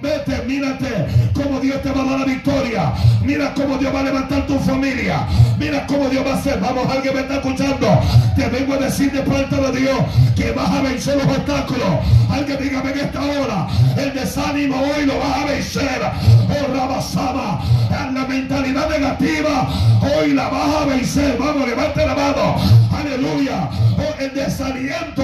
vete, 0.00 0.42
mírate 0.46 1.06
cómo 1.34 1.60
Dios 1.60 1.82
te 1.82 1.90
va 1.90 2.02
a 2.02 2.04
dar 2.04 2.20
la 2.20 2.24
victoria, 2.24 2.92
mira 3.22 3.52
cómo 3.54 3.76
Dios 3.76 3.94
va 3.94 4.00
a 4.00 4.02
levantar 4.04 4.46
tu 4.46 4.58
familia, 4.60 5.26
mira 5.58 5.86
cómo 5.86 6.08
Dios 6.08 6.24
va 6.26 6.32
a 6.32 6.36
hacer, 6.36 6.58
vamos, 6.60 6.86
alguien 6.90 7.14
me 7.14 7.20
está 7.20 7.34
escuchando, 7.34 8.00
te 8.36 8.48
vengo 8.48 8.74
a 8.74 8.78
decir 8.78 9.12
de 9.12 9.20
parte 9.22 9.56
de 9.56 9.80
Dios 9.80 9.98
que 10.34 10.52
vas 10.52 10.70
a 10.70 10.80
vencer 10.82 11.16
los 11.16 11.36
obstáculos, 11.36 11.88
alguien 12.30 12.58
dígame 12.62 12.92
en 12.92 12.98
esta 13.00 13.20
hora, 13.20 13.68
el 13.96 14.14
desánimo 14.14 14.76
hoy 14.76 15.06
lo 15.06 15.18
vas 15.18 15.36
a 15.36 15.44
vencer, 15.44 16.02
oh 16.48 16.74
Rabasama, 16.74 17.60
la 17.90 18.26
mentalidad 18.26 18.88
negativa, 18.88 19.68
hoy 20.00 20.32
la 20.32 20.48
vas 20.48 20.76
a 20.76 20.84
vencer, 20.86 21.36
vamos, 21.38 21.68
levante 21.68 22.06
la 22.06 22.14
mano, 22.14 22.56
aleluya, 23.00 23.68
oh, 23.98 24.20
el 24.20 24.34
desaliento, 24.34 25.22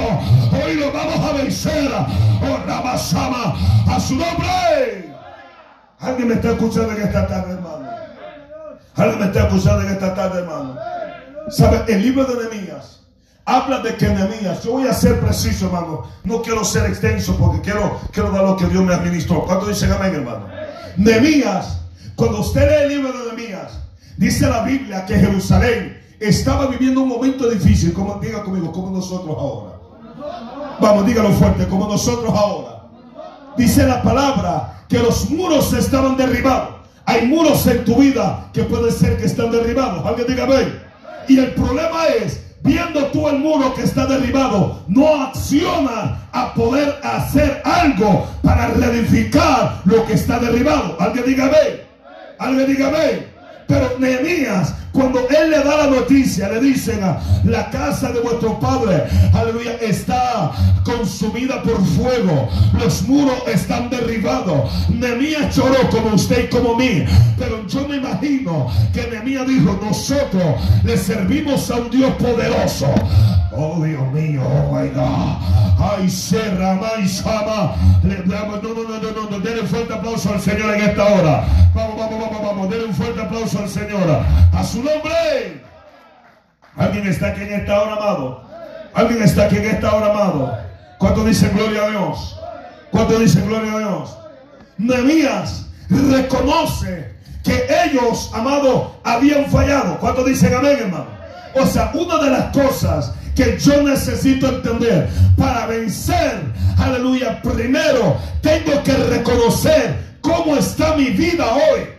hoy 0.52 0.74
lo 0.74 0.92
vamos 0.92 1.18
a 1.18 1.32
vencer, 1.32 1.90
oh 1.92 2.66
Rabasama, 2.66 3.54
a 3.88 4.00
su 4.00 4.16
nombre. 4.16 5.14
Alguien 5.98 6.28
me 6.28 6.34
está 6.34 6.50
escuchando 6.50 6.92
en 6.92 7.02
esta 7.02 7.26
tarde, 7.26 7.52
hermano. 7.54 7.88
Alguien 8.96 9.18
me 9.18 9.26
está 9.26 9.46
escuchando 9.46 9.82
en 9.82 9.88
esta 9.92 10.14
tarde, 10.14 10.38
hermano. 10.40 10.76
¿Sabe? 11.48 11.84
El 11.88 12.02
libro 12.02 12.24
de 12.24 12.48
Nehemías 12.48 13.00
habla 13.44 13.78
de 13.78 13.94
que 13.96 14.08
Nehemías, 14.08 14.62
yo 14.64 14.72
voy 14.72 14.88
a 14.88 14.92
ser 14.92 15.20
preciso, 15.20 15.66
hermano. 15.66 16.02
No 16.24 16.42
quiero 16.42 16.64
ser 16.64 16.86
extenso 16.86 17.36
porque 17.36 17.60
quiero, 17.60 18.00
quiero 18.12 18.30
dar 18.30 18.42
lo 18.42 18.56
que 18.56 18.66
Dios 18.66 18.84
me 18.84 18.92
administró. 18.92 19.44
¿Cuánto 19.44 19.66
dicen 19.66 19.92
amén, 19.92 20.14
hermano? 20.14 20.48
Nehemías, 20.96 21.80
cuando 22.14 22.40
usted 22.40 22.68
lee 22.68 22.82
el 22.84 22.88
libro 22.88 23.12
de 23.12 23.36
Nehemías, 23.36 23.78
dice 24.16 24.46
la 24.48 24.62
Biblia 24.62 25.06
que 25.06 25.16
Jerusalén 25.16 25.95
estaba 26.20 26.66
viviendo 26.66 27.02
un 27.02 27.09
momento 27.09 27.48
difícil. 27.48 27.92
Como, 27.92 28.18
diga 28.20 28.42
conmigo, 28.42 28.72
como 28.72 28.90
nosotros 28.90 29.37
ahora. 29.38 29.76
Vamos, 30.81 31.07
dígalo 31.07 31.31
fuerte, 31.33 31.66
como 31.66 31.88
nosotros 31.88 32.33
ahora. 32.35 32.83
Dice 33.57 33.87
la 33.87 34.02
palabra 34.02 34.85
que 34.88 34.98
los 34.98 35.31
muros 35.31 35.72
estaban 35.72 36.16
derribados. 36.16 36.76
Hay 37.07 37.26
muros 37.26 37.66
en 37.66 37.85
tu 37.85 37.96
vida 37.96 38.50
que 38.52 38.64
puede 38.64 38.90
ser 38.90 39.16
que 39.16 39.26
están 39.26 39.50
derribados. 39.50 40.05
Alguien 40.05 40.26
diga, 40.26 40.46
ven. 40.46 40.83
Y 41.29 41.38
el 41.38 41.52
problema 41.55 42.07
es, 42.07 42.42
viendo 42.62 43.07
tú 43.07 43.29
el 43.29 43.38
muro 43.38 43.74
que 43.74 43.83
está 43.83 44.07
derribado, 44.07 44.83
no 44.88 45.22
acciona 45.22 46.29
a 46.33 46.52
poder 46.55 46.98
hacer 47.02 47.62
algo 47.64 48.26
para 48.42 48.68
reedificar 48.68 49.81
lo 49.85 50.05
que 50.05 50.14
está 50.14 50.38
derribado. 50.38 50.96
Alguien 51.00 51.24
diga, 51.26 51.44
ven. 51.46 51.81
Alguien 52.38 52.66
diga, 52.66 52.90
ven. 52.90 53.26
Pero 53.66 53.98
Nehemías, 53.98 54.74
cuando 54.96 55.28
él 55.28 55.50
le 55.50 55.59
da 55.59 55.76
la 55.76 55.87
noticia, 55.88 56.48
le 56.48 56.59
dicen, 56.59 57.00
la 57.44 57.68
casa 57.68 58.11
de 58.12 58.20
vuestro 58.20 58.59
padre, 58.59 59.04
aleluya, 59.35 59.74
está 59.74 60.52
consumida 60.85 61.62
por 61.62 61.85
fuego. 61.85 62.48
Los 62.80 63.02
muros 63.02 63.37
están 63.46 63.90
derribados. 63.90 64.70
Nehemías 64.88 65.54
lloró 65.54 65.90
como 65.90 66.14
usted 66.14 66.44
y 66.44 66.48
como 66.48 66.76
mí. 66.76 67.04
Pero 67.38 67.66
yo 67.66 67.87
me 67.87 67.96
imagino 67.96 68.68
que 68.94 69.06
Nehemías 69.06 69.46
dijo, 69.46 69.78
nosotros 69.82 70.56
le 70.82 70.96
servimos 70.96 71.70
a 71.70 71.76
un 71.76 71.90
Dios 71.90 72.12
poderoso. 72.14 72.87
Oh 73.52 73.82
Dios 73.85 74.12
mío, 74.12 74.42
oh 74.44 74.74
my 74.74 74.88
God. 74.88 75.56
Ay, 75.78 76.09
serra, 76.09 76.74
may, 76.74 77.06
sama. 77.06 77.74
Le 78.02 78.16
damos, 78.24 78.62
no, 78.62 78.70
no, 78.70 78.82
no, 78.82 78.98
no, 78.98 79.30
no, 79.30 79.40
denle 79.40 79.62
fuerte 79.66 79.92
aplauso 79.92 80.32
al 80.32 80.40
Señor 80.40 80.74
en 80.74 80.80
esta 80.88 81.04
hora. 81.04 81.44
Vamos, 81.74 81.96
vamos, 81.98 82.20
vamos, 82.20 82.42
vamos, 82.42 82.70
denle 82.70 82.87
un 82.87 82.94
fuerte 82.94 83.20
aplauso 83.20 83.59
al 83.59 83.68
Señor. 83.68 84.22
A 84.52 84.64
su 84.64 84.82
nombre. 84.87 85.62
¿Alguien 86.77 87.07
está 87.07 87.29
aquí 87.29 87.42
en 87.42 87.53
esta 87.53 87.83
hora, 87.83 87.92
amado? 87.94 88.44
¿Alguien 88.94 89.22
está 89.22 89.44
aquí 89.44 89.57
en 89.57 89.66
esta 89.66 89.94
hora, 89.94 90.11
amado? 90.11 90.59
¿Cuánto 90.99 91.25
dicen 91.25 91.53
gloria 91.55 91.85
a 91.85 91.90
Dios? 91.90 92.40
¿Cuánto 92.90 93.18
dicen 93.18 93.46
gloria 93.46 93.72
a 93.72 93.79
Dios? 93.79 94.18
Nehemías 94.79 95.66
reconoce 95.88 97.14
que 97.42 97.66
ellos, 97.85 98.31
amado, 98.35 98.99
habían 99.05 99.46
fallado. 99.46 99.99
¿Cuánto 99.99 100.25
dicen 100.25 100.55
amén, 100.55 100.79
hermano? 100.81 101.07
O 101.55 101.66
sea, 101.66 101.90
una 101.94 102.18
de 102.22 102.31
las 102.31 102.44
cosas 102.53 103.12
que 103.35 103.59
yo 103.59 103.83
necesito 103.83 104.49
entender 104.49 105.09
para 105.37 105.66
vencer, 105.66 106.40
aleluya, 106.79 107.40
primero 107.42 108.16
tengo 108.42 108.83
que 108.83 108.92
reconocer 108.92 110.18
cómo 110.20 110.57
está 110.57 110.96
mi 110.96 111.11
vida 111.11 111.46
hoy. 111.55 111.95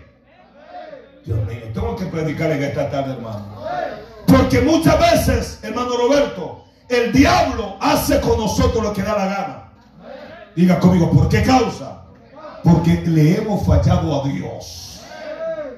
Dios 1.27 1.39
mío, 1.45 1.59
tengo 1.73 1.95
que 1.97 2.05
predicar 2.05 2.51
en 2.51 2.63
esta 2.63 2.89
tarde, 2.89 3.13
hermano. 3.13 3.45
Porque 4.25 4.61
muchas 4.61 4.97
veces, 4.97 5.59
hermano 5.61 5.89
Roberto, 5.97 6.63
el 6.87 7.11
diablo 7.11 7.75
hace 7.81 8.21
con 8.21 8.37
nosotros 8.39 8.81
lo 8.81 8.93
que 8.93 9.01
da 9.03 9.17
la 9.17 9.25
gana. 9.25 9.63
Diga 10.55 10.79
conmigo, 10.79 11.11
¿por 11.11 11.27
qué 11.27 11.43
causa? 11.43 12.01
Porque 12.63 13.01
le 13.05 13.39
hemos 13.39 13.65
fallado 13.67 14.21
a 14.23 14.27
Dios. 14.29 15.01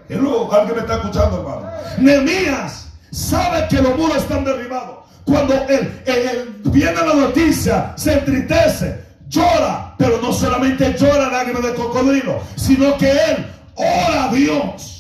Hello, 0.08 0.52
alguien 0.54 0.76
me 0.76 0.82
está 0.82 0.96
escuchando, 0.98 1.38
hermano. 1.40 1.72
Nehemías 1.98 2.88
sabe 3.12 3.68
que 3.70 3.82
los 3.82 3.98
muros 3.98 4.18
están 4.18 4.46
derribados. 4.46 5.00
Cuando 5.26 5.56
él, 5.68 6.02
él- 6.06 6.62
viene 6.66 6.94
la 6.94 7.14
noticia, 7.16 7.94
se 7.96 8.14
entristece, 8.14 9.04
llora, 9.28 9.96
pero 9.98 10.20
no 10.22 10.32
solamente 10.32 10.94
llora 10.96 11.28
lágrimas 11.30 11.64
de 11.64 11.74
cocodrilo, 11.74 12.40
sino 12.56 12.96
que 12.98 13.10
él 13.12 13.46
ora 13.76 14.26
a 14.26 14.28
Dios. 14.32 14.96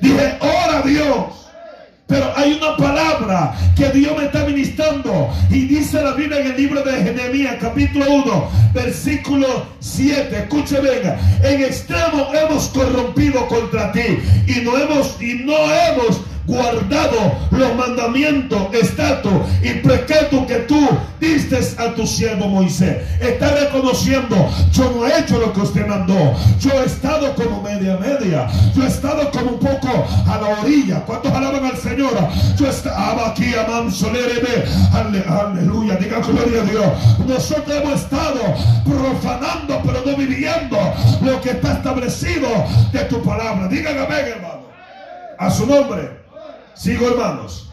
Dije, 0.00 0.38
ora 0.40 0.82
Dios. 0.82 1.44
Pero 2.06 2.32
hay 2.36 2.52
una 2.52 2.76
palabra 2.76 3.54
que 3.74 3.88
Dios 3.90 4.16
me 4.16 4.26
está 4.26 4.44
ministrando 4.44 5.30
y 5.50 5.66
dice 5.66 6.02
la 6.02 6.12
Biblia 6.12 6.40
en 6.40 6.46
el 6.48 6.56
libro 6.56 6.82
de 6.82 6.92
Jeremías 7.02 7.56
capítulo 7.58 8.04
1 8.08 8.50
versículo 8.74 9.66
7 9.80 10.36
escuche 10.36 10.80
venga 10.80 11.18
en 11.42 11.62
extremo 11.62 12.30
hemos 12.34 12.68
corrompido 12.68 13.46
contra 13.48 13.90
ti 13.92 14.18
y 14.46 14.60
no 14.60 14.76
hemos 14.76 15.20
y 15.20 15.44
no 15.44 15.54
hemos 15.54 16.20
guardado 16.46 17.32
los 17.50 17.74
mandamientos, 17.74 18.68
estatus 18.74 19.32
y 19.62 19.70
preceptos 19.80 20.46
que 20.46 20.56
tú 20.68 20.88
diste 21.20 21.58
a 21.78 21.94
tu 21.94 22.06
siervo 22.06 22.48
Moisés. 22.48 22.98
Está 23.20 23.54
reconociendo, 23.54 24.36
yo 24.72 24.90
no 24.94 25.06
he 25.06 25.18
hecho 25.20 25.38
lo 25.38 25.52
que 25.52 25.60
usted 25.60 25.86
mandó. 25.86 26.34
Yo 26.60 26.70
he 26.82 26.86
estado 26.86 27.34
como 27.34 27.62
media 27.62 27.96
media. 27.96 28.46
Yo 28.74 28.82
he 28.84 28.88
estado 28.88 29.30
como 29.30 29.52
un 29.52 29.58
poco 29.58 29.88
a 30.26 30.38
la 30.38 30.60
orilla. 30.60 31.00
¿Cuántos 31.06 31.32
alaban 31.32 31.64
al 31.64 31.76
Señor? 31.78 32.12
Yo 32.58 32.68
estaba 32.68 33.28
aquí 33.30 33.54
a 33.54 33.66
Mansolerebe. 33.70 34.64
Ale- 34.92 35.24
Aleluya, 35.26 35.96
diga 35.96 36.18
gloria 36.20 36.62
a 36.62 36.64
Dios. 36.64 36.86
Nosotros 37.26 37.76
hemos 37.82 38.00
estado 38.02 38.40
profanando, 38.84 39.80
pero 39.84 40.02
no 40.04 40.16
viviendo 40.16 40.76
lo 41.22 41.40
que 41.40 41.50
está 41.50 41.74
establecido 41.74 42.48
de 42.92 43.00
tu 43.04 43.22
palabra. 43.22 43.68
Digan 43.68 43.98
amén, 43.98 44.26
hermano. 44.36 44.64
A 45.38 45.50
su 45.50 45.66
nombre. 45.66 46.23
Sigo, 46.74 47.08
hermanos. 47.08 47.70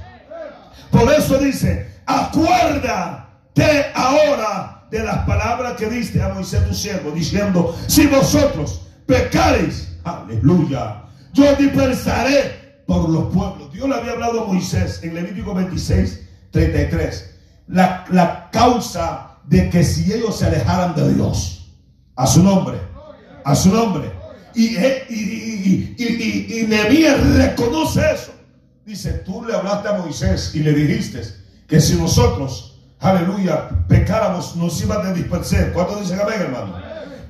Por 0.91 1.11
eso 1.13 1.37
dice, 1.37 1.89
acuérdate 2.05 3.85
ahora 3.93 4.85
de 4.91 4.99
las 5.03 5.25
palabras 5.25 5.73
que 5.73 5.87
diste 5.87 6.21
a 6.21 6.29
Moisés 6.29 6.67
tu 6.67 6.73
siervo, 6.73 7.11
diciendo, 7.11 7.75
si 7.87 8.07
vosotros 8.07 8.81
pecareis, 9.05 9.97
aleluya, 10.03 11.03
yo 11.33 11.55
dispersaré 11.55 12.83
por 12.85 13.09
los 13.09 13.33
pueblos. 13.33 13.71
Dios 13.71 13.87
le 13.87 13.95
había 13.95 14.11
hablado 14.11 14.43
a 14.43 14.47
Moisés 14.47 14.99
en 15.03 15.15
Levítico 15.15 15.53
26, 15.53 16.27
33. 16.51 17.35
La, 17.67 18.05
la 18.09 18.49
causa 18.51 19.37
de 19.45 19.69
que 19.69 19.83
si 19.83 20.11
ellos 20.11 20.37
se 20.37 20.47
alejaran 20.47 20.93
de 20.95 21.13
Dios, 21.13 21.71
a 22.17 22.27
su 22.27 22.43
nombre, 22.43 22.77
a 23.45 23.55
su 23.55 23.73
nombre. 23.73 24.11
Y, 24.53 24.75
y, 24.75 25.05
y, 25.09 25.95
y, 25.97 26.59
y 26.59 26.67
Nehemías 26.67 27.25
reconoce 27.35 28.01
eso. 28.11 28.33
Dice, 28.91 29.11
tú 29.25 29.45
le 29.45 29.55
hablaste 29.55 29.87
a 29.87 29.93
Moisés 29.93 30.51
y 30.53 30.59
le 30.59 30.73
dijiste 30.73 31.21
que 31.65 31.79
si 31.79 31.95
nosotros, 31.95 32.77
aleluya, 32.99 33.69
pecáramos, 33.87 34.57
nos 34.57 34.81
iban 34.81 35.07
a 35.07 35.13
dispersar. 35.13 35.71
¿Cuántos 35.71 36.01
dicen 36.01 36.19
amén, 36.19 36.41
hermano? 36.41 36.75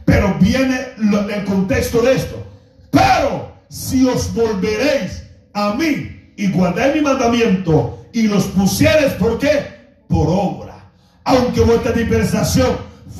Pero 0.03 0.33
viene 0.39 0.87
lo- 0.97 1.29
el 1.29 1.45
contexto 1.45 2.01
de 2.01 2.13
esto. 2.13 2.43
Pero 2.89 3.51
si 3.69 4.03
os 4.09 4.33
volveréis 4.33 5.21
a 5.53 5.75
mí 5.75 6.31
y 6.35 6.49
guardáis 6.51 6.95
mi 6.95 7.01
mandamiento 7.01 8.07
y 8.11 8.23
los 8.23 8.45
pusieres, 8.45 9.13
¿por 9.13 9.37
qué? 9.37 9.63
Por 10.07 10.29
obra. 10.29 10.89
Aunque 11.25 11.61
vuestra 11.61 11.91
dispersación 11.91 12.75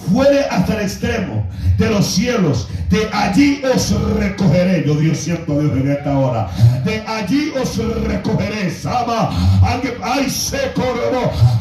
fuere 0.09 0.45
hasta 0.49 0.75
el 0.75 0.81
extremo 0.81 1.45
de 1.77 1.89
los 1.89 2.05
cielos, 2.05 2.67
de 2.89 3.09
allí 3.11 3.61
os 3.73 3.91
recogeré. 4.15 4.83
Yo 4.85 4.95
Dios 4.95 5.17
siento 5.17 5.59
Dios 5.59 5.71
en 5.73 5.91
esta 5.91 6.17
hora. 6.17 6.49
De 6.83 7.01
allí 7.07 7.51
os 7.59 7.77
recogeré. 8.05 8.69
Sama, 8.69 9.29
alguien, 9.63 9.93
ay, 10.03 10.29
seco, 10.29 10.83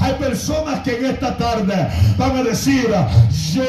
Hay 0.00 0.14
personas 0.14 0.80
que 0.80 0.96
en 0.96 1.06
esta 1.06 1.36
tarde 1.36 1.88
van 2.16 2.36
a 2.36 2.42
decir, 2.42 2.88
yo 3.52 3.62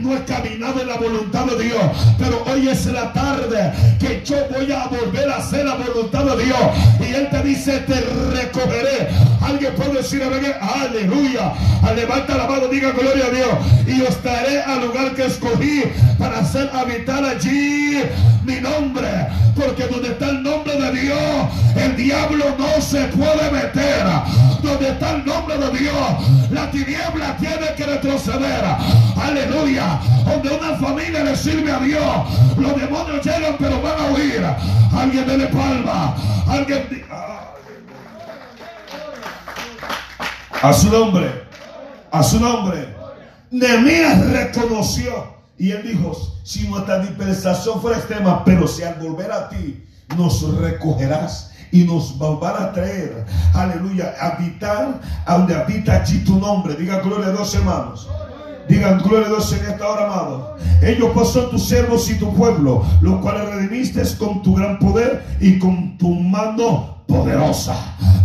no 0.00 0.16
he 0.16 0.24
caminado 0.24 0.80
en 0.80 0.88
la 0.88 0.96
voluntad 0.96 1.46
de 1.46 1.64
Dios, 1.64 1.82
pero 2.18 2.44
hoy 2.46 2.68
es 2.68 2.86
la 2.86 3.12
tarde 3.12 3.72
que 3.98 4.22
yo 4.24 4.36
voy 4.54 4.70
a 4.70 4.86
volver 4.86 5.28
a 5.30 5.36
hacer 5.36 5.64
la 5.64 5.74
voluntad 5.76 6.24
de 6.24 6.44
Dios. 6.44 6.58
Y 7.00 7.14
Él 7.14 7.28
te 7.30 7.42
dice, 7.42 7.78
te 7.80 8.00
recogeré. 8.32 9.08
Alguien 9.40 9.74
puede 9.74 9.94
decir, 9.94 10.22
aleluya. 10.22 11.52
Levanta 11.94 12.36
la 12.36 12.46
mano, 12.46 12.68
diga 12.68 12.90
gloria 12.90 13.26
a 13.26 13.30
Dios. 13.30 13.48
Os 14.02 14.16
traeré 14.22 14.62
al 14.62 14.86
lugar 14.86 15.14
que 15.14 15.26
escogí 15.26 15.82
para 16.18 16.40
hacer 16.40 16.70
habitar 16.72 17.24
allí 17.24 18.02
mi 18.44 18.60
nombre. 18.60 19.08
Porque 19.54 19.86
donde 19.86 20.08
está 20.08 20.30
el 20.30 20.42
nombre 20.42 20.74
de 20.80 21.00
Dios, 21.00 21.18
el 21.76 21.96
diablo 21.96 22.44
no 22.58 22.80
se 22.80 23.04
puede 23.08 23.50
meter. 23.50 24.04
Donde 24.62 24.88
está 24.88 25.12
el 25.12 25.24
nombre 25.24 25.58
de 25.58 25.78
Dios, 25.78 25.94
la 26.50 26.70
tiniebla 26.70 27.36
tiene 27.38 27.74
que 27.76 27.84
retroceder. 27.86 28.64
Aleluya. 29.16 30.00
Donde 30.24 30.50
una 30.50 30.76
familia 30.76 31.24
le 31.24 31.36
sirve 31.36 31.70
a 31.70 31.78
Dios, 31.78 32.16
los 32.56 32.80
demonios 32.80 33.24
llegan 33.24 33.56
pero 33.58 33.80
van 33.80 34.00
a 34.00 34.12
huir. 34.12 34.44
Alguien 34.96 35.26
dele 35.26 35.46
palma. 35.46 36.16
Alguien... 36.48 37.04
A 40.62 40.72
su 40.72 40.90
nombre. 40.90 41.44
A 42.10 42.22
su 42.22 42.40
nombre. 42.40 43.03
Nehemías 43.50 44.26
reconoció 44.30 45.34
y 45.56 45.70
él 45.70 45.82
dijo, 45.84 46.12
si 46.42 46.68
nuestra 46.68 46.98
dispensación 46.98 47.80
fuera 47.80 47.98
extrema, 47.98 48.44
pero 48.44 48.66
si 48.66 48.82
al 48.82 48.94
volver 48.94 49.30
a 49.30 49.48
ti 49.48 49.84
nos 50.16 50.42
recogerás 50.58 51.52
y 51.70 51.84
nos 51.84 52.18
van 52.18 52.62
a 52.62 52.72
traer, 52.72 53.24
aleluya, 53.54 54.14
habitar 54.20 55.00
a 55.26 55.38
donde 55.38 55.54
habita 55.54 56.02
allí 56.02 56.24
tu 56.24 56.38
nombre. 56.38 56.74
Diga 56.74 57.00
gloria 57.00 57.28
a 57.28 57.32
Dios, 57.32 57.54
hermanos. 57.54 58.08
Digan 58.68 58.98
gloria 59.02 59.26
a 59.26 59.30
Dios 59.30 59.52
en 59.52 59.72
esta 59.72 59.88
hora, 59.88 60.06
amado. 60.06 60.56
Ellos 60.82 61.10
pues 61.14 61.28
son 61.28 61.50
tus 61.50 61.64
siervos 61.64 62.08
y 62.10 62.18
tu 62.18 62.34
pueblo, 62.34 62.84
los 63.00 63.20
cuales 63.20 63.54
redimiste 63.54 64.02
con 64.18 64.42
tu 64.42 64.54
gran 64.54 64.78
poder 64.78 65.24
y 65.40 65.58
con 65.58 65.98
tu 65.98 66.08
mano 66.14 66.93
poderosa. 67.06 67.74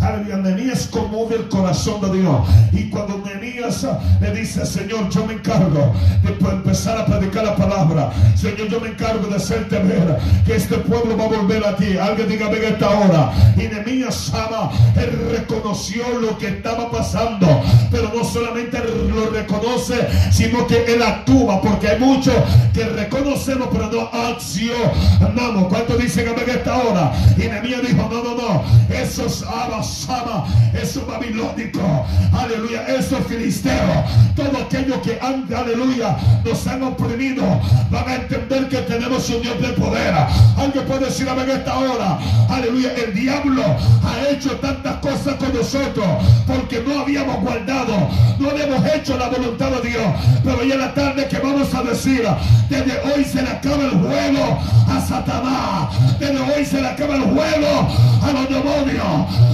Aleluya. 0.02 0.38
Nehemías 0.38 0.88
conmueve 0.88 1.36
el 1.36 1.50
corazón 1.50 2.02
de 2.02 2.20
Dios. 2.20 2.40
Y 2.72 2.90
cuando 2.90 3.18
Nehemías 3.18 3.86
le 4.22 4.34
dice, 4.34 4.66
Señor, 4.66 5.10
yo 5.10 5.26
me 5.26 5.34
encargo 5.34 5.94
de 6.24 6.50
empezar 6.50 6.98
a 6.98 7.06
predicar 7.06 7.44
la 7.44 7.56
palabra. 7.56 8.12
Señor, 8.36 8.70
yo 8.70 8.80
me 8.80 8.90
encargo 8.90 9.28
de 9.28 9.36
hacerte 9.36 9.78
ver 9.80 10.18
que 10.46 10.56
este 10.56 10.78
pueblo 10.78 11.18
va 11.18 11.26
a 11.26 11.28
volver 11.28 11.66
a 11.66 11.76
ti. 11.76 11.98
Alguien 11.98 12.30
diga, 12.30 12.50
venga 12.50 12.70
esta 12.70 12.90
hora. 12.90 13.32
Y 13.56 13.64
Nehemías 13.64 14.34
ama, 14.34 14.72
él 14.96 15.38
reconoció 15.38 16.04
lo 16.20 16.38
que 16.38 16.48
estaba 16.48 16.90
pasando. 16.90 17.48
Pero 17.92 18.12
no 18.16 18.24
solamente 18.24 18.80
lo 19.14 19.30
reconoce, 19.32 20.08
sino 20.32 20.66
que 20.68 20.86
él 20.86 21.04
actúa. 21.04 21.62
Porque 21.62 21.90
hay 21.90 22.00
muchos 22.00 22.36
que 22.74 22.86
reconocemos, 22.86 23.68
pero 23.72 23.92
no 23.92 24.10
accionamos. 24.14 25.68
¿Cuánto 25.68 25.98
dicen, 25.98 26.34
venga 26.38 26.54
esta 26.54 26.78
hora? 26.78 27.12
Y 27.36 27.42
Nehemías 27.42 27.82
dijo, 27.82 28.10
no, 28.10 28.24
no, 28.24 28.36
no 28.36 28.69
esos 28.90 29.44
abasama, 29.44 30.46
esos 30.74 31.06
babilónicos, 31.06 31.84
aleluya, 32.34 32.86
esos 32.88 33.20
filisteos, 33.28 34.06
todo 34.36 34.52
aquello 34.66 35.02
que 35.02 35.20
han, 35.22 35.48
aleluya, 35.54 36.18
nos 36.44 36.68
han 36.68 36.84
oprimido, 36.84 37.44
van 37.90 38.08
a 38.08 38.16
entender 38.16 38.68
que 38.68 38.78
tenemos 38.78 39.30
un 39.30 39.42
Dios 39.42 39.62
de 39.62 39.70
poder. 39.70 40.14
Alguien 40.58 40.86
puede 40.86 41.06
decir 41.06 41.28
en 41.28 41.50
esta 41.50 41.78
hora, 41.78 42.20
aleluya, 42.50 42.94
el 42.96 43.14
diablo 43.14 43.64
ha 43.64 44.30
hecho 44.30 44.52
tantas 44.58 44.98
cosas 44.98 45.36
con 45.36 45.54
nosotros 45.54 46.08
porque 46.48 46.84
no 46.86 47.02
habíamos 47.02 47.42
guardado, 47.42 48.10
no 48.40 48.50
habíamos 48.50 48.86
hecho 48.94 49.18
la 49.18 49.30
voluntad 49.30 49.70
de 49.72 49.90
Dios. 49.90 50.04
Pero 50.44 50.62
en 50.62 50.80
la 50.80 50.94
tarde 50.94 51.28
que 51.28 51.38
vamos 51.40 51.74
a 51.74 51.84
decir, 51.84 52.28
desde 52.70 53.00
hoy 53.02 53.24
se 53.24 53.42
le 53.42 53.50
acaba 53.50 53.84
el 53.84 53.92
juego 53.92 54.60
a 54.88 55.02
Satanás, 55.02 55.90
desde 56.20 56.40
hoy 56.40 56.66
se 56.66 56.82
le 56.82 56.88
acaba 56.88 57.16
el 57.16 57.24
juego 57.24 57.88
a 58.24 58.32
los 58.32 58.50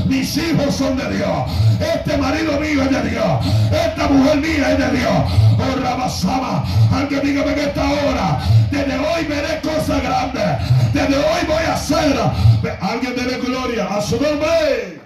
mis 0.05 0.37
hijos 0.37 0.75
son 0.75 0.97
de 0.97 1.17
Dios. 1.17 1.51
Este 1.79 2.17
marido 2.17 2.59
mío 2.59 2.83
es 2.83 2.91
de 2.91 3.09
Dios. 3.09 3.45
Esta 3.71 4.07
mujer 4.07 4.37
mía 4.37 4.71
es 4.71 4.77
de 4.77 4.97
Dios. 4.97 5.23
Oh, 5.57 5.81
Rabasama. 5.81 6.63
Alguien 6.91 7.21
dígame 7.21 7.53
en 7.53 7.59
esta 7.59 7.83
hora. 7.83 8.39
Desde 8.71 8.97
hoy 8.97 9.25
veré 9.25 9.61
cosas 9.61 10.01
grandes. 10.01 10.93
Desde 10.93 11.17
hoy 11.17 11.45
voy 11.47 11.63
a 11.63 11.73
hacer. 11.73 12.19
Alguien 12.81 13.15
dé 13.15 13.37
gloria 13.39 13.85
a 13.85 14.01
su 14.01 14.21
nombre. 14.21 15.01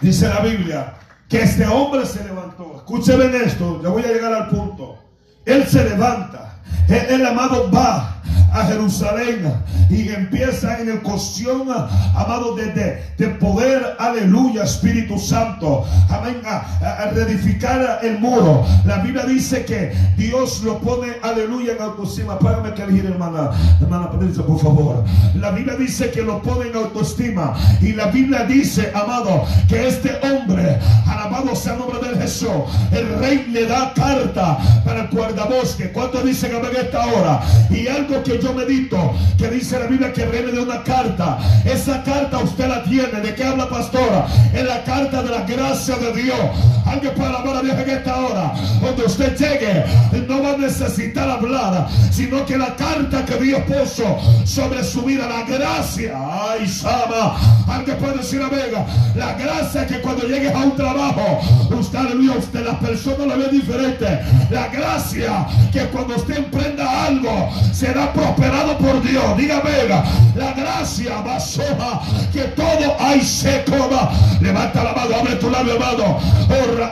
Dice 0.00 0.28
la 0.28 0.40
Biblia 0.40 0.94
que 1.28 1.42
este 1.42 1.66
hombre 1.66 2.06
se 2.06 2.22
levantó. 2.24 2.76
Escúcheme 2.76 3.36
esto. 3.44 3.80
Le 3.82 3.88
voy 3.88 4.02
a 4.02 4.08
llegar 4.08 4.32
al 4.32 4.48
punto. 4.48 4.98
Él 5.44 5.66
se 5.66 5.84
levanta. 5.84 6.60
el 6.88 7.24
amado 7.26 7.70
va 7.70 8.13
a 8.54 8.64
Jerusalén 8.66 9.52
y 9.90 10.08
empieza 10.10 10.78
en 10.80 10.88
el 10.88 11.02
cuestión, 11.02 11.68
amado, 12.14 12.54
de, 12.54 13.02
de, 13.18 13.28
poder, 13.40 13.96
aleluya, 13.98 14.62
Espíritu 14.62 15.18
Santo, 15.18 15.84
amén, 16.08 16.40
a, 16.46 17.10
reedificar 17.12 17.98
el 18.02 18.20
muro. 18.20 18.64
La 18.84 18.98
Biblia 18.98 19.24
dice 19.24 19.64
que 19.64 19.92
Dios 20.16 20.62
lo 20.62 20.78
pone, 20.78 21.14
aleluya, 21.22 21.72
en 21.72 21.82
autoestima. 21.82 22.38
Págame 22.38 22.72
que 22.74 22.82
elegir, 22.84 23.06
hermana, 23.06 23.50
hermana 23.80 24.10
Patricia, 24.10 24.44
por 24.44 24.60
favor. 24.60 25.04
La 25.34 25.50
Biblia 25.50 25.74
dice 25.76 26.10
que 26.12 26.22
lo 26.22 26.40
pone 26.40 26.70
en 26.70 26.76
autoestima 26.76 27.54
y 27.80 27.92
la 27.92 28.06
Biblia 28.06 28.44
dice, 28.44 28.92
amado, 28.94 29.44
que 29.68 29.88
este 29.88 30.12
hombre, 30.22 30.78
alabado 31.06 31.56
sea 31.56 31.72
el 31.72 31.80
nombre 31.80 32.08
de 32.08 32.22
Jesús, 32.22 32.50
el 32.92 33.18
rey 33.18 33.46
le 33.50 33.66
da 33.66 33.92
carta 33.94 34.58
para 34.84 35.02
el 35.02 35.08
guardabosque. 35.08 35.90
¿Cuánto 35.90 36.22
dicen 36.22 36.52
en 36.54 36.76
esta 36.76 37.06
hora? 37.06 37.42
Y 37.68 37.88
algo 37.88 38.22
que 38.22 38.43
yo 38.44 38.52
medito, 38.52 39.14
que 39.38 39.48
dice 39.48 39.78
la 39.78 39.86
Biblia 39.86 40.12
que 40.12 40.26
viene 40.26 40.52
de 40.52 40.60
una 40.60 40.82
carta. 40.82 41.38
Esa 41.64 42.02
carta 42.02 42.38
usted 42.38 42.68
la 42.68 42.84
tiene. 42.84 43.20
¿De 43.20 43.34
qué 43.34 43.44
habla 43.44 43.68
pastora? 43.68 44.26
En 44.52 44.66
la 44.66 44.84
carta 44.84 45.22
de 45.22 45.30
la 45.30 45.42
gracia 45.42 45.96
de 45.96 46.12
Dios. 46.22 46.38
Alguien 46.84 47.14
puede 47.14 47.30
alabar 47.30 47.56
a 47.56 47.62
Dios 47.62 47.78
en 47.78 47.90
esta 47.90 48.16
hora. 48.16 48.52
Cuando 48.80 49.06
usted 49.06 49.36
llegue, 49.36 49.84
no 50.28 50.42
va 50.42 50.50
a 50.50 50.56
necesitar 50.58 51.28
hablar, 51.30 51.88
sino 52.10 52.44
que 52.44 52.58
la 52.58 52.76
carta 52.76 53.24
que 53.24 53.36
Dios 53.36 53.62
puso 53.62 54.18
sobre 54.44 54.84
su 54.84 55.02
vida, 55.02 55.26
la 55.26 55.42
gracia. 55.44 56.14
Ay, 56.14 56.68
Sama. 56.68 57.36
Alguien 57.66 57.96
puede 57.96 58.18
decir 58.18 58.42
a 58.42 58.48
Vega, 58.48 58.84
la 59.14 59.32
gracia 59.34 59.86
que 59.86 60.00
cuando 60.00 60.26
llegues 60.26 60.54
a 60.54 60.58
un 60.58 60.76
trabajo, 60.76 61.40
usted, 61.70 61.98
aleluya, 61.98 62.32
usted, 62.38 62.64
la 62.64 62.78
persona 62.78 63.26
la 63.26 63.36
ve 63.36 63.48
diferente. 63.48 64.20
La 64.50 64.68
gracia 64.68 65.46
que 65.72 65.80
cuando 65.86 66.16
usted 66.16 66.36
emprenda 66.36 67.06
algo, 67.06 67.50
será 67.72 68.12
prosperado 68.34 68.76
por 68.78 69.02
Dios. 69.02 69.36
Diga, 69.36 69.60
Vega, 69.60 70.04
la 70.34 70.52
gracia 70.52 71.40
soja 71.40 72.00
que 72.32 72.42
todo 72.42 72.96
hay 72.98 73.20
se 73.20 73.64
coma. 73.64 74.10
Levanta 74.40 74.84
la 74.84 74.92
mano, 74.92 75.16
abre 75.16 75.36
tu 75.36 75.50
labio, 75.50 75.76
amado. 75.76 76.18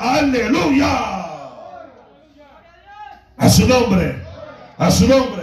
aleluya. 0.00 1.18
A 3.38 3.48
su 3.48 3.66
nombre, 3.66 4.22
a 4.78 4.90
su 4.90 5.08
nombre. 5.08 5.41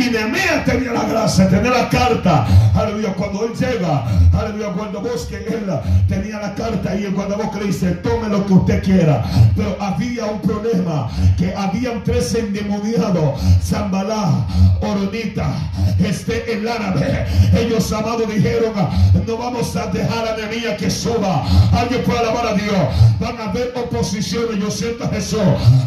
Y 0.00 0.08
Nehemías 0.08 0.64
tenía 0.64 0.92
la 0.92 1.04
gracia, 1.04 1.46
tenía 1.50 1.70
la 1.70 1.88
carta. 1.90 2.46
Aleluya. 2.74 3.12
Cuando 3.12 3.44
él 3.44 3.52
llega, 3.52 4.06
aleluya. 4.32 4.72
Cuando 4.72 5.02
que 5.28 5.36
él 5.36 5.66
tenía 6.08 6.38
la 6.40 6.54
carta 6.54 6.96
y 6.96 7.04
el 7.04 7.12
guardabosque 7.12 7.60
le 7.60 7.66
dice: 7.66 7.90
Tome 7.96 8.28
lo 8.28 8.46
que 8.46 8.52
usted 8.54 8.82
quiera. 8.82 9.22
Pero 9.54 9.76
había 9.78 10.24
un 10.24 10.40
problema: 10.40 11.10
que 11.36 11.54
habían 11.54 12.02
tres 12.02 12.34
endemoniados: 12.34 13.40
Zambalá, 13.62 14.46
Oronita, 14.80 15.52
este 15.98 16.50
el 16.50 16.66
árabe. 16.66 17.26
Ellos, 17.52 17.92
amados, 17.92 18.26
dijeron: 18.32 18.72
No 19.26 19.36
vamos 19.36 19.76
a 19.76 19.86
dejar 19.88 20.28
a 20.28 20.36
Nehemías 20.36 20.78
que 20.78 20.90
suba. 20.90 21.44
Alguien 21.72 22.02
puede 22.04 22.20
alabar 22.20 22.46
a 22.46 22.54
Dios. 22.54 22.78
Van 23.20 23.38
a 23.38 23.50
haber 23.50 23.74
oposiciones. 23.76 24.58
Yo 24.58 24.70
siento 24.70 25.04
a 25.04 25.08
Jesús. 25.08 25.40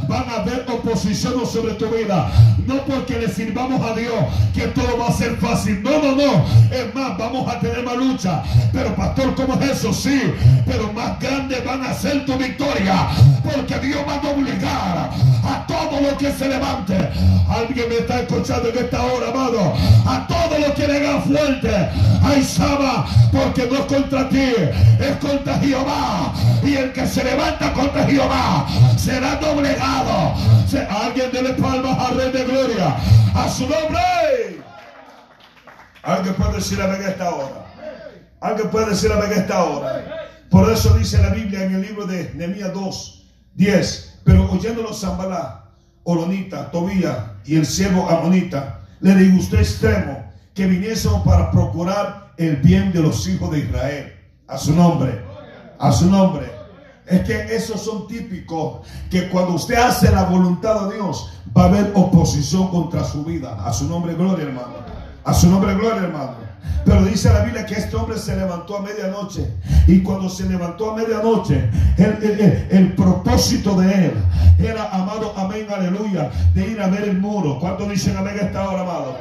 Van 0.07 0.29
a 0.29 0.41
haber 0.41 0.65
oposiciones 0.69 1.49
sobre 1.49 1.73
tu 1.73 1.87
vida. 1.87 2.29
No 2.67 2.75
porque 2.85 3.17
le 3.19 3.27
sirvamos 3.27 3.81
a 3.81 3.95
Dios 3.95 4.02
que 4.53 4.67
todo 4.67 4.97
va 4.97 5.07
a 5.07 5.11
ser 5.11 5.35
fácil. 5.37 5.81
No, 5.83 6.01
no, 6.01 6.15
no. 6.15 6.45
Es 6.71 6.93
más, 6.93 7.17
vamos 7.17 7.47
a 7.47 7.59
tener 7.59 7.83
más 7.83 7.97
lucha. 7.97 8.43
Pero 8.71 8.95
pastor, 8.95 9.33
¿cómo 9.35 9.53
es 9.61 9.71
eso? 9.71 9.93
Sí. 9.93 10.33
Pero 10.65 10.91
más 10.93 11.19
grande 11.19 11.61
van 11.65 11.83
a 11.83 11.93
ser 11.93 12.25
tu 12.25 12.37
victoria. 12.37 13.07
Porque 13.43 13.79
Dios 13.79 14.01
va 14.07 14.15
a 14.15 14.31
obligar 14.31 15.09
a 15.43 15.67
todo 15.67 16.01
lo 16.01 16.17
que 16.17 16.31
se 16.31 16.47
levante. 16.47 16.97
Alguien 17.49 17.89
me 17.89 17.95
está 17.95 18.21
escuchando 18.21 18.69
en 18.69 18.77
esta 18.77 19.01
hora, 19.03 19.29
amado. 19.29 19.73
A 20.05 20.27
todo 20.27 20.59
lo 20.59 20.73
que 20.73 20.87
le 20.87 20.97
haga 20.97 21.21
fuerte. 21.21 21.89
Ay, 22.23 22.43
Sama, 22.43 23.05
porque 23.31 23.67
no 23.69 23.79
es 23.79 23.85
contra 23.85 24.29
ti, 24.29 24.53
es 24.99 25.17
contra 25.19 25.59
Jehová. 25.59 26.33
Y 26.63 26.75
el 26.75 26.93
que 26.93 27.05
se 27.05 27.23
levanta 27.23 27.73
contra 27.73 28.05
Jehová 28.05 28.65
será 28.97 29.35
doblegado. 29.35 30.33
Alguien 30.89 31.31
dele 31.31 31.53
palmas 31.53 31.97
al 31.99 32.17
Rey 32.17 32.31
de 32.31 32.43
Gloria. 32.45 32.95
A 33.35 33.49
su 33.49 33.63
nombre. 33.63 33.92
Alguien 36.03 36.35
puede 36.35 36.55
decir 36.55 36.81
amén 36.81 37.01
a 37.01 37.09
esta 37.09 37.33
hora. 37.33 37.65
Alguien 38.41 38.69
puede 38.69 38.89
decir 38.89 39.11
amén 39.11 39.31
a 39.31 39.35
esta 39.35 39.63
hora. 39.63 40.03
Por 40.49 40.69
eso 40.71 40.93
dice 40.97 41.21
la 41.21 41.29
Biblia 41.29 41.63
en 41.63 41.75
el 41.75 41.81
libro 41.81 42.05
de 42.05 42.31
Nehemías 42.35 42.73
2, 42.73 43.31
10. 43.55 44.19
Pero 44.25 44.51
oyéndolo 44.51 44.93
Zambalá, 44.93 45.71
Oronita, 46.03 46.69
Tobía 46.71 47.37
y 47.45 47.55
el 47.55 47.65
siervo 47.65 48.09
Amonita, 48.09 48.81
le 48.99 49.15
disgustó 49.15 49.57
extremo 49.57 50.31
que 50.53 50.67
viniésemos 50.67 51.23
para 51.23 51.49
procurar 51.51 52.33
el 52.37 52.57
bien 52.57 52.91
de 52.91 53.01
los 53.01 53.27
hijos 53.27 53.51
de 53.51 53.59
Israel. 53.59 54.13
A 54.47 54.57
su 54.57 54.75
nombre. 54.75 55.21
A 55.79 55.91
su 55.91 56.09
nombre. 56.09 56.62
Es 57.05 57.21
que 57.21 57.55
esos 57.55 57.81
son 57.81 58.07
típicos 58.07 58.79
que 59.09 59.29
cuando 59.29 59.53
usted 59.53 59.75
hace 59.75 60.09
la 60.11 60.23
voluntad 60.23 60.87
de 60.89 60.95
Dios 60.95 61.31
va 61.55 61.63
a 61.63 61.65
haber 61.67 61.91
oposición 61.95 62.69
contra 62.69 63.03
su 63.03 63.23
vida. 63.25 63.57
A 63.65 63.73
su 63.73 63.87
nombre, 63.87 64.13
gloria, 64.15 64.45
hermano. 64.45 64.73
A 65.25 65.33
su 65.33 65.49
nombre, 65.49 65.73
gloria, 65.75 66.03
hermano. 66.03 66.43
Pero 66.85 67.03
dice 67.05 67.31
la 67.31 67.43
Biblia 67.43 67.65
que 67.65 67.75
este 67.75 67.95
hombre 67.95 68.17
se 68.17 68.35
levantó 68.35 68.77
a 68.77 68.81
medianoche. 68.81 69.47
Y 69.87 70.01
cuando 70.01 70.29
se 70.29 70.47
levantó 70.47 70.91
a 70.91 70.95
medianoche, 70.95 71.69
el, 71.97 72.67
el- 72.71 72.93
propósito 72.95 73.75
de 73.79 74.05
él 74.07 74.13
era, 74.59 74.89
amado, 74.91 75.33
amén, 75.37 75.67
aleluya, 75.73 76.29
de 76.53 76.67
ir 76.67 76.81
a 76.81 76.87
ver 76.87 77.03
el 77.03 77.19
muro. 77.19 77.59
¿Cuántos 77.59 77.89
dicen 77.89 78.15
amén 78.17 78.37
a 78.39 78.45
esta 78.45 78.69
hora, 78.69 78.81
amado? 78.81 79.17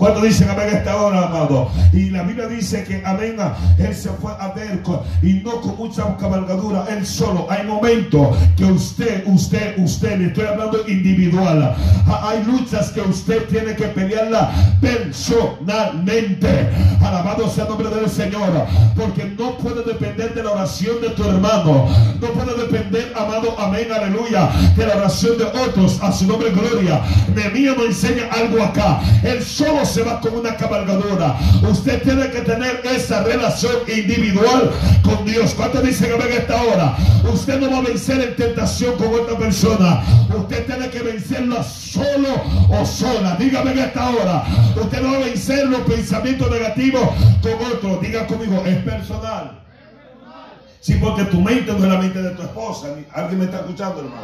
Cuando 0.00 0.22
dicen 0.22 0.48
amén 0.48 0.68
a 0.72 0.78
esta 0.78 0.96
hora, 0.96 1.26
amado. 1.26 1.68
Y 1.92 2.08
la 2.08 2.22
Biblia 2.22 2.46
dice 2.46 2.84
que 2.84 3.02
amén, 3.04 3.36
él 3.78 3.94
se 3.94 4.08
fue 4.08 4.32
a 4.32 4.48
ver 4.48 4.80
y 5.20 5.34
no 5.34 5.60
con 5.60 5.76
mucha 5.76 6.16
cabalgadura, 6.16 6.86
él 6.88 7.04
solo. 7.04 7.46
Hay 7.50 7.66
momentos 7.66 8.34
que 8.56 8.64
usted, 8.64 9.24
usted, 9.26 9.78
usted, 9.78 10.18
estoy 10.22 10.46
hablando 10.46 10.88
individual. 10.88 11.76
Ah, 12.06 12.30
Hay 12.30 12.42
luchas 12.44 12.92
que 12.92 13.02
usted 13.02 13.44
tiene 13.48 13.76
que 13.76 13.88
pelearla 13.88 14.50
personalmente. 14.80 16.70
Alabado 17.02 17.50
sea 17.50 17.64
el 17.64 17.70
nombre 17.70 17.90
del 17.90 18.08
Señor. 18.08 18.50
Porque 18.96 19.26
no 19.38 19.58
puede 19.58 19.69
oración 20.60 21.00
de 21.00 21.10
tu 21.10 21.24
hermano. 21.24 21.88
No 22.20 22.28
puede 22.28 22.54
depender, 22.62 23.12
amado, 23.16 23.56
amén, 23.58 23.88
aleluya, 23.90 24.50
de 24.76 24.86
la 24.86 24.96
oración 24.96 25.38
de 25.38 25.44
otros. 25.44 25.98
A 26.02 26.12
su 26.12 26.26
nombre, 26.26 26.50
gloria. 26.50 27.00
Nehemías 27.34 27.76
nos 27.76 27.86
enseña 27.86 28.28
algo 28.30 28.62
acá. 28.62 29.00
Él 29.24 29.42
solo 29.42 29.84
se 29.86 30.02
va 30.02 30.20
con 30.20 30.34
una 30.34 30.56
cabalgadura. 30.56 31.36
Usted 31.68 32.02
tiene 32.02 32.30
que 32.30 32.40
tener 32.40 32.82
esa 32.84 33.22
relación 33.24 33.72
individual 33.88 34.70
con 35.02 35.24
Dios. 35.24 35.54
¿Cuántos 35.54 35.82
dicen 35.82 36.12
amén 36.12 36.28
a 36.30 36.36
esta 36.36 36.62
hora? 36.62 36.96
Usted 37.32 37.58
no 37.58 37.70
va 37.70 37.78
a 37.78 37.82
vencer 37.82 38.20
en 38.20 38.36
tentación 38.36 38.96
con 38.96 39.14
otra 39.14 39.38
persona. 39.38 40.02
Usted 40.36 40.66
tiene 40.66 40.90
que 40.90 41.00
vencerla 41.00 41.62
solo 41.62 42.28
o 42.68 42.84
sola. 42.84 43.36
Dígame 43.38 43.72
en 43.72 43.78
esta 43.78 44.10
hora. 44.10 44.44
Usted 44.76 45.00
no 45.00 45.12
va 45.12 45.16
a 45.16 45.20
vencer 45.20 45.66
los 45.66 45.80
pensamientos 45.80 46.50
negativos 46.50 47.08
con 47.40 47.52
otro. 47.72 47.98
Diga 48.02 48.26
conmigo, 48.26 48.62
es 48.66 48.76
personal. 48.78 49.60
Sí, 50.80 50.94
porque 50.94 51.24
tu 51.24 51.40
mente 51.40 51.70
no 51.72 51.78
es 51.84 51.92
la 51.92 51.98
mente 51.98 52.22
de 52.22 52.30
tu 52.30 52.42
esposa. 52.42 52.88
Alguien 53.12 53.38
me 53.38 53.44
está 53.44 53.58
escuchando, 53.58 54.00
hermano. 54.00 54.22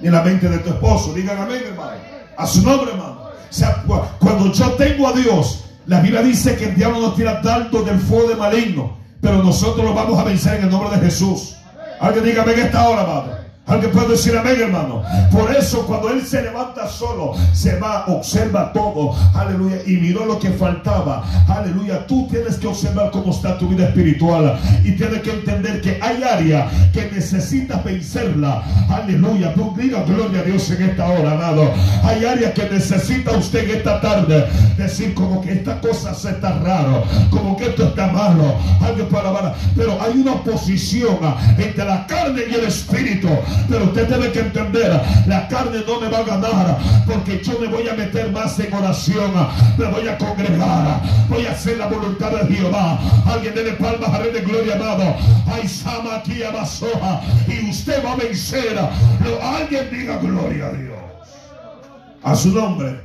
Ni 0.00 0.08
la 0.08 0.22
mente 0.22 0.48
de 0.48 0.58
tu 0.58 0.68
esposo. 0.70 1.12
Digan 1.12 1.38
amén, 1.38 1.62
hermano. 1.66 1.90
A 2.36 2.46
su 2.46 2.62
nombre, 2.62 2.92
hermano. 2.92 3.22
O 3.24 3.52
sea, 3.52 3.82
cu- 3.86 4.00
cuando 4.20 4.52
yo 4.52 4.70
tengo 4.72 5.08
a 5.08 5.12
Dios, 5.12 5.64
la 5.86 6.00
Biblia 6.00 6.22
dice 6.22 6.56
que 6.56 6.66
el 6.66 6.74
diablo 6.76 7.00
nos 7.00 7.16
tira 7.16 7.40
dardo 7.42 7.82
del 7.82 7.98
fuego 7.98 8.28
de 8.28 8.36
maligno. 8.36 8.96
Pero 9.20 9.42
nosotros 9.42 9.84
lo 9.84 9.94
vamos 9.94 10.18
a 10.18 10.24
vencer 10.24 10.58
en 10.58 10.64
el 10.64 10.70
nombre 10.70 10.96
de 10.96 11.04
Jesús. 11.06 11.56
Alguien 11.98 12.24
diga 12.24 12.42
amén 12.42 12.58
esta 12.60 12.88
hora, 12.88 13.02
hermano. 13.02 13.45
Alguien 13.66 13.90
puede 13.90 14.10
decir 14.10 14.36
amén, 14.36 14.60
hermano. 14.60 15.02
Por 15.32 15.54
eso, 15.54 15.84
cuando 15.86 16.10
él 16.10 16.24
se 16.24 16.40
levanta 16.40 16.88
solo, 16.88 17.32
se 17.52 17.76
va, 17.80 18.04
observa 18.06 18.72
todo. 18.72 19.12
Aleluya. 19.34 19.78
Y 19.84 19.96
miró 19.96 20.24
lo 20.24 20.38
que 20.38 20.50
faltaba. 20.50 21.24
Aleluya. 21.48 22.06
Tú 22.06 22.28
tienes 22.28 22.56
que 22.58 22.68
observar 22.68 23.10
cómo 23.10 23.32
está 23.32 23.58
tu 23.58 23.68
vida 23.68 23.88
espiritual. 23.88 24.56
Y 24.84 24.92
tienes 24.92 25.20
que 25.22 25.32
entender 25.32 25.80
que 25.80 25.98
hay 26.00 26.22
área 26.22 26.70
que 26.92 27.10
necesitas 27.10 27.82
vencerla. 27.82 28.62
Aleluya. 28.88 29.52
Tú 29.54 29.74
diga 29.76 30.04
gloria 30.04 30.40
a 30.40 30.44
Dios 30.44 30.70
en 30.70 30.82
esta 30.82 31.08
hora, 31.08 31.32
amado. 31.32 31.72
Hay 32.04 32.24
área 32.24 32.54
que 32.54 32.70
necesita 32.70 33.32
usted 33.32 33.68
en 33.68 33.78
esta 33.78 34.00
tarde. 34.00 34.46
Decir 34.78 35.12
como 35.12 35.40
que 35.40 35.52
esta 35.52 35.80
cosa 35.80 36.14
se 36.14 36.30
está 36.30 36.56
raro. 36.60 37.02
Como 37.30 37.56
que 37.56 37.66
esto 37.66 37.88
está 37.88 38.06
malo. 38.06 38.54
Alguien 38.80 39.08
para. 39.08 39.54
Pero 39.74 40.00
hay 40.00 40.20
una 40.20 40.34
oposición 40.34 41.18
entre 41.58 41.84
la 41.84 42.06
carne 42.06 42.42
y 42.48 42.54
el 42.54 42.64
espíritu. 42.64 43.28
Pero 43.68 43.84
usted 43.84 44.06
tiene 44.08 44.30
que 44.30 44.40
entender, 44.40 45.00
la 45.26 45.48
carne 45.48 45.82
no 45.86 46.00
me 46.00 46.08
va 46.08 46.18
a 46.18 46.22
ganar 46.22 46.78
porque 47.06 47.42
yo 47.42 47.58
me 47.58 47.66
voy 47.66 47.88
a 47.88 47.94
meter 47.94 48.30
más 48.30 48.58
en 48.60 48.72
oración, 48.72 49.32
me 49.76 49.86
voy 49.86 50.08
a 50.08 50.18
congregar, 50.18 51.02
voy 51.28 51.46
a 51.46 51.52
hacer 51.52 51.78
la 51.78 51.86
voluntad 51.86 52.30
de 52.30 52.54
Jehová. 52.54 52.98
Alguien 53.26 53.54
dele 53.54 53.72
palmas 53.72 54.08
a 54.08 54.18
de 54.20 54.40
Gloria, 54.40 54.74
amado. 54.76 55.14
Ay, 55.52 55.66
Sama 55.68 56.16
aquí 56.16 56.42
abasoja. 56.42 57.20
Y 57.48 57.70
usted 57.70 58.04
va 58.04 58.12
a 58.12 58.16
vencer. 58.16 58.78
Alguien 59.42 59.88
diga 59.90 60.16
gloria 60.18 60.66
a 60.66 60.72
Dios. 60.72 60.96
A 62.22 62.34
su 62.34 62.50
nombre. 62.50 63.00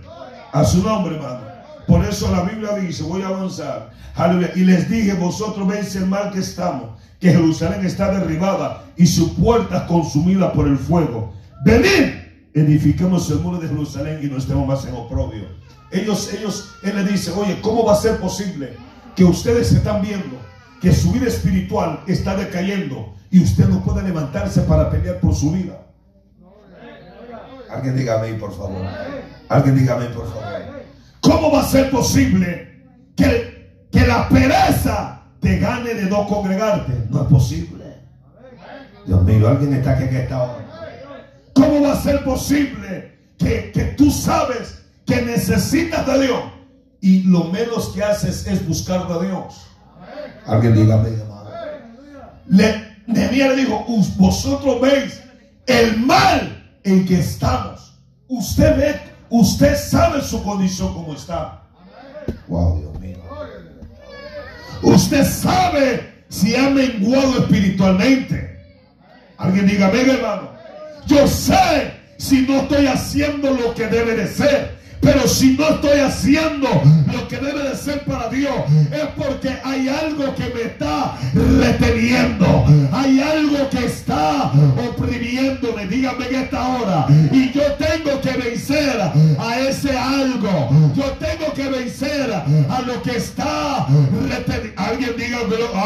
A 0.52 0.64
su 0.64 0.82
nombre, 0.84 1.16
hermano. 1.16 1.42
Por 1.88 2.06
eso 2.06 2.32
la 2.32 2.44
Biblia 2.44 2.76
dice, 2.76 3.04
voy 3.04 3.22
a 3.22 3.28
avanzar. 3.28 3.90
Y 4.56 4.62
les 4.62 4.90
dije, 4.90 5.14
vosotros 5.14 5.68
veis 5.68 5.96
el 5.96 6.06
mal 6.06 6.32
que 6.32 6.40
estamos, 6.40 6.92
que 7.22 7.32
Jerusalén 7.32 7.86
está 7.86 8.12
derribada 8.12 8.84
y 8.98 9.06
su 9.06 9.36
puerta 9.36 9.86
consumida 9.86 10.52
por 10.52 10.68
el 10.68 10.78
fuego. 10.78 11.34
Venid, 11.64 12.16
edifiquemos 12.52 13.30
el 13.30 13.40
muro 13.40 13.60
de 13.60 13.68
Jerusalén 13.68 14.20
y 14.24 14.28
no 14.28 14.38
estemos 14.38 14.68
más 14.68 14.84
en 14.86 14.96
oprobio. 14.96 15.46
Ellos, 15.92 16.34
ellos, 16.34 16.74
él 16.82 16.96
le 16.96 17.04
dice, 17.04 17.32
oye, 17.32 17.62
¿cómo 17.62 17.86
va 17.86 17.94
a 17.94 17.98
ser 17.98 18.18
posible 18.18 18.76
que 19.16 19.24
ustedes 19.24 19.72
están 19.72 20.02
viendo 20.02 20.36
que 20.82 20.92
su 20.92 21.12
vida 21.12 21.28
espiritual 21.28 22.02
está 22.08 22.36
decayendo 22.36 23.14
y 23.30 23.44
usted 23.44 23.68
no 23.68 23.84
puede 23.84 24.02
levantarse 24.02 24.62
para 24.62 24.90
pelear 24.90 25.20
por 25.20 25.36
su 25.36 25.52
vida? 25.52 25.80
Alguien 27.70 27.96
diga 27.96 28.18
amén, 28.18 28.40
por 28.40 28.52
favor. 28.58 28.82
Alguien 29.48 29.78
diga 29.78 29.94
amén, 29.94 30.10
por 30.12 30.28
favor. 30.28 30.44
¿Cómo 31.22 31.52
va 31.52 31.62
a 31.62 31.68
ser 31.68 31.92
posible 31.92 32.84
que, 33.16 33.86
que 33.92 34.08
la 34.08 34.28
pereza 34.28 35.21
te 35.42 35.58
gane 35.60 35.94
de 35.94 36.04
no 36.06 36.28
congregarte? 36.28 36.94
No 37.10 37.24
es 37.24 37.28
posible. 37.28 37.82
Dios 39.06 39.24
mío, 39.24 39.50
alguien 39.50 39.74
está 39.74 39.92
aquí 39.94 40.04
en 40.04 40.16
esta 40.16 40.44
hora. 40.44 40.66
¿Cómo 41.54 41.82
va 41.82 41.94
a 41.94 42.02
ser 42.02 42.24
posible 42.24 43.18
que, 43.38 43.72
que 43.74 43.84
tú 43.98 44.12
sabes 44.12 44.84
que 45.06 45.22
necesitas 45.24 46.06
de 46.08 46.22
Dios 46.28 46.44
y 47.02 47.24
lo 47.24 47.46
menos 47.46 47.90
que 47.90 48.04
haces 48.04 48.46
es 48.48 48.66
buscar 48.68 49.08
de 49.08 49.28
Dios? 49.28 49.68
Alguien 50.46 50.76
diga 50.76 50.96
amén, 50.96 51.20
hermano. 51.20 51.50
Le, 52.48 52.98
le 53.08 53.56
dijo, 53.56 53.84
"Us- 53.88 54.16
vosotros 54.18 54.80
veis 54.82 55.22
el 55.68 55.98
mal 56.00 56.78
en 56.84 57.06
que 57.06 57.20
estamos. 57.20 58.00
Usted 58.28 58.78
ve, 58.78 59.00
usted 59.30 59.76
sabe 59.78 60.22
su 60.22 60.42
condición 60.44 60.94
como 60.94 61.14
está. 61.14 61.64
Wow, 62.48 62.80
Dios. 62.80 62.91
Usted 64.82 65.24
sabe 65.26 66.12
si 66.30 66.56
ha 66.56 66.70
menguado 66.70 67.40
espiritualmente. 67.40 68.58
Alguien 69.38 69.68
diga, 69.68 69.88
amén, 69.88 70.10
hermano. 70.10 70.52
Yo 71.08 71.28
sé 71.28 71.94
si 72.18 72.42
no 72.42 72.62
estoy 72.62 72.88
haciendo 72.88 73.52
lo 73.52 73.74
que 73.74 73.88
debe 73.88 74.16
de 74.16 74.28
ser. 74.28 74.81
Pero 75.02 75.28
si 75.28 75.58
no 75.58 75.68
estoy 75.68 76.00
haciendo 76.00 76.70
lo 77.12 77.28
que 77.28 77.38
debe 77.38 77.64
de 77.70 77.76
ser 77.76 78.04
para 78.06 78.30
Dios, 78.30 78.54
es 78.92 79.06
porque 79.18 79.50
hay 79.64 79.90
algo 79.90 80.34
que 80.36 80.46
me 80.54 80.62
está 80.62 81.18
reteniendo. 81.60 82.66
Hay 82.92 83.20
algo 83.20 83.70
que 83.70 83.86
está 83.86 84.52
oprimiéndome. 84.90 85.88
Dígame 85.88 86.28
en 86.28 86.36
esta 86.36 86.68
hora. 86.68 87.06
Y 87.32 87.52
yo 87.52 87.64
tengo 87.74 88.22
que 88.22 88.32
vencer 88.32 89.02
a 89.40 89.60
ese 89.60 89.98
algo. 89.98 90.70
Yo 90.96 91.06
tengo 91.14 91.52
que 91.54 91.68
vencer 91.70 92.32
a 92.34 92.82
lo 92.82 93.02
que 93.02 93.18
está 93.18 93.88
reteniendo. 94.30 94.82
Alguien 94.82 95.16
diga, 95.18 95.40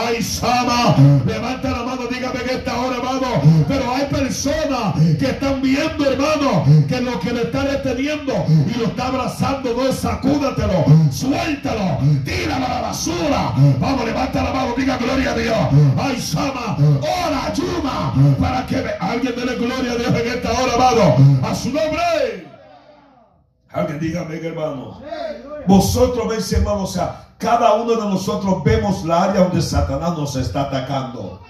ay, 0.08 0.22
Sama, 0.22 0.96
levanta 1.26 1.72
la 1.72 1.84
mano, 1.84 2.02
dígame 2.10 2.42
en 2.42 2.50
esta 2.50 2.78
hora, 2.78 2.98
hermano. 2.98 3.66
Pero 3.68 3.94
hay 3.94 4.06
personas 4.06 4.96
que 5.20 5.26
están 5.28 5.62
viendo, 5.62 6.06
hermano, 6.12 6.66
que 6.88 7.00
lo 7.02 7.20
que 7.20 7.32
le 7.32 7.44
está 7.44 7.64
reteniendo 7.64 8.46
y 8.74 8.80
lo 8.80 8.88
está 8.88 9.05
abrazando 9.08 9.74
no 9.74 9.92
sacúdatelo, 9.92 10.86
suéltalo, 11.12 11.98
tíralo 12.24 12.66
a 12.66 12.70
la 12.70 12.82
basura. 12.82 13.54
Vamos, 13.80 14.06
levanta 14.06 14.44
la 14.44 14.52
mano, 14.54 14.74
diga 14.78 14.98
gloria 14.98 15.32
a 15.32 15.36
Dios. 15.36 15.58
Ay, 15.98 16.20
Sama, 16.22 16.78
ora, 16.78 17.46
ayuda, 17.48 18.14
para 18.40 18.66
que 18.66 18.76
ve- 18.82 18.96
alguien 19.00 19.36
dele 19.36 19.56
gloria 19.56 19.92
a 19.92 19.96
Dios 19.96 20.10
en 20.10 20.28
esta 20.28 20.52
hora, 20.52 20.74
amado. 20.76 21.16
A 21.44 21.56
su 21.56 21.70
nombre. 21.70 22.48
Alguien 23.72 24.00
dígame, 24.00 24.36
hermano. 24.38 25.02
Vosotros 25.68 26.28
veis, 26.30 26.52
hermano, 26.54 26.84
o 26.84 26.88
sea, 26.88 27.30
cada 27.38 27.74
uno 27.74 27.92
de 27.96 28.06
nosotros 28.10 28.64
vemos 28.64 29.04
la 29.04 29.24
área 29.24 29.42
donde 29.42 29.62
Satanás 29.62 30.18
nos 30.18 30.36
está 30.36 30.62
atacando. 30.62 31.42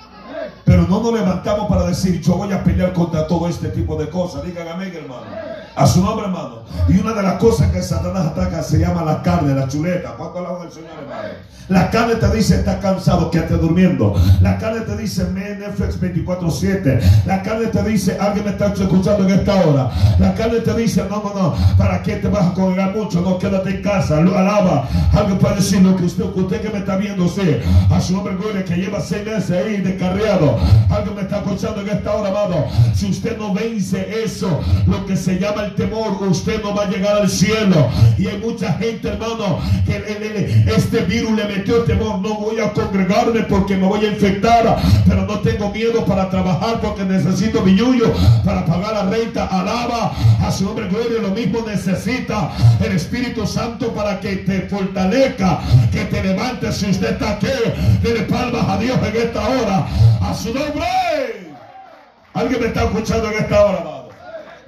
Pero 0.63 0.81
no 0.87 0.99
nos 1.01 1.13
levantamos 1.13 1.67
para 1.69 1.83
decir, 1.85 2.19
yo 2.21 2.33
voy 2.37 2.51
a 2.51 2.63
pelear 2.63 2.91
contra 2.93 3.27
todo 3.27 3.47
este 3.47 3.69
tipo 3.69 3.95
de 3.95 4.09
cosas. 4.09 4.43
Dígame, 4.43 4.71
amén, 4.71 4.91
hermano. 4.95 5.44
A 5.75 5.85
su 5.85 6.01
nombre, 6.01 6.25
hermano. 6.25 6.63
Y 6.87 6.97
una 6.97 7.13
de 7.13 7.23
las 7.23 7.33
cosas 7.33 7.69
que 7.71 7.81
Satanás 7.81 8.27
ataca 8.27 8.63
se 8.63 8.79
llama 8.79 9.03
la 9.03 9.21
carne, 9.21 9.53
la 9.53 9.67
chuleta. 9.67 10.15
¿Cuánto 10.17 10.39
alaba 10.39 10.63
del 10.63 10.71
Señor, 10.71 10.91
hermano? 11.01 11.55
La 11.67 11.89
carne 11.89 12.15
te 12.15 12.29
dice, 12.29 12.57
está 12.57 12.79
cansado, 12.79 13.31
quédate 13.31 13.55
durmiendo. 13.55 14.13
La 14.39 14.59
carne 14.59 14.81
te 14.81 14.95
dice, 14.97 15.25
Netflix 15.31 15.99
24-7. 15.99 17.25
La 17.25 17.41
carne 17.41 17.67
te 17.67 17.81
dice, 17.83 18.15
alguien 18.19 18.45
me 18.45 18.51
está 18.51 18.67
escuchando 18.67 19.27
en 19.27 19.39
esta 19.39 19.55
hora. 19.65 19.89
La 20.19 20.35
carne 20.35 20.59
te 20.59 20.75
dice, 20.75 21.03
no, 21.09 21.23
no, 21.23 21.33
no, 21.33 21.55
¿para 21.75 22.03
qué 22.03 22.17
te 22.17 22.27
vas 22.27 22.45
a 22.45 22.53
congregar 22.53 22.95
mucho? 22.95 23.19
No, 23.21 23.39
quédate 23.39 23.71
en 23.71 23.81
casa, 23.81 24.21
lo 24.21 24.37
alaba. 24.37 24.87
Alguien 25.11 25.39
puede 25.39 25.55
decir, 25.55 25.81
lo 25.81 25.95
que 25.95 26.05
usted, 26.05 26.25
usted 26.35 26.61
que 26.61 26.69
me 26.69 26.79
está 26.79 26.97
viendo, 26.97 27.27
sí. 27.27 27.59
A 27.89 27.99
su 27.99 28.13
nombre, 28.13 28.35
gloria, 28.35 28.63
que 28.63 28.75
lleva 28.75 29.01
seis 29.01 29.25
meses 29.25 29.49
ahí 29.49 29.77
descarriado. 29.77 30.59
Alguien 30.87 31.15
me 31.15 31.21
está 31.23 31.37
escuchando 31.37 31.81
en 31.81 31.89
esta 31.89 32.13
hora, 32.13 32.29
amado. 32.29 32.65
Si 32.93 33.09
usted 33.09 33.39
no 33.39 33.55
vence 33.55 34.23
eso, 34.23 34.61
lo 34.85 35.03
que 35.07 35.17
se 35.17 35.39
llama 35.39 35.64
el 35.65 35.75
temor, 35.75 36.17
usted 36.21 36.61
no 36.61 36.73
va 36.73 36.83
a 36.83 36.89
llegar 36.89 37.17
al 37.17 37.29
cielo. 37.29 37.89
Y 38.17 38.27
hay 38.27 38.37
mucha 38.37 38.73
gente, 38.73 39.07
hermano, 39.09 39.59
que 39.85 40.63
este 40.67 41.01
virus 41.01 41.31
le 41.31 41.45
metió 41.45 41.83
temor. 41.83 42.19
No 42.19 42.35
voy 42.35 42.59
a 42.59 42.71
congregarme 42.73 43.41
porque 43.41 43.75
me 43.75 43.87
voy 43.87 44.05
a 44.05 44.09
infectar, 44.09 44.77
pero 45.07 45.25
no 45.25 45.39
tengo 45.39 45.69
miedo 45.71 46.05
para 46.05 46.29
trabajar 46.29 46.79
porque 46.81 47.03
necesito 47.03 47.61
mi 47.61 47.75
yuyo 47.75 48.11
para 48.43 48.65
pagar 48.65 48.93
la 48.93 49.09
renta. 49.09 49.45
Alaba 49.47 50.13
a 50.41 50.51
su 50.51 50.65
nombre, 50.65 50.87
gloria. 50.87 51.21
Lo 51.21 51.29
mismo 51.29 51.59
necesita 51.65 52.51
el 52.83 52.91
Espíritu 52.93 53.45
Santo 53.47 53.93
para 53.93 54.19
que 54.19 54.37
te 54.37 54.61
fortalezca, 54.61 55.59
que 55.91 56.05
te 56.05 56.23
levantes. 56.23 56.75
Si 56.75 56.89
usted 56.89 57.13
está 57.13 57.31
aquí, 57.31 57.47
dele 58.01 58.21
palmas 58.21 58.67
a 58.67 58.77
Dios 58.77 58.97
en 58.97 59.15
esta 59.15 59.47
hora. 59.47 59.87
A 60.21 60.33
su 60.33 60.53
nombre. 60.53 60.85
Alguien 62.33 62.59
me 62.59 62.67
está 62.67 62.83
escuchando 62.83 63.31
en 63.31 63.43
esta 63.43 63.65
hora. 63.65 64.04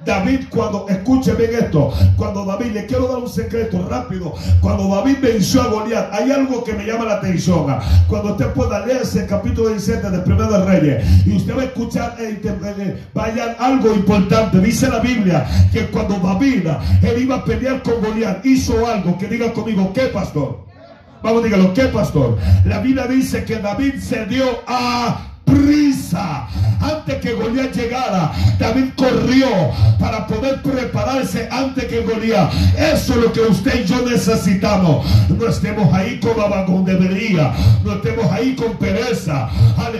David, 0.08 0.46
cuando, 0.48 0.86
escuche 0.88 1.34
bien 1.34 1.50
esto, 1.52 1.92
cuando 2.16 2.42
David, 2.46 2.72
le 2.72 2.86
quiero 2.86 3.08
dar 3.08 3.18
un 3.18 3.28
secreto 3.28 3.86
rápido, 3.90 4.34
cuando 4.62 4.88
David 4.88 5.18
venció 5.20 5.60
a 5.60 5.66
Goliat, 5.66 6.14
hay 6.14 6.30
algo 6.30 6.64
que 6.64 6.72
me 6.72 6.86
llama 6.86 7.04
la 7.04 7.16
atención. 7.16 7.66
Cuando 8.06 8.30
usted 8.30 8.46
pueda 8.54 8.86
leerse 8.86 9.20
el 9.20 9.26
capítulo 9.26 9.68
17 9.68 10.10
de 10.10 10.18
Primero 10.20 10.50
de 10.50 10.64
Reyes 10.64 11.26
y 11.26 11.36
usted 11.36 11.54
va 11.54 11.60
a 11.60 11.64
escuchar, 11.66 12.16
eh, 12.20 12.40
eh, 12.42 13.06
vaya 13.12 13.54
algo 13.58 13.92
importante. 13.92 14.60
Dice 14.60 14.88
la 14.88 15.00
Biblia 15.00 15.46
que 15.70 15.88
cuando 15.88 16.18
David, 16.20 16.68
él 17.02 17.22
iba 17.22 17.36
a 17.36 17.44
pelear 17.44 17.82
con 17.82 18.00
Goliat, 18.00 18.46
hizo 18.46 18.86
algo 18.86 19.18
que 19.18 19.26
diga 19.26 19.52
conmigo, 19.52 19.92
¿qué 19.92 20.06
pastor? 20.06 20.64
Vamos, 21.22 21.44
dígalo, 21.44 21.74
¿qué 21.74 21.84
pastor? 21.88 22.38
La 22.64 22.78
Biblia 22.80 23.06
dice 23.06 23.44
que 23.44 23.56
David 23.56 24.00
se 24.00 24.24
dio 24.24 24.46
a 24.66 25.32
prisa. 25.44 26.48
Antes 26.80 27.16
que 27.16 27.34
Goliat 27.34 27.74
llegara, 27.74 28.32
David 28.58 28.90
corrió 28.96 29.48
para 29.98 30.26
poder 30.26 30.62
prepararse 30.62 31.48
antes 31.50 31.84
que 31.86 32.00
Goliat. 32.00 32.52
Eso 32.76 33.14
es 33.14 33.18
lo 33.18 33.32
que 33.32 33.40
usted 33.40 33.84
y 33.84 33.86
yo 33.86 34.02
necesitamos. 34.02 35.06
No 35.28 35.46
estemos 35.46 35.92
ahí 35.92 36.20
con 36.20 36.38
debería 36.84 37.52
No 37.84 37.94
estemos 37.94 38.30
ahí 38.32 38.54
con 38.54 38.76
pereza. 38.76 39.48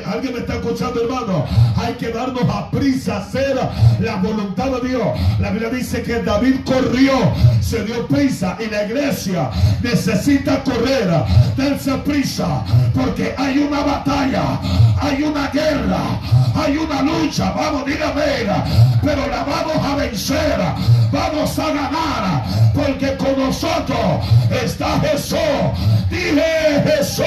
¿Alguien 0.07 0.35
me 0.35 0.41
está 0.41 0.55
escuchando, 0.55 1.03
hermano? 1.03 1.45
Hay 1.77 1.95
que 1.95 2.11
darnos 2.11 2.45
a 2.49 2.71
prisa 2.71 3.19
hacer 3.19 3.59
la 4.01 4.17
voluntad 4.17 4.71
de 4.81 4.89
Dios. 4.89 5.09
La 5.39 5.51
Biblia 5.51 5.71
dice 5.71 6.03
que 6.03 6.23
David 6.23 6.57
corrió, 6.65 7.13
se 7.61 7.85
dio 7.85 8.07
prisa 8.07 8.57
y 8.59 8.71
la 8.71 8.85
iglesia 8.85 9.51
necesita 9.83 10.63
correr, 10.65 11.09
darse 11.57 11.93
prisa, 11.99 12.65
porque 12.95 13.35
hay 13.37 13.59
una 13.59 13.81
batalla, 13.81 14.61
hay 15.01 15.23
una 15.23 15.49
guerra, 15.49 16.21
una 16.77 17.03
lucha, 17.03 17.53
vamos, 17.53 17.87
dígame, 17.87 18.23
pero 19.03 19.27
la 19.29 19.45
vamos 19.45 19.77
a 19.85 19.97
vencer, 19.97 20.59
vamos 21.11 21.59
a 21.59 21.67
ganar, 21.69 22.45
porque 22.75 23.17
con 23.17 23.39
nosotros 23.39 24.25
está 24.51 25.01
Jesús. 25.01 25.39
Dile 26.11 26.83
Jesús. 26.85 27.25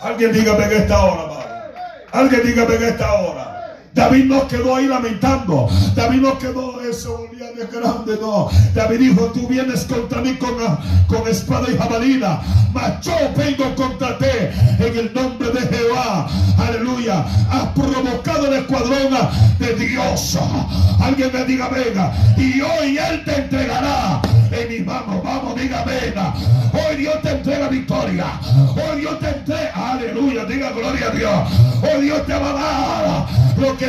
Alguien 0.00 0.32
dígame 0.32 0.64
en 0.64 0.72
esta 0.72 1.04
hora, 1.04 1.70
Alguien 2.12 2.42
dígame 2.44 2.74
en 2.74 2.84
esta 2.84 3.12
hora. 3.14 3.51
David 3.94 4.24
no 4.24 4.48
quedó 4.48 4.76
ahí 4.76 4.86
lamentando. 4.86 5.68
David 5.94 6.20
no 6.20 6.38
quedó 6.38 6.80
eso 6.80 7.26
de 7.56 7.66
grande, 7.66 8.16
no. 8.20 8.48
David 8.74 8.98
dijo, 8.98 9.26
tú 9.26 9.46
vienes 9.46 9.84
contra 9.84 10.22
mí 10.22 10.34
con, 10.36 10.54
con 11.06 11.28
espada 11.28 11.66
y 11.70 11.76
jabalina, 11.76 12.40
mas 12.72 13.00
yo 13.02 13.12
vengo 13.36 13.74
contra 13.74 14.16
ti 14.18 14.24
en 14.78 14.96
el 14.96 15.12
nombre 15.12 15.50
de 15.50 15.60
Jehová. 15.60 16.28
Aleluya. 16.58 17.24
Has 17.50 17.66
provocado 17.74 18.46
el 18.46 18.54
escuadrón 18.60 19.14
de 19.58 19.74
Dios. 19.74 20.38
Alguien 21.00 21.30
me 21.32 21.44
diga, 21.44 21.68
venga. 21.68 22.12
Y 22.36 22.60
hoy 22.60 22.98
Él 22.98 23.24
te 23.24 23.36
entregará 23.36 24.22
en 24.50 24.68
mis 24.68 24.86
manos. 24.86 25.22
Vamos, 25.22 25.54
diga, 25.60 25.84
venga. 25.84 26.34
Hoy 26.72 26.96
Dios 26.96 27.20
te 27.22 27.30
entrega 27.30 27.68
victoria. 27.68 28.40
Hoy 28.74 29.00
Dios 29.00 29.18
te 29.20 29.28
entrega. 29.28 29.92
Aleluya. 29.92 30.44
Diga 30.46 30.70
gloria 30.72 31.08
a 31.08 31.10
Dios. 31.10 31.48
Hoy 31.82 32.04
Dios 32.04 32.26
te 32.26 32.32
va 32.32 32.50
a 32.50 32.52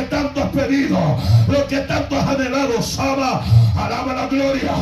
tanto 0.02 0.42
has 0.42 0.50
pedido. 0.50 0.98
Lo 1.48 1.66
que 1.66 1.80
tanto 1.80 2.16
has 2.16 2.28
anhelado. 2.28 2.82
Saba. 2.82 3.42
Alaba 3.76 4.14
la 4.14 4.26
gloria. 4.26 4.72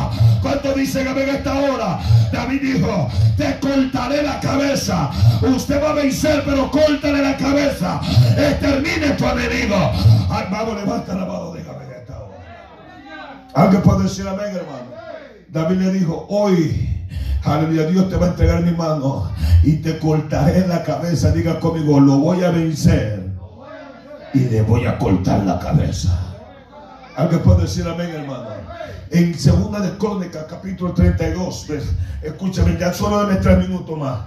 ¿Cuánto 0.41 0.73
dice 0.73 1.03
que 1.03 1.23
en 1.23 1.29
esta 1.29 1.53
hora? 1.59 1.99
David 2.31 2.61
dijo, 2.61 3.09
te 3.37 3.59
cortaré 3.59 4.23
la 4.23 4.39
cabeza. 4.39 5.09
Usted 5.41 5.81
va 5.81 5.91
a 5.91 5.93
vencer, 5.93 6.43
pero 6.45 6.69
córtale 6.69 7.21
la 7.21 7.37
cabeza. 7.37 8.01
Extermine 8.37 9.11
tu 9.17 9.25
enemigo. 9.25 9.91
Vamos, 10.51 10.75
levanta 10.75 11.15
la 11.15 11.25
mano, 11.25 11.53
déjame 11.53 11.85
esta 11.97 12.19
hora. 12.19 12.37
Alguien 13.53 13.81
puede 13.81 14.03
decir 14.03 14.27
amén, 14.27 14.47
hermano. 14.47 14.93
David 15.49 15.77
le 15.77 15.93
dijo, 15.93 16.25
hoy, 16.29 16.89
aleluya, 17.43 17.85
Dios 17.87 18.09
te 18.09 18.15
va 18.15 18.25
a 18.25 18.29
entregar 18.29 18.61
mi 18.63 18.71
mano 18.71 19.31
y 19.63 19.77
te 19.77 19.97
cortaré 19.99 20.67
la 20.67 20.83
cabeza. 20.83 21.31
Diga 21.31 21.59
conmigo, 21.59 21.99
lo 21.99 22.17
voy 22.17 22.43
a 22.43 22.49
vencer 22.51 23.22
y 24.33 24.39
le 24.39 24.61
voy 24.61 24.85
a 24.85 24.97
cortar 24.97 25.43
la 25.45 25.59
cabeza. 25.59 26.19
Alguien 27.15 27.41
puede 27.41 27.63
decir 27.63 27.87
amén, 27.87 28.09
hermano. 28.09 28.49
En 29.11 29.37
segunda 29.37 29.79
de 29.79 29.95
Crónica, 29.97 30.47
capítulo 30.47 30.93
32, 30.93 31.67
escúchame, 32.23 32.77
ya 32.79 32.91
solo 32.91 33.25
de 33.27 33.35
tres 33.35 33.59
minutos 33.59 33.97
más. 33.97 34.21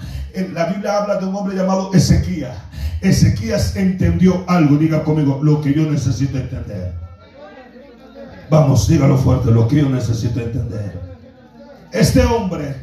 La 0.53 0.67
Biblia 0.67 0.99
habla 0.99 1.17
de 1.17 1.27
un 1.27 1.35
hombre 1.35 1.57
llamado 1.57 1.91
Ezequías. 1.93 2.57
Ezequías 3.01 3.75
entendió 3.75 4.45
algo, 4.47 4.77
diga 4.77 5.03
conmigo, 5.03 5.41
lo 5.43 5.61
que 5.61 5.75
yo 5.75 5.91
necesito 5.91 6.39
entender. 6.39 6.95
Vamos, 8.49 8.87
dígalo 8.87 9.19
fuerte, 9.19 9.51
lo 9.51 9.67
que 9.67 9.77
yo 9.77 9.89
necesito 9.89 10.41
entender. 10.41 11.01
Este 11.91 12.23
hombre, 12.23 12.77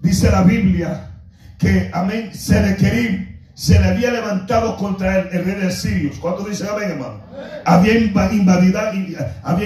dice 0.00 0.30
la 0.30 0.42
Biblia, 0.42 1.10
que 1.58 1.90
amén, 1.92 2.32
Senequerim 2.32 3.27
se 3.58 3.76
le 3.76 3.88
había 3.88 4.12
levantado 4.12 4.76
contra 4.76 5.18
el, 5.18 5.44
rey 5.44 5.56
de 5.56 5.72
Sirius. 5.72 6.16
¿Cuánto 6.20 6.44
dice 6.44 6.64
amén, 6.70 6.90
hermano? 6.90 7.14
Había 7.64 7.98
invadido, 7.98 8.54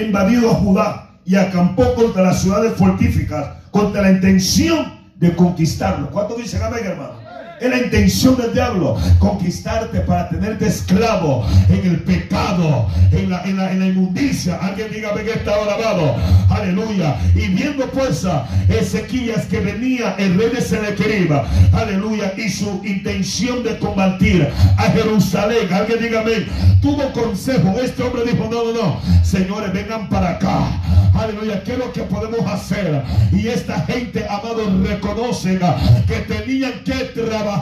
invadido 0.01 0.49
a 0.49 0.55
Judá 0.55 1.09
y 1.23 1.35
acampó 1.35 1.93
contra 1.93 2.23
las 2.23 2.41
ciudades 2.41 2.73
fortificadas, 2.75 3.57
contra 3.69 4.01
la 4.01 4.09
intención 4.09 4.93
de 5.17 5.35
conquistarlo. 5.35 6.09
¿Cuánto 6.09 6.35
dice 6.35 6.57
amén, 6.63 6.83
hermano? 6.83 7.22
Es 7.61 7.69
la 7.69 7.77
intención 7.77 8.35
del 8.35 8.53
diablo, 8.53 8.97
conquistarte 9.19 10.01
para 10.01 10.27
tenerte 10.27 10.67
esclavo 10.67 11.47
en 11.69 11.91
el 11.91 11.99
pecado, 12.01 12.87
en 13.11 13.29
la, 13.29 13.43
en 13.43 13.57
la, 13.57 13.87
inmundicia. 13.87 14.57
Alguien 14.57 14.91
dígame 14.91 15.23
que 15.23 15.31
está 15.31 15.53
alabado. 15.55 16.15
Aleluya. 16.49 17.15
Y 17.35 17.47
viendo 17.47 17.85
pues 17.91 18.25
a 18.25 18.45
Ezequías 18.67 19.45
que 19.45 19.59
venía 19.59 20.15
el 20.17 20.37
rey 20.37 20.49
de 20.49 20.61
Senequerib, 20.61 21.31
aleluya, 21.71 22.33
y 22.35 22.49
su 22.49 22.81
intención 22.83 23.63
de 23.63 23.77
combatir 23.79 24.49
a 24.77 24.83
Jerusalén. 24.91 25.71
Alguien 25.71 26.01
dígame, 26.01 26.47
tuvo 26.81 27.13
consejo. 27.13 27.79
Este 27.81 28.03
hombre 28.03 28.23
dijo, 28.25 28.49
no, 28.51 28.65
no, 28.65 28.73
no, 28.73 28.99
señores, 29.23 29.71
vengan 29.71 30.09
para 30.09 30.31
acá. 30.31 30.81
Aleluya, 31.13 31.63
¿qué 31.63 31.73
es 31.73 31.77
lo 31.77 31.93
que 31.93 32.01
podemos 32.01 32.45
hacer? 32.51 33.03
Y 33.31 33.47
esta 33.47 33.81
gente, 33.81 34.25
amado, 34.27 34.63
reconocen 34.83 35.59
que 36.07 36.15
tenían 36.21 36.73
que 36.83 37.05
trabajar 37.13 37.52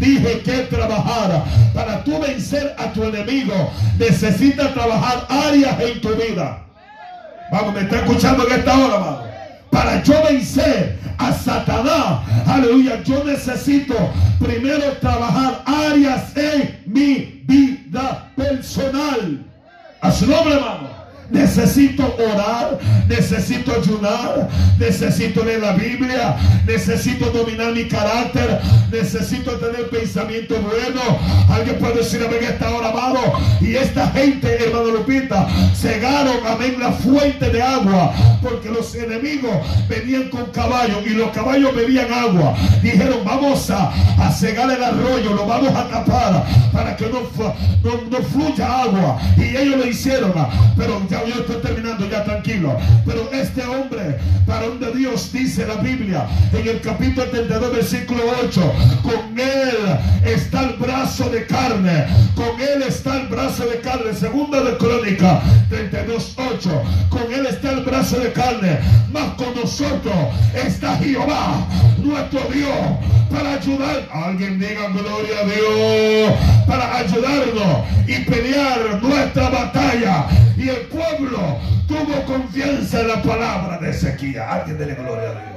Dije 0.00 0.40
que 0.40 0.52
trabajar. 0.70 1.44
Para 1.74 2.02
tú 2.04 2.18
vencer 2.20 2.74
a 2.78 2.92
tu 2.92 3.04
enemigo, 3.04 3.70
necesitas 3.98 4.72
trabajar 4.72 5.26
áreas 5.28 5.80
en 5.80 6.00
tu 6.00 6.08
vida. 6.10 6.62
Vamos, 7.50 7.74
me 7.74 7.80
está 7.80 7.96
escuchando 7.96 8.46
en 8.46 8.58
esta 8.58 8.78
hora. 8.78 9.22
Para 9.70 10.02
yo 10.02 10.14
vencer 10.22 10.98
a 11.18 11.32
Satanás, 11.32 12.20
aleluya, 12.46 13.02
yo 13.02 13.22
necesito 13.24 13.94
primero 14.38 14.92
trabajar 15.00 15.62
áreas 15.66 16.36
en 16.36 16.82
mi 16.86 17.42
vida 17.46 18.30
personal. 18.36 19.44
A 20.00 20.10
su 20.10 20.26
nombre, 20.26 20.54
hermano. 20.54 20.95
Necesito 21.30 22.14
orar, 22.18 22.78
necesito 23.08 23.72
ayunar, 23.74 24.48
necesito 24.78 25.44
leer 25.44 25.60
la 25.60 25.72
Biblia, 25.72 26.36
necesito 26.66 27.30
dominar 27.30 27.72
mi 27.72 27.84
carácter, 27.88 28.60
necesito 28.92 29.52
tener 29.52 29.88
pensamiento 29.88 30.54
bueno. 30.60 31.00
Alguien 31.50 31.78
puede 31.78 31.96
decir 31.96 32.22
amén 32.24 32.44
esta 32.44 32.70
hora, 32.70 32.90
amado. 32.90 33.20
Y 33.60 33.74
esta 33.74 34.08
gente, 34.08 34.64
hermano 34.64 34.90
Lupita, 34.90 35.48
cegaron, 35.74 36.46
amén, 36.46 36.76
la 36.78 36.92
fuente 36.92 37.50
de 37.50 37.60
agua, 37.60 38.12
porque 38.40 38.68
los 38.68 38.94
enemigos 38.94 39.56
venían 39.88 40.28
con 40.28 40.46
caballos 40.46 41.04
y 41.04 41.10
los 41.10 41.30
caballos 41.30 41.74
bebían 41.74 42.12
agua. 42.12 42.54
Dijeron, 42.82 43.18
vamos 43.24 43.68
a, 43.70 43.92
a 44.18 44.30
cegar 44.30 44.70
el 44.70 44.82
arroyo, 44.82 45.34
lo 45.34 45.46
vamos 45.46 45.74
a 45.74 45.88
tapar 45.88 46.44
para 46.72 46.96
que 46.96 47.06
no, 47.08 47.20
no, 48.10 48.18
fluya 48.32 48.82
agua. 48.82 49.18
Y 49.36 49.56
ellos 49.56 49.76
lo 49.76 49.86
hicieron, 49.86 50.32
pero 50.76 51.02
ya 51.08 51.15
yo 51.24 51.40
estoy 51.40 51.56
terminando, 51.62 52.08
ya 52.08 52.24
tranquilo. 52.24 52.76
Pero 53.04 53.30
este 53.32 53.64
hombre, 53.64 54.18
para 54.46 54.66
donde 54.66 54.92
Dios 54.92 55.32
dice 55.32 55.66
la 55.66 55.76
Biblia, 55.76 56.26
en 56.52 56.68
el 56.68 56.80
capítulo 56.80 57.26
32, 57.28 57.72
versículo 57.72 58.22
8, 58.44 58.72
con 59.02 59.38
él 59.38 59.76
está 60.24 60.60
el 60.62 60.74
brazo 60.74 61.28
de 61.30 61.46
carne, 61.46 62.06
con 62.34 62.60
él 62.60 62.82
está 62.82 63.20
el 63.20 63.28
brazo 63.28 63.66
de 63.66 63.80
carne, 63.80 64.14
segunda 64.14 64.60
de 64.62 64.76
Crónica 64.76 65.40
32, 65.68 66.34
8, 66.36 66.82
con 67.08 67.32
él 67.32 67.46
está 67.46 67.70
el 67.72 67.80
brazo 67.84 68.18
de 68.18 68.32
carne, 68.32 68.78
más 69.12 69.34
con 69.34 69.54
nosotros 69.54 70.14
está 70.54 70.96
Jehová, 70.96 71.66
nuestro 71.98 72.40
Dios, 72.52 72.70
para 73.30 73.54
ayudar. 73.54 74.08
Alguien 74.12 74.58
diga 74.58 74.88
gloria 74.88 75.40
a 75.40 75.44
Dios, 75.44 76.34
para 76.66 76.98
ayudarnos 76.98 77.86
y 78.06 78.18
pelear 78.24 79.02
nuestra 79.02 79.48
batalla. 79.50 80.26
Y 80.56 80.68
el 80.68 80.88
pueblo 81.06 81.58
tuvo 81.86 82.24
confianza 82.24 83.00
en 83.00 83.08
la 83.08 83.22
palabra 83.22 83.78
de 83.78 83.90
Ezequiel. 83.90 84.40
Alguien 84.40 84.78
dele 84.78 84.94
gloria 84.94 85.30
a 85.30 85.32
Dios. 85.32 85.56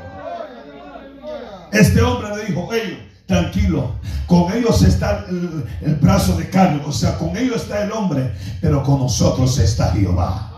Este 1.72 2.02
hombre 2.02 2.36
le 2.36 2.46
dijo, 2.46 2.74
ellos, 2.74 3.00
tranquilo, 3.26 3.96
con 4.26 4.52
ellos 4.52 4.82
está 4.82 5.26
el, 5.30 5.64
el, 5.82 5.96
brazo 5.96 6.36
de 6.36 6.50
carne, 6.50 6.82
o 6.86 6.92
sea, 6.92 7.16
con 7.18 7.38
ellos 7.38 7.58
está 7.64 7.84
el 7.84 7.92
hombre, 7.92 8.32
pero 8.60 8.82
con 8.84 9.00
nosotros 9.00 9.58
está 9.60 9.92
Jehová. 9.92 10.50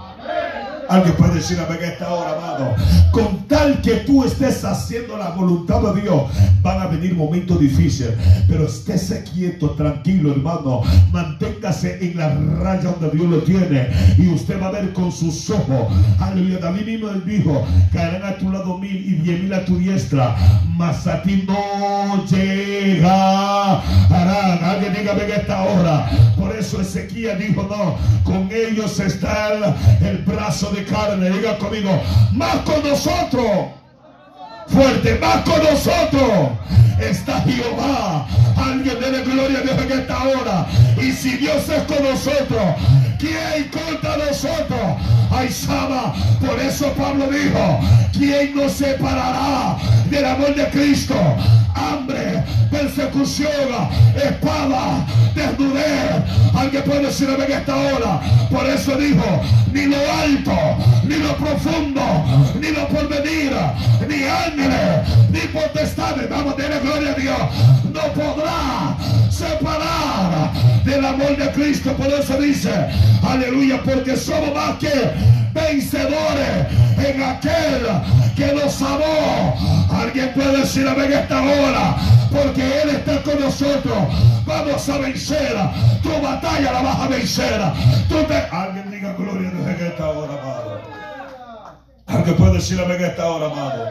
Alguien 0.92 1.16
puede 1.16 1.36
decir 1.36 1.58
a 1.58 1.74
esta 1.74 2.14
hora, 2.14 2.32
amado. 2.34 2.76
Con 3.14 3.48
tal 3.48 3.82
que 3.82 3.96
tú 4.06 4.26
estés 4.26 4.66
haciendo 4.66 5.18
la 5.18 5.30
voluntad 5.30 5.80
de 5.82 6.02
Dios, 6.02 6.24
van 6.62 6.82
a 6.82 6.88
venir 6.88 7.16
momentos 7.16 7.62
difíciles. 7.62 8.12
Pero 8.46 8.66
estése 8.66 9.24
quieto, 9.24 9.70
tranquilo, 9.72 10.32
hermano. 10.32 10.82
Manténgase 11.14 11.98
en 12.02 12.18
la 12.18 12.36
raya 12.62 12.92
donde 12.92 13.18
Dios 13.18 13.30
lo 13.30 13.38
tiene. 13.44 13.88
Y 14.18 14.28
usted 14.28 14.62
va 14.62 14.68
a 14.68 14.72
ver 14.72 14.92
con 14.92 15.14
sus 15.14 15.50
ojos. 15.50 15.88
Aleluya. 16.20 16.58
David 16.60 16.86
mismo 16.86 17.08
dijo: 17.26 17.66
caerán 17.94 18.26
a 18.26 18.36
tu 18.36 18.52
lado 18.52 18.78
mil 18.78 18.98
y 18.98 19.14
diez 19.22 19.42
mil 19.42 19.54
a 19.54 19.64
tu 19.64 19.78
diestra. 19.78 20.36
Mas 20.76 21.08
a 21.08 21.24
ti 21.24 21.46
no 21.48 22.26
llega. 22.26 23.80
Alguien 24.72 24.94
diga 24.94 25.14
en 25.14 25.32
esta 25.40 25.64
hora. 25.64 26.10
Por 26.38 26.54
eso 26.54 26.82
Ezequiel 26.82 27.40
dijo: 27.40 27.64
No, 27.64 27.96
con 28.26 28.50
ellos 28.52 29.00
está 29.00 29.76
el 30.02 30.18
brazo 30.26 30.70
de 30.72 30.81
carne. 30.86 31.30
Diga 31.30 31.58
conmigo, 31.58 32.02
más 32.34 32.58
con 32.58 32.84
nosotros. 32.88 33.68
Fuerte, 34.68 35.18
más 35.20 35.44
con 35.44 35.64
nosotros 35.64 36.52
está 37.02 37.42
Jehová. 37.42 38.28
Alguien 38.56 39.00
dele 39.00 39.24
gloria 39.24 39.60
a 39.60 39.84
en 39.84 39.92
esta 39.92 40.24
hora. 40.24 40.68
Y 41.02 41.12
si 41.12 41.38
Dios 41.38 41.68
es 41.70 41.84
con 41.84 42.04
nosotros, 42.04 42.76
¿quién 43.18 43.70
contra 43.70 44.18
nosotros? 44.18 44.80
Ay, 45.32 45.50
Sama, 45.50 46.14
por 46.40 46.60
eso 46.60 46.92
Pablo 46.94 47.28
dijo, 47.28 47.80
¿quién 48.14 48.56
nos 48.56 48.74
separará 48.74 49.78
del 50.10 50.26
amor 50.26 50.54
de 50.56 50.68
Cristo? 50.70 51.16
Hambre, 51.76 52.44
persecución, 52.70 53.50
espada, 54.16 55.06
desnudez. 55.36 56.24
Alguien 56.56 56.84
puede 56.84 57.06
decirme 57.06 57.46
en 57.46 57.52
esta 57.52 57.76
hora. 57.76 58.22
Por 58.50 58.66
eso 58.68 58.96
dijo, 58.96 59.42
ni 59.74 59.86
lo 59.86 59.98
alto, 59.98 60.58
ni 61.04 61.16
lo 61.16 61.36
profundo, 61.38 62.02
ni 62.60 62.68
lo 62.72 62.88
porvenir, 62.88 63.54
ni 64.08 64.24
ángeles, 64.24 65.08
ni 65.32 65.40
potestades. 65.54 66.30
Vamos, 66.30 66.58
denle 66.58 66.80
gloria 66.80 67.12
a 67.12 67.16
Dios. 67.16 67.40
No 67.94 68.02
podrá 68.14 68.98
separar 69.30 70.52
del 70.84 71.06
amor 71.06 71.38
de 71.38 71.52
Cristo. 71.52 71.94
Por 71.94 72.08
eso 72.08 72.38
dice, 72.38 72.72
aleluya, 73.24 73.82
porque 73.84 74.16
somos 74.16 74.54
más 74.54 74.78
que 74.78 75.51
vencedores 75.54 76.68
en 76.98 77.24
aquel 77.24 77.88
que 78.36 78.54
nos 78.54 78.82
amó. 78.82 79.56
Alguien 79.92 80.34
puede 80.34 80.58
decir 80.58 80.88
amén 80.88 81.12
esta 81.14 81.42
hora, 81.42 81.96
porque 82.32 82.82
Él 82.82 82.90
está 82.90 83.22
con 83.24 83.40
nosotros. 83.40 83.98
Vamos 84.46 84.90
a 84.90 84.98
vencer. 84.98 85.56
Tu 86.02 86.10
batalla 86.22 86.72
la 86.72 86.82
vas 86.82 87.00
a 87.00 87.08
vencer. 87.08 87.62
Alguien 88.52 88.92
diga 88.92 89.14
gloria 89.14 89.50
a 89.50 89.52
Dios 89.52 89.68
en 89.68 89.88
esta 89.88 90.10
hora, 90.10 90.34
amado. 90.42 90.82
Alguien 92.08 92.36
puede 92.36 92.54
decir 92.54 92.80
amén 92.80 92.98
en 93.00 93.06
esta 93.06 93.28
hora, 93.28 93.46
amado. 93.48 93.86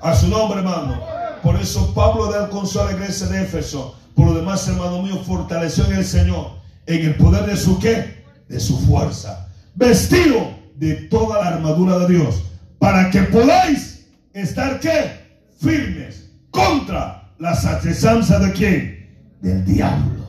A 0.00 0.14
su 0.14 0.28
nombre, 0.28 0.58
hermano. 0.58 1.00
Por 1.42 1.56
eso 1.56 1.92
Pablo 1.94 2.34
el 2.34 2.50
consuelo 2.50 2.88
a 2.88 2.92
la 2.92 2.98
iglesia 2.98 3.26
de 3.28 3.42
Éfeso. 3.42 3.96
Por 4.14 4.26
lo 4.26 4.34
demás, 4.34 4.66
hermano 4.66 5.02
mío, 5.02 5.22
fortaleció 5.24 5.84
en 5.86 5.94
el 5.94 6.04
Señor, 6.04 6.50
en 6.86 7.06
el 7.06 7.14
poder 7.14 7.46
de 7.46 7.56
su 7.56 7.78
qué? 7.78 8.24
De 8.48 8.58
su 8.58 8.78
fuerza. 8.80 9.46
Vestido 9.74 10.57
de 10.78 10.94
toda 11.08 11.42
la 11.42 11.56
armadura 11.56 11.98
de 11.98 12.14
Dios, 12.14 12.44
para 12.78 13.10
que 13.10 13.22
podáis 13.22 14.06
estar 14.32 14.78
qué? 14.78 15.46
Firmes 15.60 16.30
contra 16.50 17.32
la 17.38 17.54
sachesanza 17.54 18.38
de 18.38 18.52
quién? 18.52 19.36
Del 19.40 19.64
diablo. 19.64 20.26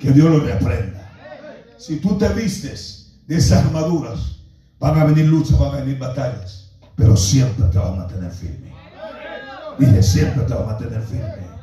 Que 0.00 0.10
Dios 0.10 0.28
lo 0.30 0.40
reprenda. 0.40 1.10
Si 1.78 1.96
tú 1.96 2.18
te 2.18 2.28
vistes 2.30 3.20
de 3.26 3.36
esas 3.36 3.64
armaduras, 3.64 4.40
van 4.80 4.98
a 4.98 5.04
venir 5.04 5.26
luchas, 5.26 5.58
van 5.58 5.74
a 5.74 5.80
venir 5.80 5.98
batallas, 5.98 6.72
pero 6.96 7.16
siempre 7.16 7.66
te 7.66 7.78
van 7.78 7.94
a 7.94 7.96
mantener 7.96 8.32
firme. 8.32 8.74
Dije, 9.78 10.02
siempre 10.02 10.44
te 10.44 10.54
va 10.54 10.62
a 10.62 10.66
mantener 10.66 11.02
firme. 11.02 11.54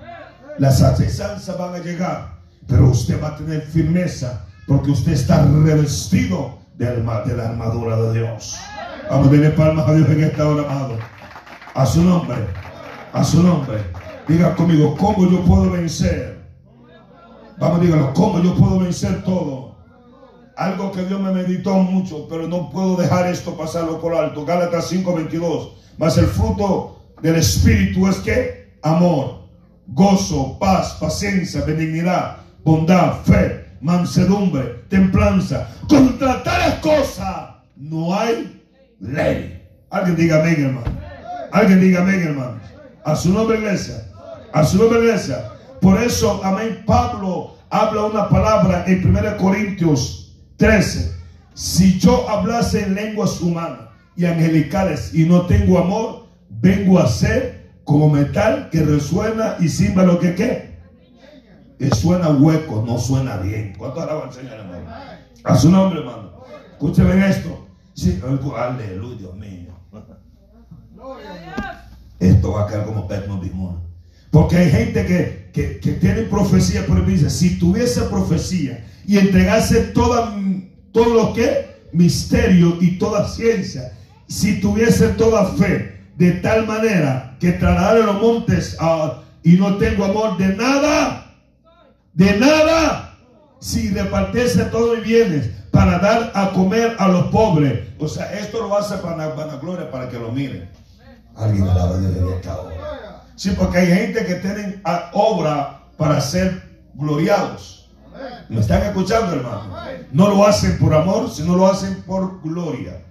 Las 0.57 0.81
asechanzas 0.81 1.57
van 1.57 1.75
a 1.75 1.79
llegar, 1.79 2.39
pero 2.67 2.89
usted 2.89 3.21
va 3.21 3.29
a 3.29 3.35
tener 3.35 3.61
firmeza 3.61 4.45
porque 4.67 4.91
usted 4.91 5.13
está 5.13 5.45
revestido 5.45 6.60
de, 6.85 7.31
de 7.31 7.37
la 7.37 7.49
armadura 7.49 7.95
de 7.95 8.19
Dios. 8.19 8.57
Vamos 9.09 9.27
a 9.27 9.31
darle 9.31 9.49
palmas 9.51 9.87
a 9.87 9.93
Dios 9.93 10.09
en 10.09 10.23
esta 10.23 10.47
hora, 10.47 10.63
amado. 10.63 10.97
A 11.75 11.85
su 11.85 12.01
nombre, 12.01 12.37
a 13.13 13.23
su 13.23 13.43
nombre. 13.43 13.83
Diga 14.27 14.55
conmigo, 14.55 14.95
¿cómo 14.97 15.29
yo 15.29 15.43
puedo 15.43 15.71
vencer? 15.71 16.41
Vamos, 17.59 17.81
dígalo, 17.81 18.13
¿cómo 18.13 18.41
yo 18.41 18.55
puedo 18.55 18.79
vencer 18.79 19.23
todo? 19.23 19.75
Algo 20.57 20.91
que 20.91 21.05
Dios 21.05 21.19
me 21.19 21.31
meditó 21.31 21.75
mucho, 21.75 22.27
pero 22.27 22.47
no 22.47 22.69
puedo 22.69 22.95
dejar 22.95 23.27
esto 23.27 23.55
pasarlo 23.55 24.01
por 24.01 24.15
alto. 24.15 24.43
Gálatas 24.45 24.91
5:22. 24.91 25.73
Más 25.97 26.17
el 26.17 26.25
fruto 26.25 26.99
del 27.21 27.35
Espíritu 27.35 28.07
es 28.07 28.17
que 28.17 28.73
amor, 28.81 29.47
gozo, 29.87 30.57
paz, 30.59 30.97
paciencia, 30.99 31.61
benignidad, 31.61 32.37
bondad, 32.63 33.21
fe, 33.23 33.60
mansedumbre, 33.81 34.83
templanza. 34.89 35.67
Contra 35.87 36.43
tales 36.43 36.75
cosas 36.75 37.49
no 37.75 38.17
hay 38.17 38.61
ley. 38.99 39.61
Alguien 39.89 40.15
diga 40.15 40.39
amén, 40.39 40.65
hermano. 40.65 40.97
Alguien 41.51 41.81
diga 41.81 42.01
amén, 42.01 42.21
hermano. 42.21 42.59
A 43.03 43.15
su 43.15 43.33
nombre, 43.33 43.57
iglesia. 43.57 44.05
A 44.53 44.63
su 44.63 44.77
nombre, 44.77 44.99
iglesia. 44.99 45.51
Por 45.81 46.01
eso, 46.01 46.39
amén, 46.43 46.83
Pablo 46.85 47.55
habla 47.69 48.05
una 48.05 48.29
palabra 48.29 48.85
en 48.87 49.05
1 49.05 49.37
Corintios 49.37 50.37
13. 50.57 51.11
Si 51.53 51.99
yo 51.99 52.29
hablase 52.29 52.83
en 52.83 52.95
lenguas 52.95 53.41
humanas 53.41 53.89
y 54.15 54.25
angelicales 54.25 55.13
y 55.13 55.25
no 55.25 55.47
tengo 55.47 55.79
amor, 55.79 56.27
vengo 56.49 56.99
a 56.99 57.07
ser 57.07 57.71
como 57.83 58.09
metal 58.09 58.69
que 58.71 58.81
resuena 58.81 59.55
y 59.59 59.67
simba 59.67 60.03
lo 60.03 60.19
que 60.19 60.35
qué. 60.35 60.70
Que 61.81 61.89
suena 61.95 62.29
hueco, 62.29 62.83
no 62.85 62.99
suena 62.99 63.37
bien. 63.37 63.73
¿Cuánto 63.75 64.03
alaban 64.03 64.27
al 64.27 64.33
Señor, 64.35 64.53
hermano? 64.53 64.85
A 65.43 65.57
su 65.57 65.71
nombre, 65.71 66.01
hermano. 66.01 66.31
Escúcheme 66.73 67.27
esto. 67.27 67.67
Sí, 67.95 68.21
aleluya, 68.55 69.17
Dios 69.17 69.35
mío. 69.35 69.71
Esto 72.19 72.51
va 72.51 72.65
a 72.65 72.67
quedar 72.67 72.85
como 72.85 73.07
perno 73.07 73.39
bimón. 73.39 73.79
Porque 74.29 74.57
hay 74.57 74.69
gente 74.69 75.07
que, 75.07 75.79
que, 75.81 75.91
tiene 75.93 76.21
profecía, 76.21 76.85
pero 76.87 77.01
dice, 77.03 77.31
si 77.31 77.57
tuviese 77.57 78.03
profecía 78.03 78.85
y 79.07 79.17
entregase 79.17 79.85
toda, 79.85 80.35
todo 80.91 81.15
lo 81.15 81.33
que 81.33 81.87
misterio 81.93 82.77
y 82.79 82.99
toda 82.99 83.27
ciencia, 83.27 83.91
si 84.27 84.61
tuviese 84.61 85.07
toda 85.13 85.47
fe, 85.53 85.99
de 86.15 86.33
tal 86.33 86.67
manera 86.67 87.37
que 87.39 87.53
trasladaré 87.53 88.03
los 88.03 88.21
montes 88.21 88.77
y 89.41 89.53
no 89.53 89.77
tengo 89.77 90.05
amor 90.05 90.37
de 90.37 90.55
nada, 90.55 91.20
de 92.13 92.37
nada, 92.37 93.17
si 93.59 93.89
repartiese 93.91 94.65
todo 94.65 94.95
mis 94.95 95.05
bienes 95.05 95.49
para 95.71 95.99
dar 95.99 96.31
a 96.35 96.51
comer 96.51 96.95
a 96.99 97.07
los 97.07 97.27
pobres. 97.27 97.87
O 97.99 98.07
sea, 98.07 98.33
esto 98.33 98.67
lo 98.67 98.77
hace 98.77 98.97
para 98.97 99.27
gloria 99.57 99.89
para 99.89 100.09
que 100.09 100.19
lo 100.19 100.31
miren. 100.31 100.69
Alguien 101.35 101.67
alaba 101.67 101.95
a 101.95 101.99
Dios 101.99 102.15
en 102.17 102.27
esta 102.29 102.59
hora. 102.59 103.23
Sí, 103.35 103.51
porque 103.57 103.77
hay 103.77 103.87
gente 103.87 104.25
que 104.25 104.35
tienen 104.35 104.81
obra 105.13 105.83
para 105.97 106.19
ser 106.19 106.81
gloriados. 106.93 107.89
¿Me 108.49 108.59
están 108.59 108.83
escuchando, 108.83 109.33
hermano? 109.33 109.73
No 110.11 110.29
lo 110.29 110.45
hacen 110.45 110.77
por 110.77 110.93
amor, 110.93 111.29
sino 111.31 111.55
lo 111.55 111.67
hacen 111.67 112.03
por 112.03 112.41
gloria. 112.41 113.01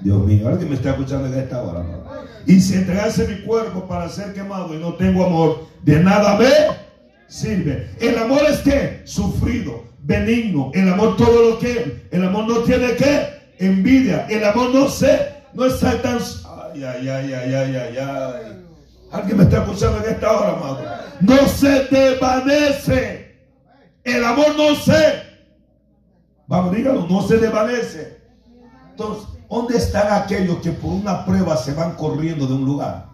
Dios 0.00 0.24
mío, 0.24 0.48
alguien 0.48 0.68
me 0.70 0.76
está 0.76 0.90
escuchando 0.90 1.26
en 1.26 1.34
esta 1.34 1.62
hora, 1.62 1.80
hermano. 1.80 2.04
Y 2.46 2.60
si 2.60 2.74
entregase 2.74 3.26
mi 3.26 3.42
cuerpo 3.42 3.88
para 3.88 4.08
ser 4.08 4.32
quemado 4.32 4.72
y 4.72 4.78
no 4.78 4.94
tengo 4.94 5.26
amor, 5.26 5.66
de 5.82 5.98
nada 6.00 6.36
me 6.36 6.46
sirve. 7.28 7.90
El 8.00 8.18
amor 8.18 8.42
es 8.48 8.58
que 8.58 9.02
sufrido, 9.04 9.84
benigno. 10.00 10.70
El 10.74 10.88
amor 10.88 11.16
todo 11.16 11.50
lo 11.50 11.58
que 11.58 12.08
el 12.10 12.24
amor 12.24 12.46
no 12.46 12.58
tiene 12.60 12.94
que 12.96 13.54
envidia. 13.58 14.26
El 14.28 14.44
amor 14.44 14.70
no 14.74 14.88
se, 14.88 15.34
no 15.54 15.66
está 15.66 16.00
tan 16.02 16.18
ay, 16.18 16.84
ay, 16.84 17.08
ay, 17.08 17.32
ay, 17.32 17.54
ay, 17.54 17.76
ay, 17.76 17.98
ay. 17.98 18.66
Alguien 19.12 19.36
me 19.38 19.44
está 19.44 19.62
escuchando 19.62 20.04
en 20.04 20.14
esta 20.14 20.32
hora, 20.32 20.52
amado. 20.52 20.84
No 21.20 21.48
se 21.48 21.84
desvanece. 21.84 23.26
El 24.04 24.24
amor 24.24 24.56
no 24.56 24.74
se. 24.74 25.22
Vamos, 26.46 26.74
dígalo, 26.74 27.06
no 27.08 27.22
se 27.22 27.38
desvanece. 27.38 28.20
Entonces, 28.90 29.28
¿dónde 29.48 29.76
están 29.76 30.22
aquellos 30.22 30.58
que 30.58 30.70
por 30.70 30.92
una 30.92 31.24
prueba 31.24 31.56
se 31.56 31.74
van 31.74 31.94
corriendo 31.96 32.46
de 32.46 32.54
un 32.54 32.64
lugar? 32.64 33.06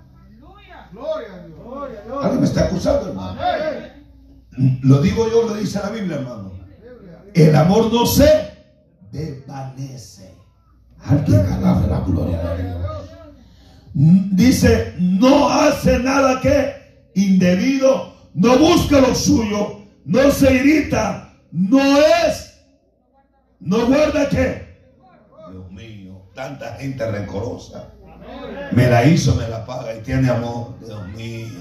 ¿Alguien 2.23 2.41
me 2.41 2.47
está 2.47 2.65
acusando, 2.65 3.09
hermano? 3.09 3.41
Lo 4.83 5.01
digo 5.01 5.29
yo, 5.31 5.49
lo 5.49 5.55
dice 5.55 5.79
la 5.79 5.91
Biblia, 5.91 6.17
hermano. 6.17 6.53
El 7.35 7.57
amor 7.57 7.93
no 7.93 8.07
se 8.07 8.51
desvanece. 9.11 10.35
Alguien 11.01 11.41
alabe 11.41 11.87
la 11.89 12.01
gloria 12.01 12.39
de 12.39 12.63
Dios. 12.63 12.93
Dice, 13.95 14.95
no 14.99 15.49
hace 15.49 15.99
nada 15.99 16.41
que 16.41 17.11
indebido, 17.15 18.15
no 18.35 18.59
busca 18.59 19.01
lo 19.01 19.15
suyo, 19.15 19.83
no 20.05 20.31
se 20.31 20.55
irrita, 20.55 21.35
no 21.51 21.99
es, 21.99 22.59
no 23.61 23.87
guarda 23.87 24.29
que. 24.29 24.73
Dios 25.51 25.71
mío, 25.71 26.23
tanta 26.35 26.75
gente 26.77 27.11
rencorosa. 27.11 27.93
Me 28.73 28.89
la 28.89 29.05
hizo, 29.05 29.35
me 29.35 29.49
la 29.49 29.67
paga 29.67 29.95
y 29.95 30.01
tiene 30.01 30.31
amor. 30.31 30.79
Dios 30.81 31.09
mío. 31.09 31.61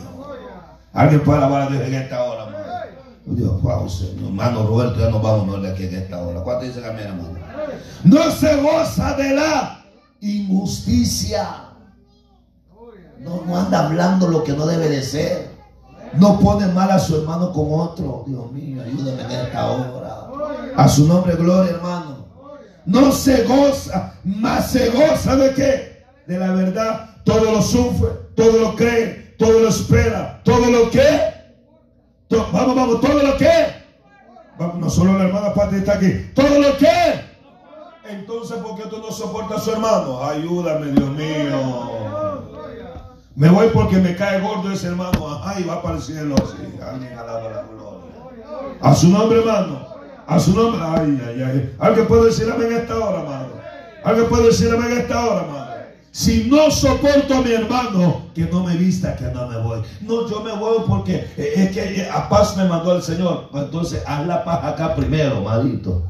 Alguien 0.94 1.22
puede 1.24 1.39
alabar 1.39 1.64
a 1.64 1.70
Dios 1.70 1.84
en 1.84 1.94
esta 1.96 2.24
hora, 2.24 2.46
hermano. 2.46 2.61
Dios, 3.26 3.62
wow, 3.62 3.88
hermano 4.26 4.66
Roberto, 4.66 5.00
ya 5.00 5.10
nos 5.10 5.22
vamos 5.22 5.62
ver 5.62 5.72
aquí 5.72 5.84
en 5.84 5.96
esta 5.96 6.20
hora. 6.20 6.42
¿Cuánto 6.42 6.66
dice 6.66 6.82
la 6.82 6.92
mía, 6.92 7.04
hermano? 7.04 7.38
No 8.04 8.32
se 8.32 8.56
goza 8.62 9.14
de 9.16 9.36
la 9.36 9.86
injusticia. 10.22 11.68
No, 13.20 13.44
no 13.46 13.58
anda 13.58 13.86
hablando 13.86 14.28
lo 14.28 14.44
que 14.44 14.54
no 14.54 14.66
debe 14.66 14.90
de 14.90 15.04
ser. 15.04 15.52
No 16.14 16.40
pone 16.40 16.68
mal 16.68 16.90
a 16.92 17.00
su 17.00 17.18
hermano 17.18 17.54
con 17.54 17.68
otro. 17.72 18.24
Dios 18.28 18.52
mío, 18.52 18.82
ayúdame 18.84 19.22
en 19.22 19.32
esta 19.32 19.72
hora. 19.72 20.28
A 20.76 20.90
su 20.90 21.08
nombre, 21.08 21.36
gloria, 21.36 21.72
hermano. 21.72 22.26
No 22.86 23.12
se 23.12 23.44
goza, 23.44 24.16
más 24.24 24.72
se 24.72 24.90
goza 24.90 25.36
de 25.36 25.54
qué? 25.54 26.04
De 26.26 26.40
la 26.40 26.52
verdad. 26.54 27.10
Todo 27.24 27.52
lo 27.52 27.62
sufre, 27.62 28.10
todo 28.36 28.60
lo 28.60 28.76
cree, 28.76 29.36
todo 29.38 29.60
lo 29.60 29.70
espera, 29.70 30.42
todo 30.44 30.72
lo 30.72 30.90
que. 30.90 31.41
Vamos, 32.38 32.76
vamos, 32.76 33.02
todo 33.02 33.24
lo 33.24 33.38
que. 33.38 33.82
Vamos, 34.58 34.76
no 34.78 34.90
solo 34.90 35.18
la 35.18 35.26
hermana 35.26 35.54
Pati 35.54 35.76
está 35.78 35.94
aquí. 35.94 36.32
Todo 36.34 36.60
lo 36.60 36.78
que. 36.78 37.32
Entonces, 38.10 38.58
¿por 38.58 38.76
qué 38.76 38.84
tú 38.90 38.98
no 38.98 39.12
soportas 39.12 39.62
a 39.62 39.64
su 39.64 39.72
hermano? 39.72 40.24
Ayúdame, 40.24 40.88
Dios 40.92 41.10
mío. 41.12 42.42
Me 43.36 43.50
voy 43.50 43.70
porque 43.74 43.98
me 43.98 44.16
cae 44.16 44.42
gordo 44.42 44.72
ese 44.72 44.88
hermano. 44.88 45.42
Ay, 45.44 45.64
va 45.64 45.82
para 45.82 45.96
el 45.96 46.02
cielo. 46.02 46.36
Sí, 46.38 46.80
alguien 46.82 47.18
alaba 47.18 47.50
la 47.50 47.64
gloria. 47.64 48.80
A 48.82 48.94
su 48.94 49.08
nombre, 49.10 49.40
hermano. 49.40 49.88
A 50.28 50.40
su 50.40 50.54
nombre. 50.54 50.82
Ay, 50.84 51.22
ay, 51.28 51.44
ay. 51.44 51.76
Alguien 51.80 52.08
puede 52.08 52.26
decir 52.26 52.52
amén 52.52 52.72
en 52.72 52.78
esta 52.80 52.98
hora, 52.98 53.22
hermano. 53.22 53.48
Alguien 54.04 54.28
puede 54.28 54.48
decir 54.48 54.74
amén 54.74 54.92
en 54.92 54.98
esta 55.00 55.26
hora, 55.26 55.42
hermano. 55.42 55.71
Si 56.12 56.43
no 56.49 56.70
soporto 56.70 57.36
a 57.36 57.41
mi 57.41 57.53
hermano, 57.53 58.24
que 58.36 58.41
no 58.41 58.66
me 58.66 58.76
vista, 58.76 59.16
que 59.16 59.24
no 59.26 59.47
me 59.47 59.57
voy. 59.59 59.82
No, 60.01 60.30
yo 60.30 60.41
me 60.41 60.51
voy 60.53 60.80
porque 60.86 61.26
es 61.38 61.72
que 61.72 62.09
a 62.09 62.28
paz 62.28 62.57
me 62.57 62.66
mandó 62.66 62.97
el 62.97 63.01
Señor. 63.01 63.49
Entonces, 63.53 64.03
haz 64.05 64.28
la 64.28 64.43
paz 64.43 64.59
acá 64.66 64.93
primero, 64.93 65.41
maldito. 65.41 66.03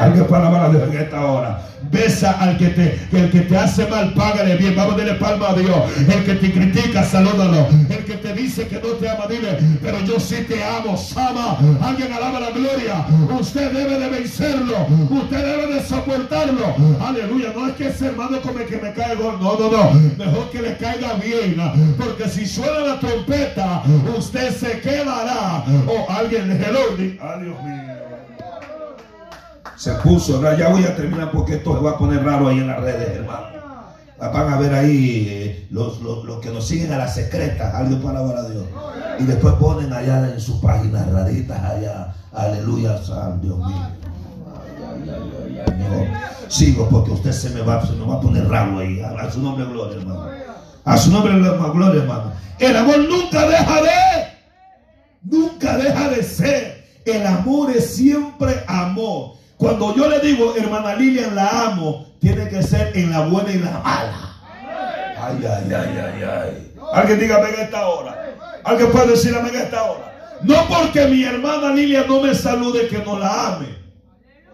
Alguien 0.00 0.26
para 0.26 0.48
alabar 0.48 0.66
a 0.66 0.70
Dios 0.70 0.82
en 0.90 0.98
esta 0.98 1.24
hora. 1.26 1.60
Besa 1.90 2.32
al 2.32 2.56
que 2.56 2.68
te, 2.68 2.98
el 3.12 3.30
que 3.30 3.40
te 3.40 3.56
hace 3.56 3.86
mal, 3.86 4.14
págale 4.14 4.56
bien. 4.56 4.74
Vamos 4.76 4.94
a 4.94 4.96
darle 4.98 5.14
palma 5.14 5.50
a 5.50 5.54
Dios. 5.54 5.76
El 5.98 6.24
que 6.24 6.34
te 6.34 6.52
critica, 6.52 7.04
salúdalo. 7.04 7.66
El 7.88 8.04
que 8.04 8.14
te 8.14 8.32
dice 8.32 8.66
que 8.66 8.76
no 8.76 8.94
te 8.94 9.08
ama, 9.08 9.26
dile, 9.28 9.58
pero 9.82 9.98
yo 10.04 10.18
sí 10.20 10.44
te 10.48 10.62
amo, 10.62 10.96
Sama. 10.96 11.58
Alguien 11.82 12.12
alaba 12.12 12.40
la 12.40 12.50
gloria. 12.50 13.04
Usted 13.38 13.72
debe 13.72 13.98
de 13.98 14.08
vencerlo. 14.08 14.86
Usted 15.10 15.44
debe 15.44 15.74
de 15.74 15.82
soportarlo. 15.82 16.74
Aleluya. 17.00 17.52
No 17.54 17.68
es 17.68 17.74
que 17.74 17.88
ese 17.88 18.06
hermano 18.06 18.40
come 18.40 18.64
que 18.64 18.76
me 18.76 18.92
caiga. 18.92 19.16
No, 19.16 19.58
no, 19.58 19.70
no. 19.70 19.90
Mejor 20.16 20.50
que 20.50 20.62
le 20.62 20.76
caiga 20.76 21.14
bien. 21.14 21.56
Porque 21.98 22.28
si 22.28 22.46
suena 22.46 22.80
la 22.80 23.00
trompeta, 23.00 23.82
usted 24.16 24.54
se 24.54 24.80
quedará. 24.80 25.64
O 25.86 26.10
alguien 26.10 26.48
le 26.48 26.60
Ay, 26.60 27.42
Dios 27.42 27.62
mío 27.62 27.89
se 29.80 29.92
puso, 29.92 30.42
ya 30.58 30.68
voy 30.68 30.84
a 30.84 30.94
terminar 30.94 31.30
porque 31.30 31.54
esto 31.54 31.74
se 31.74 31.82
va 31.82 31.92
a 31.92 31.96
poner 31.96 32.22
raro 32.22 32.48
ahí 32.48 32.58
en 32.58 32.66
las 32.66 32.82
redes, 32.82 33.16
hermano. 33.16 33.46
Van 34.18 34.52
a 34.52 34.58
ver 34.58 34.74
ahí 34.74 35.26
eh, 35.26 35.66
los, 35.70 35.96
que 36.42 36.50
nos 36.50 36.66
siguen 36.66 36.92
a 36.92 36.98
la 36.98 37.08
secreta, 37.08 37.74
algo 37.74 37.98
para 38.02 38.18
a 38.18 38.46
Dios. 38.50 38.64
Y 39.18 39.22
después 39.22 39.54
ponen 39.54 39.90
allá 39.90 40.34
en 40.34 40.38
sus 40.38 40.56
páginas 40.56 41.10
raritas 41.10 41.58
allá, 41.64 42.14
aleluya, 42.30 43.02
San 43.02 43.40
Dios 43.40 43.56
mío. 43.56 43.88
Sigo 46.48 46.86
porque 46.90 47.12
usted 47.12 47.32
se 47.32 47.48
me 47.48 47.62
va, 47.62 47.86
se 47.86 47.94
me 47.94 48.04
va 48.04 48.16
a 48.16 48.20
poner 48.20 48.46
raro 48.48 48.80
ahí. 48.80 49.00
A, 49.00 49.30
su 49.30 49.40
nombre 49.40 49.64
gloria, 49.64 49.96
hermano. 49.96 50.26
A 50.84 50.98
su 50.98 51.10
nombre 51.10 51.32
gloria, 51.38 52.02
hermano. 52.02 52.32
El 52.58 52.76
amor 52.76 52.98
nunca 53.08 53.48
deja 53.48 53.80
de, 53.80 53.88
nunca 55.22 55.78
deja 55.78 56.10
de 56.10 56.22
ser. 56.22 56.84
El 57.06 57.26
amor 57.26 57.70
es 57.70 57.94
siempre 57.94 58.62
amor. 58.68 59.39
Cuando 59.60 59.94
yo 59.94 60.08
le 60.08 60.20
digo, 60.20 60.54
hermana 60.56 60.94
Lilian, 60.94 61.34
la 61.34 61.66
amo, 61.66 62.06
tiene 62.18 62.48
que 62.48 62.62
ser 62.62 62.96
en 62.96 63.10
la 63.10 63.26
buena 63.26 63.52
y 63.52 63.58
la 63.58 63.72
mala. 63.72 64.36
Ay, 65.20 65.38
ay, 65.44 65.74
ay, 65.74 65.98
ay, 65.98 66.22
ay. 66.22 66.74
Alguien 66.94 67.20
dígame 67.20 67.50
en 67.50 67.60
esta 67.60 67.86
hora. 67.86 68.36
Alguien 68.64 68.90
puede 68.90 69.08
decirme 69.08 69.50
en 69.50 69.56
esta 69.56 69.82
hora. 69.82 70.38
No 70.40 70.66
porque 70.66 71.04
mi 71.08 71.24
hermana 71.24 71.74
Lilian 71.74 72.08
no 72.08 72.22
me 72.22 72.34
salude 72.34 72.88
que 72.88 73.00
no 73.00 73.18
la 73.18 73.48
ame. 73.48 73.76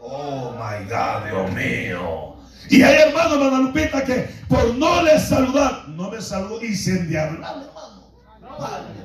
Oh 0.03 0.51
my 0.59 0.85
God, 0.91 1.31
Dios 1.31 1.53
mío. 1.53 2.35
Y 2.69 2.83
hay 2.83 2.97
hermanos, 2.97 3.35
hermana 3.35 3.59
Lupita, 3.59 4.03
que 4.03 4.29
por 4.49 4.75
no 4.75 5.03
le 5.03 5.21
saludar, 5.21 5.89
no 5.91 6.11
me 6.11 6.21
saludó 6.21 6.61
y 6.61 6.75
se 6.75 6.91
endiablan, 6.91 7.45
hermano. 7.45 8.03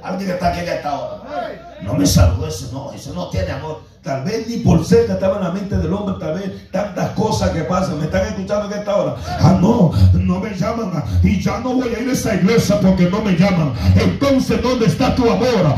Alguien 0.02 0.30
que 0.30 0.34
está 0.34 0.48
aquí 0.48 0.62
en 0.62 0.68
esta 0.68 1.00
hora. 1.00 1.52
No 1.84 1.94
me 1.94 2.08
saludó 2.08 2.48
ese, 2.48 2.74
no, 2.74 2.92
ese 2.92 3.12
no 3.12 3.30
tiene 3.30 3.52
amor. 3.52 3.91
Tal 4.04 4.24
vez 4.24 4.48
ni 4.48 4.58
por 4.58 4.84
cerca 4.84 5.14
estaba 5.14 5.38
en 5.38 5.44
la 5.44 5.52
mente 5.52 5.78
del 5.78 5.94
hombre, 5.94 6.16
tal 6.20 6.34
vez 6.34 6.72
tantas 6.72 7.12
cosas 7.12 7.52
que 7.52 7.62
pasan. 7.62 8.00
¿Me 8.00 8.06
están 8.06 8.26
escuchando 8.26 8.66
en 8.66 8.80
esta 8.80 8.96
hora? 8.96 9.16
Ah, 9.40 9.60
no, 9.62 9.92
no 10.14 10.40
me 10.40 10.56
llaman 10.56 11.04
y 11.22 11.40
ya 11.40 11.60
no 11.60 11.76
voy 11.76 11.94
a 11.94 12.00
ir 12.00 12.10
a 12.10 12.14
esa 12.14 12.34
iglesia 12.34 12.80
porque 12.80 13.08
no 13.12 13.22
me 13.22 13.34
llaman. 13.34 13.74
Entonces, 13.96 14.60
¿dónde 14.60 14.88
está 14.88 15.14
tu 15.14 15.30
amor? 15.30 15.76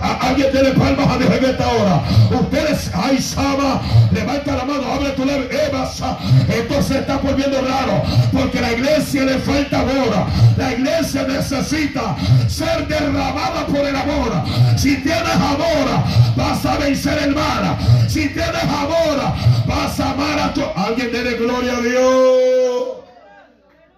Alguien 0.00 0.52
tiene 0.52 0.70
palmas 0.70 1.06
a 1.06 1.18
Dios 1.18 1.30
en 1.30 1.44
esta 1.44 1.68
hora. 1.68 2.02
Ustedes, 2.40 2.90
ay, 2.94 3.20
Sama, 3.20 3.82
levanta 4.10 4.56
la 4.56 4.64
mano, 4.64 4.92
abre 4.94 5.10
tu 5.10 5.26
leve, 5.26 5.46
Esto 5.52 6.82
se 6.82 6.98
está 7.00 7.18
volviendo 7.18 7.60
raro 7.60 8.02
porque 8.32 8.58
la 8.58 8.72
iglesia 8.72 9.24
le 9.24 9.38
falta 9.40 9.80
amor. 9.80 10.26
La 10.56 10.72
iglesia 10.72 11.24
necesita 11.24 12.16
ser 12.48 12.88
derramada 12.88 13.66
por 13.66 13.80
el 13.80 13.96
amor. 13.96 14.32
Si 14.78 14.96
tienes 15.02 15.34
amor, 15.34 16.02
vas 16.36 16.64
a 16.64 16.78
vencer 16.78 17.18
el 17.22 17.34
mal. 17.34 17.65
Si 18.08 18.28
tienes 18.28 18.62
amor, 18.62 19.18
vas 19.66 20.00
a 20.00 20.10
amar 20.10 20.38
a 20.38 20.54
tu. 20.54 20.62
Alguien 20.74 21.12
dele 21.12 21.34
gloria 21.34 21.76
a 21.76 21.80
Dios. 21.80 22.84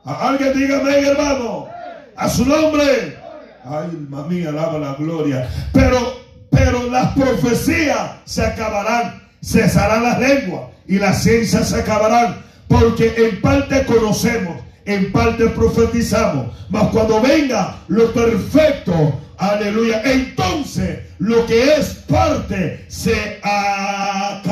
A 0.05 0.29
alguien 0.29 0.59
dígame, 0.59 0.99
hermano. 0.99 1.69
A 2.17 2.29
su 2.29 2.45
nombre. 2.45 3.17
Ay, 3.65 4.07
mami, 4.09 4.45
alaba 4.45 4.79
la 4.79 4.95
gloria. 4.95 5.49
Pero, 5.73 6.21
pero 6.51 6.89
las 6.91 7.13
profecías 7.15 8.13
se 8.25 8.45
acabarán. 8.45 9.23
Cesarán 9.43 10.03
las 10.03 10.19
lenguas 10.19 10.63
y 10.87 10.99
las 10.99 11.23
ciencias 11.23 11.69
se 11.69 11.81
acabarán. 11.81 12.43
Porque 12.67 13.15
en 13.17 13.41
parte 13.41 13.85
conocemos, 13.87 14.57
en 14.85 15.13
parte 15.13 15.47
profetizamos. 15.49 16.49
Mas 16.71 16.89
cuando 16.89 17.21
venga 17.21 17.77
lo 17.89 18.13
perfecto, 18.13 19.21
Aleluya. 19.39 20.03
Entonces, 20.05 20.99
lo 21.19 21.47
que 21.47 21.75
es 21.75 22.05
parte 22.09 22.85
se 22.89 23.39
acabará. 23.43 24.45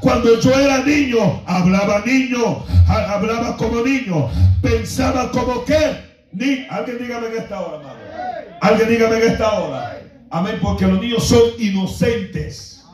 Cuando 0.00 0.38
yo 0.38 0.52
era 0.52 0.84
niño, 0.84 1.42
hablaba 1.46 2.02
niño, 2.04 2.62
hablaba 2.86 3.56
como 3.56 3.80
niño, 3.80 4.28
pensaba 4.60 5.30
como 5.30 5.64
que. 5.64 6.12
Ni, 6.32 6.66
alguien 6.68 6.98
dígame 6.98 7.28
en 7.28 7.38
esta 7.38 7.60
hora, 7.60 7.76
hermano. 7.78 8.00
Alguien 8.60 8.88
dígame 8.90 9.16
en 9.16 9.22
esta 9.32 9.52
hora. 9.54 9.98
Amén, 10.30 10.58
porque 10.60 10.86
los 10.86 11.00
niños 11.00 11.26
son 11.26 11.40
inocentes. 11.58 12.84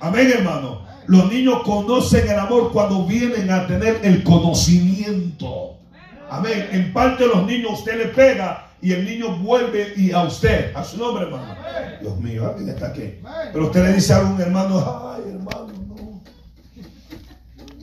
Amén, 0.00 0.30
hermano. 0.36 0.84
Los 1.06 1.32
niños 1.32 1.62
conocen 1.62 2.28
el 2.28 2.38
amor 2.38 2.72
cuando 2.72 3.06
vienen 3.06 3.50
a 3.50 3.66
tener 3.66 4.00
el 4.02 4.22
conocimiento. 4.22 5.78
Amén. 6.28 6.68
En 6.72 6.92
parte 6.92 7.26
los 7.26 7.46
niños 7.46 7.78
usted 7.78 7.96
le 7.96 8.06
pega 8.08 8.69
y 8.82 8.92
el 8.92 9.04
niño 9.04 9.36
vuelve 9.38 9.92
y 9.96 10.12
a 10.12 10.22
usted, 10.22 10.74
a 10.74 10.82
su 10.82 10.96
nombre, 10.96 11.24
hermano. 11.24 11.54
Dios 12.00 12.18
mío, 12.18 12.48
alguien 12.48 12.70
está 12.70 12.88
aquí. 12.88 13.14
Pero 13.52 13.66
usted 13.66 13.84
le 13.84 13.92
dice 13.94 14.14
a 14.14 14.20
un 14.20 14.40
hermano, 14.40 15.12
ay, 15.14 15.22
hermano, 15.32 15.72
no. 15.86 16.22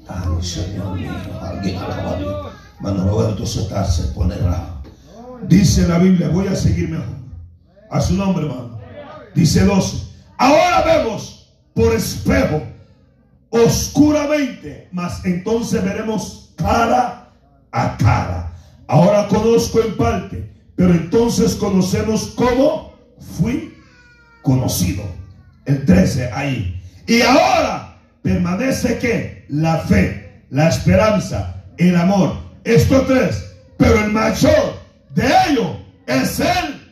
Ay, 0.08 0.44
Señor 0.44 0.96
mío, 0.96 1.12
alguien 1.40 1.78
alaba 1.78 2.12
a 2.12 2.18
Dios. 2.18 2.48
Hermano 2.78 3.10
Roberto 3.10 3.44
está, 3.44 3.86
se 3.86 4.04
pone 4.14 4.36
raro. 4.38 4.82
Dice 5.44 5.88
la 5.88 6.00
Biblia, 6.00 6.30
voy 6.30 6.48
a 6.48 6.56
seguir 6.56 6.90
mejor. 6.90 7.16
A 7.92 8.02
su 8.02 8.16
nombre, 8.16 8.46
hermano. 8.46 8.80
Dice 9.36 9.64
12. 9.64 9.98
Ahora 10.38 10.82
vemos 10.84 11.54
por 11.74 11.94
espejo, 11.94 12.64
oscuramente, 13.50 14.90
mas 14.92 15.24
entonces 15.26 15.84
veremos 15.84 16.54
cara 16.56 17.30
a 17.72 17.98
cara. 17.98 18.54
Ahora 18.88 19.28
conozco 19.28 19.80
en 19.82 19.96
parte 19.96 20.57
pero 20.78 20.94
entonces 20.94 21.56
conocemos 21.56 22.34
cómo 22.36 22.94
fui 23.38 23.76
conocido. 24.44 25.04
El 25.66 25.86
13 25.86 26.32
ahí. 26.32 26.82
Y 27.08 27.22
ahora 27.22 27.98
permanece 28.22 29.00
que 29.00 29.46
la 29.50 29.80
fe, 29.80 30.44
la 30.52 30.70
esperanza, 30.70 31.66
el 31.78 31.96
amor. 31.96 32.38
Estos 32.64 33.08
tres. 33.08 33.56
Pero 33.78 34.00
el 34.06 34.12
mayor 34.12 34.80
de 35.16 35.28
ellos 35.50 35.78
es 36.06 36.40
él. 36.40 36.92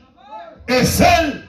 Es 0.68 1.00
él. 1.00 1.46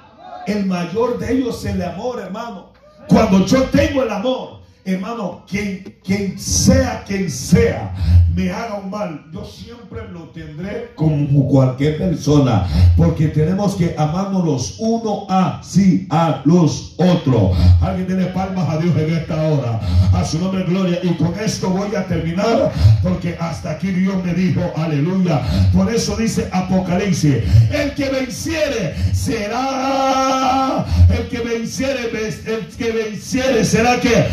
El 0.46 0.66
mayor 0.66 1.18
de 1.18 1.32
ellos 1.32 1.64
es 1.64 1.74
el 1.74 1.82
amor, 1.82 2.20
hermano. 2.20 2.72
Cuando 3.08 3.46
yo 3.46 3.62
tengo 3.64 4.02
el 4.02 4.10
amor, 4.10 4.55
hermano, 4.86 5.44
quien, 5.48 5.96
quien 6.04 6.38
sea 6.38 7.02
quien 7.06 7.30
sea, 7.30 7.92
me 8.34 8.50
haga 8.50 8.74
un 8.74 8.90
mal, 8.90 9.24
yo 9.32 9.44
siempre 9.44 10.02
lo 10.12 10.28
tendré 10.28 10.92
como 10.94 11.48
cualquier 11.48 11.98
persona, 11.98 12.66
porque 12.96 13.28
tenemos 13.28 13.74
que 13.74 13.94
amarnos 13.96 14.44
los 14.44 14.76
uno 14.78 15.26
a 15.28 15.60
sí 15.64 16.06
a 16.10 16.42
los 16.44 16.94
otros. 16.98 17.56
Alguien 17.80 18.06
tiene 18.06 18.26
palmas 18.26 18.68
a 18.68 18.78
Dios 18.78 18.94
en 18.96 19.14
esta 19.14 19.42
hora, 19.42 19.80
a 20.12 20.24
su 20.24 20.38
nombre 20.38 20.64
gloria. 20.64 20.98
Y 21.02 21.14
con 21.14 21.34
esto 21.40 21.70
voy 21.70 21.94
a 21.94 22.04
terminar, 22.06 22.70
porque 23.02 23.36
hasta 23.40 23.72
aquí 23.72 23.88
Dios 23.88 24.22
me 24.22 24.34
dijo, 24.34 24.60
aleluya. 24.76 25.42
Por 25.72 25.92
eso 25.92 26.14
dice 26.16 26.48
Apocalipsis, 26.52 27.36
el 27.72 27.94
que 27.94 28.10
venciere 28.10 28.94
será, 29.14 30.84
el 31.08 31.28
que 31.28 31.38
venciere, 31.38 32.10
el 32.46 32.66
que 32.76 32.92
venciere 32.92 33.64
será 33.64 33.98
que 33.98 34.26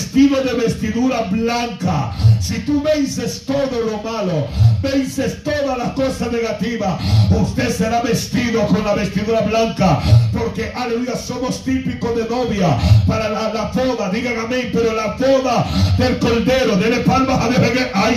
vestido 0.00 0.42
de 0.42 0.54
vestidura 0.54 1.22
blanca. 1.30 2.12
Si 2.40 2.60
tú 2.60 2.82
vences 2.82 3.44
todo 3.44 3.80
lo 3.84 4.02
malo, 4.02 4.48
vences 4.82 5.42
todas 5.44 5.76
las 5.76 5.90
cosas 5.90 6.32
negativas, 6.32 6.98
usted 7.30 7.70
será 7.70 8.00
vestido 8.00 8.66
con 8.66 8.82
la 8.82 8.94
vestidura 8.94 9.42
blanca. 9.42 10.00
Porque, 10.32 10.72
aleluya, 10.74 11.16
somos 11.16 11.62
típicos 11.64 12.16
de 12.16 12.24
novia 12.24 12.78
para 13.06 13.28
la, 13.28 13.52
la 13.52 13.64
boda. 13.72 14.08
Digan 14.08 14.38
amén, 14.38 14.70
pero 14.72 14.94
la 14.94 15.16
boda 15.16 15.66
del 15.98 16.18
cordero, 16.18 16.76
dele 16.76 17.00
palmas 17.00 17.38
a 17.38 17.48
Dios. 17.48 17.60
Ay, 17.92 18.16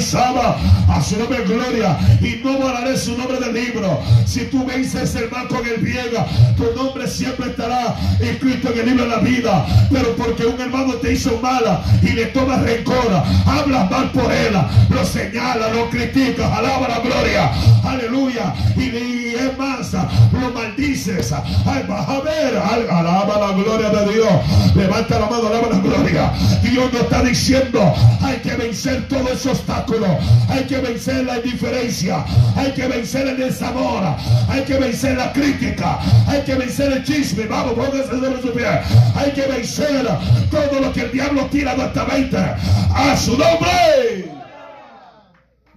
a 0.88 1.02
su 1.02 1.18
nombre 1.18 1.44
gloria. 1.44 1.98
Y 2.22 2.42
no 2.44 2.58
volaré 2.60 2.98
su 2.98 3.18
nombre 3.18 3.40
del 3.40 3.54
libro. 3.54 4.00
Si 4.26 4.46
tú 4.46 4.66
vences 4.66 5.16
el 5.16 5.30
mal 5.30 5.48
con 5.50 5.66
el 5.68 5.82
bien, 5.82 6.12
tu 6.56 6.64
nombre 6.76 7.08
siempre 7.08 7.50
estará 7.50 7.96
escrito 8.22 8.72
en 8.72 8.80
el 8.80 8.86
libro 8.86 9.04
de 9.04 9.10
la 9.10 9.20
vida. 9.20 9.66
Pero 9.92 10.16
porque 10.16 10.46
un 10.46 10.60
hermano 10.60 10.94
te 10.94 11.14
hizo 11.14 11.40
mala 11.42 11.73
y 12.02 12.10
le 12.10 12.26
toma 12.28 12.58
rencor, 12.58 13.24
habla 13.46 13.86
mal 13.86 14.12
por 14.12 14.32
él, 14.32 14.54
lo 14.90 15.06
señala, 15.06 15.70
lo 15.70 15.90
critica, 15.90 16.56
alaba 16.56 16.88
la 16.88 17.00
gloria, 17.00 17.52
aleluya, 17.84 18.54
y, 18.76 19.23
más, 19.58 19.94
lo 19.94 20.52
maldices, 20.52 21.32
ay, 21.32 21.86
vas 21.88 22.08
a 22.08 22.20
ver, 22.22 22.58
alaba 22.58 23.40
la 23.40 23.54
gloria 23.54 23.90
de 23.90 24.14
Dios, 24.14 24.32
levanta 24.76 25.20
la 25.20 25.26
mano, 25.28 25.48
alaba 25.48 25.70
la 25.70 25.80
gloria, 25.80 26.32
Dios 26.62 26.92
nos 26.92 27.02
está 27.02 27.22
diciendo, 27.24 27.94
hay 28.22 28.38
que 28.38 28.56
vencer 28.56 29.08
todo 29.08 29.28
ese 29.30 29.50
obstáculo, 29.50 30.08
hay 30.50 30.64
que 30.66 30.78
vencer 30.78 31.26
la 31.26 31.38
indiferencia, 31.38 32.26
hay 32.56 32.72
que 32.74 32.88
vencer 32.88 33.28
el 33.28 33.38
desamor, 33.38 34.04
hay 34.50 34.64
que 34.64 34.78
vencer 34.78 35.18
la 35.18 35.32
crítica, 35.34 36.00
hay 36.28 36.42
que 36.42 36.56
vencer 36.56 36.92
el 36.92 37.04
chisme, 37.04 37.46
vamos, 37.46 37.74
póngase 37.74 38.10
sobre 38.10 38.42
su 38.42 38.52
pie, 38.54 38.68
hay 39.16 39.32
que 39.32 39.48
vencer 39.48 40.08
todo 40.50 40.80
lo 40.80 40.94
que 40.94 41.02
el 41.02 41.12
diablo 41.12 41.46
tira 41.48 41.74
directamente 41.74 42.38
a 42.38 43.18
su 43.18 43.32
nombre. 43.38 44.32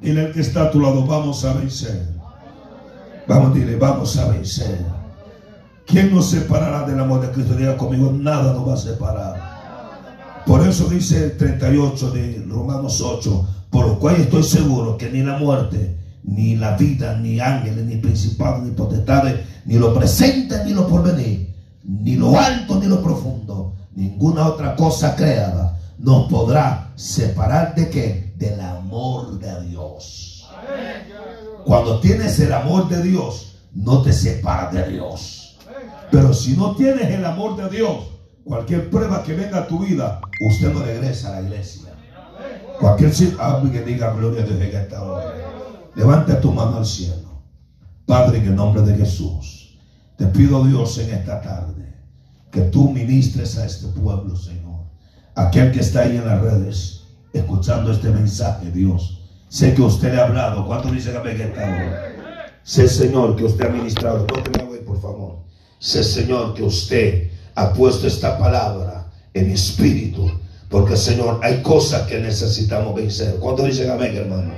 Dile 0.01 0.27
al 0.27 0.33
que 0.33 0.41
está 0.41 0.65
a 0.65 0.71
tu 0.71 0.81
lado, 0.81 1.05
vamos 1.07 1.45
a 1.45 1.55
vencer. 1.55 2.16
Vamos, 3.29 3.55
dile, 3.55 3.77
vamos 3.77 4.17
a 4.19 4.29
vencer. 4.29 4.85
¿Quién 5.85 6.15
nos 6.15 6.31
separará 6.31 6.87
del 6.87 6.99
amor 7.01 7.21
de 7.21 7.31
Cristo? 7.31 7.55
Diga 7.55 7.77
conmigo, 7.77 8.13
nada 8.13 8.53
nos 8.53 8.69
va 8.69 8.75
a 8.75 8.77
separar. 8.77 9.57
Por 10.47 10.67
eso 10.67 10.89
dice 10.89 11.25
el 11.25 11.37
38 11.37 12.11
de 12.13 12.45
Romanos 12.49 13.01
8, 13.01 13.49
por 13.71 13.87
lo 13.87 13.99
cual 13.99 14.17
estoy 14.17 14.45
seguro 14.45 14.97
que 14.97 15.11
ni 15.11 15.23
la 15.23 15.39
muerte, 15.39 15.97
ni 16.23 16.55
la 16.57 16.77
vida, 16.77 17.17
ni 17.17 17.41
ángeles, 17.41 17.85
ni 17.85 17.97
principados, 17.97 18.63
ni 18.63 18.71
potestades, 18.71 19.41
ni 19.65 19.75
lo 19.75 19.93
presente, 19.93 20.65
ni 20.65 20.73
lo 20.73 20.87
porvenir, 20.87 21.53
ni 21.83 22.15
lo 22.15 22.39
alto, 22.39 22.79
ni 22.79 22.87
lo 22.87 23.03
profundo, 23.03 23.75
ninguna 23.95 24.47
otra 24.47 24.77
cosa 24.77 25.17
creada 25.17 25.77
nos 25.99 26.31
podrá 26.31 26.93
separar 26.95 27.75
de 27.75 27.91
qué? 27.91 28.35
Del 28.37 28.61
amor 28.61 29.39
de 29.39 29.69
Dios. 29.69 30.49
Cuando 31.67 32.01
tienes 32.01 32.39
el 32.39 32.53
amor 32.53 32.89
de 32.89 33.03
Dios, 33.03 33.59
no 33.75 34.03
te 34.03 34.13
separas 34.13 34.73
de 34.73 34.89
Dios. 34.89 35.59
Pero 36.11 36.33
si 36.33 36.57
no 36.57 36.75
tienes 36.77 37.11
el 37.11 37.25
amor 37.25 37.57
de 37.57 37.69
Dios, 37.69 37.97
cualquier 38.45 38.89
prueba 38.89 39.23
que 39.23 39.35
venga 39.35 39.59
a 39.59 39.67
tu 39.67 39.81
vida, 39.81 40.21
usted 40.41 40.73
no 40.73 40.83
regresa 40.83 41.29
a 41.29 41.41
la 41.41 41.49
iglesia. 41.49 41.93
Cualquier 42.81 43.11
que 43.13 43.83
diga 43.83 44.15
gloria 44.15 44.43
a 44.43 44.47
Dios 44.47 44.61
en 44.61 44.77
esta 44.77 45.03
hora. 45.03 45.35
Levanta 45.95 46.41
tu 46.41 46.53
mano 46.53 46.79
al 46.79 46.87
cielo. 46.87 47.43
Padre, 48.07 48.39
en 48.39 48.47
el 48.47 48.57
nombre 48.57 48.83
de 48.83 48.97
Jesús, 48.97 49.79
te 50.17 50.27
pido 50.27 50.65
Dios 50.65 50.97
en 50.99 51.11
esta 51.11 51.41
tarde 51.41 51.95
que 52.51 52.63
tú 52.63 52.91
ministres 52.91 53.59
a 53.59 53.67
este 53.67 53.89
pueblo, 53.89 54.37
Señor 54.37 54.67
aquel 55.37 55.71
que 55.71 55.81
está 55.81 56.01
ahí 56.01 56.17
en 56.17 56.27
las 56.27 56.41
redes, 56.41 57.03
escuchando 57.33 57.93
este 57.93 58.09
mensaje, 58.09 58.71
Dios. 58.73 59.16
Sé 59.49 59.75
que 59.75 59.83
usted 59.83 60.13
le 60.13 60.21
ha 60.21 60.27
hablado. 60.27 60.67
¿Cuánto 60.67 60.91
dice 60.91 61.13
que 61.13 61.43
está 61.43 62.13
Sé, 62.63 62.89
Señor, 62.89 63.37
que 63.37 63.45
usted 63.45 63.67
ha 63.67 63.69
ministrado. 63.69 64.27
No 64.59 64.71
me 64.71 64.79
por 64.79 65.01
favor. 65.01 65.37
Sé, 65.79 66.03
Señor, 66.03 66.55
que 66.55 66.65
usted 66.65 67.31
ha 67.55 67.73
puesto 67.73 68.07
esta 68.07 68.37
palabra 68.39 69.11
en 69.33 69.51
espíritu. 69.51 70.29
Porque, 70.69 70.97
Señor, 70.97 71.39
hay 71.43 71.63
cosas 71.63 72.09
que 72.09 72.19
necesitamos 72.19 72.95
vencer. 72.95 73.37
¿Cuánto 73.37 73.63
dice 73.65 73.89
amén, 73.89 74.17
hermano? 74.17 74.53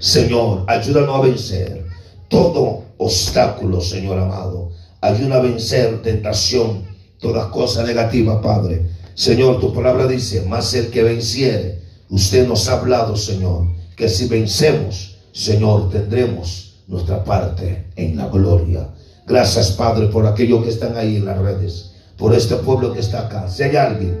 Señor, 0.00 0.64
ayúdanos 0.66 1.16
a 1.16 1.20
vencer 1.20 1.86
todo 2.28 2.82
obstáculo, 2.98 3.80
Señor 3.80 4.18
amado. 4.18 4.70
Ayúdanos 5.00 5.36
a 5.36 5.40
vencer 5.42 6.02
tentación, 6.02 6.84
todas 7.20 7.46
cosas 7.46 7.86
negativas, 7.86 8.42
Padre. 8.42 8.84
Señor, 9.14 9.60
tu 9.60 9.72
palabra 9.72 10.08
dice, 10.08 10.44
más 10.46 10.74
el 10.74 10.90
que 10.90 11.04
venciere, 11.04 11.78
usted 12.10 12.48
nos 12.48 12.68
ha 12.68 12.80
hablado, 12.80 13.16
Señor, 13.16 13.68
que 13.96 14.08
si 14.08 14.28
vencemos, 14.28 15.18
Señor, 15.32 15.90
tendremos 15.90 16.82
nuestra 16.86 17.24
parte 17.24 17.86
en 17.96 18.16
la 18.16 18.28
gloria. 18.28 18.88
Gracias, 19.26 19.72
Padre, 19.72 20.08
por 20.08 20.26
aquellos 20.26 20.62
que 20.62 20.70
están 20.70 20.96
ahí 20.96 21.16
en 21.16 21.24
las 21.24 21.38
redes, 21.38 21.92
por 22.16 22.34
este 22.34 22.56
pueblo 22.56 22.92
que 22.92 23.00
está 23.00 23.26
acá. 23.26 23.48
Si 23.48 23.62
hay 23.62 23.76
alguien 23.76 24.18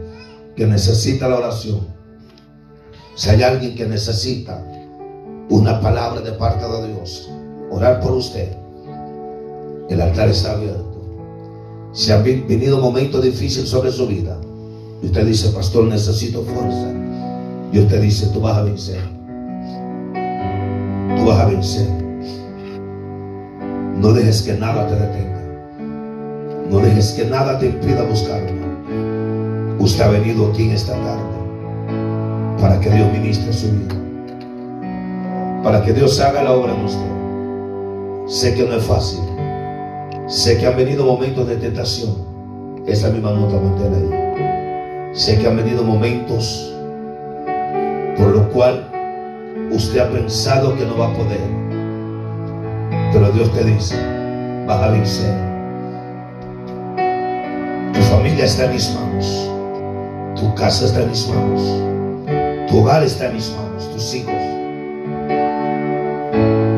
que 0.56 0.66
necesita 0.66 1.28
la 1.28 1.38
oración, 1.38 1.80
si 3.14 3.30
hay 3.30 3.42
alguien 3.42 3.74
que 3.74 3.86
necesita 3.86 4.64
una 5.50 5.80
palabra 5.80 6.20
de 6.20 6.32
parte 6.32 6.64
de 6.66 6.94
Dios, 6.94 7.28
orar 7.70 8.00
por 8.00 8.12
usted, 8.12 8.48
el 9.90 10.00
altar 10.00 10.28
está 10.28 10.52
abierto. 10.52 10.94
Si 11.92 12.10
han 12.10 12.24
venido 12.24 12.78
momentos 12.78 13.22
difíciles 13.22 13.68
sobre 13.68 13.92
su 13.92 14.06
vida, 14.06 14.36
y 15.02 15.06
usted 15.06 15.26
dice, 15.26 15.50
pastor, 15.50 15.84
necesito 15.84 16.42
fuerza. 16.42 16.92
Y 17.72 17.78
usted 17.78 18.00
dice, 18.00 18.26
tú 18.28 18.40
vas 18.40 18.56
a 18.56 18.62
vencer. 18.62 19.13
Tú 21.16 21.26
vas 21.26 21.40
a 21.40 21.46
vencer. 21.46 21.88
No 23.96 24.12
dejes 24.12 24.42
que 24.42 24.54
nada 24.54 24.86
te 24.86 24.96
detenga. 24.96 25.40
No 26.70 26.78
dejes 26.78 27.12
que 27.12 27.24
nada 27.24 27.58
te 27.58 27.66
impida 27.66 28.02
buscarme. 28.04 28.52
Usted 29.78 30.02
ha 30.02 30.08
venido 30.08 30.50
aquí 30.50 30.64
en 30.64 30.72
esta 30.72 30.92
tarde 30.92 31.34
para 32.60 32.80
que 32.80 32.90
Dios 32.90 33.12
ministre 33.12 33.52
su 33.52 33.70
vida. 33.70 33.94
Para 35.62 35.82
que 35.82 35.92
Dios 35.92 36.20
haga 36.20 36.42
la 36.42 36.52
obra 36.52 36.74
en 36.74 36.84
usted. 36.84 37.14
Sé 38.26 38.54
que 38.54 38.64
no 38.64 38.74
es 38.74 38.84
fácil. 38.84 39.20
Sé 40.26 40.58
que 40.58 40.66
han 40.66 40.76
venido 40.76 41.04
momentos 41.04 41.46
de 41.46 41.56
tentación. 41.56 42.14
Esa 42.86 43.10
misma 43.10 43.32
nota 43.32 43.60
manténla 43.60 43.96
ahí. 43.98 45.14
Sé 45.14 45.38
que 45.38 45.46
han 45.46 45.56
venido 45.56 45.84
momentos 45.84 46.74
por 48.16 48.28
lo 48.28 48.48
cual 48.50 48.90
usted 49.74 49.98
ha 49.98 50.10
pensado 50.10 50.76
que 50.76 50.84
no 50.84 50.96
va 50.96 51.08
a 51.08 51.12
poder. 51.12 51.40
Pero 53.12 53.30
Dios 53.32 53.52
te 53.52 53.64
dice, 53.64 53.96
vas 54.66 54.82
a 54.82 54.88
vencer. 54.88 55.34
Tu 57.92 58.00
familia 58.00 58.44
está 58.44 58.64
en 58.66 58.72
mis 58.72 58.94
manos. 58.94 59.50
Tu 60.36 60.54
casa 60.54 60.86
está 60.86 61.02
en 61.02 61.10
mis 61.10 61.28
manos. 61.28 62.70
Tu 62.70 62.78
hogar 62.78 63.02
está 63.02 63.26
en 63.26 63.34
mis 63.34 63.50
manos. 63.50 63.90
Tus 63.92 64.14
hijos. 64.14 64.34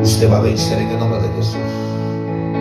Usted 0.03 0.31
va 0.31 0.37
a 0.37 0.41
vencer 0.41 0.79
en 0.79 0.89
el 0.89 0.99
nombre 0.99 1.21
de 1.21 1.29
Jesús. 1.35 1.86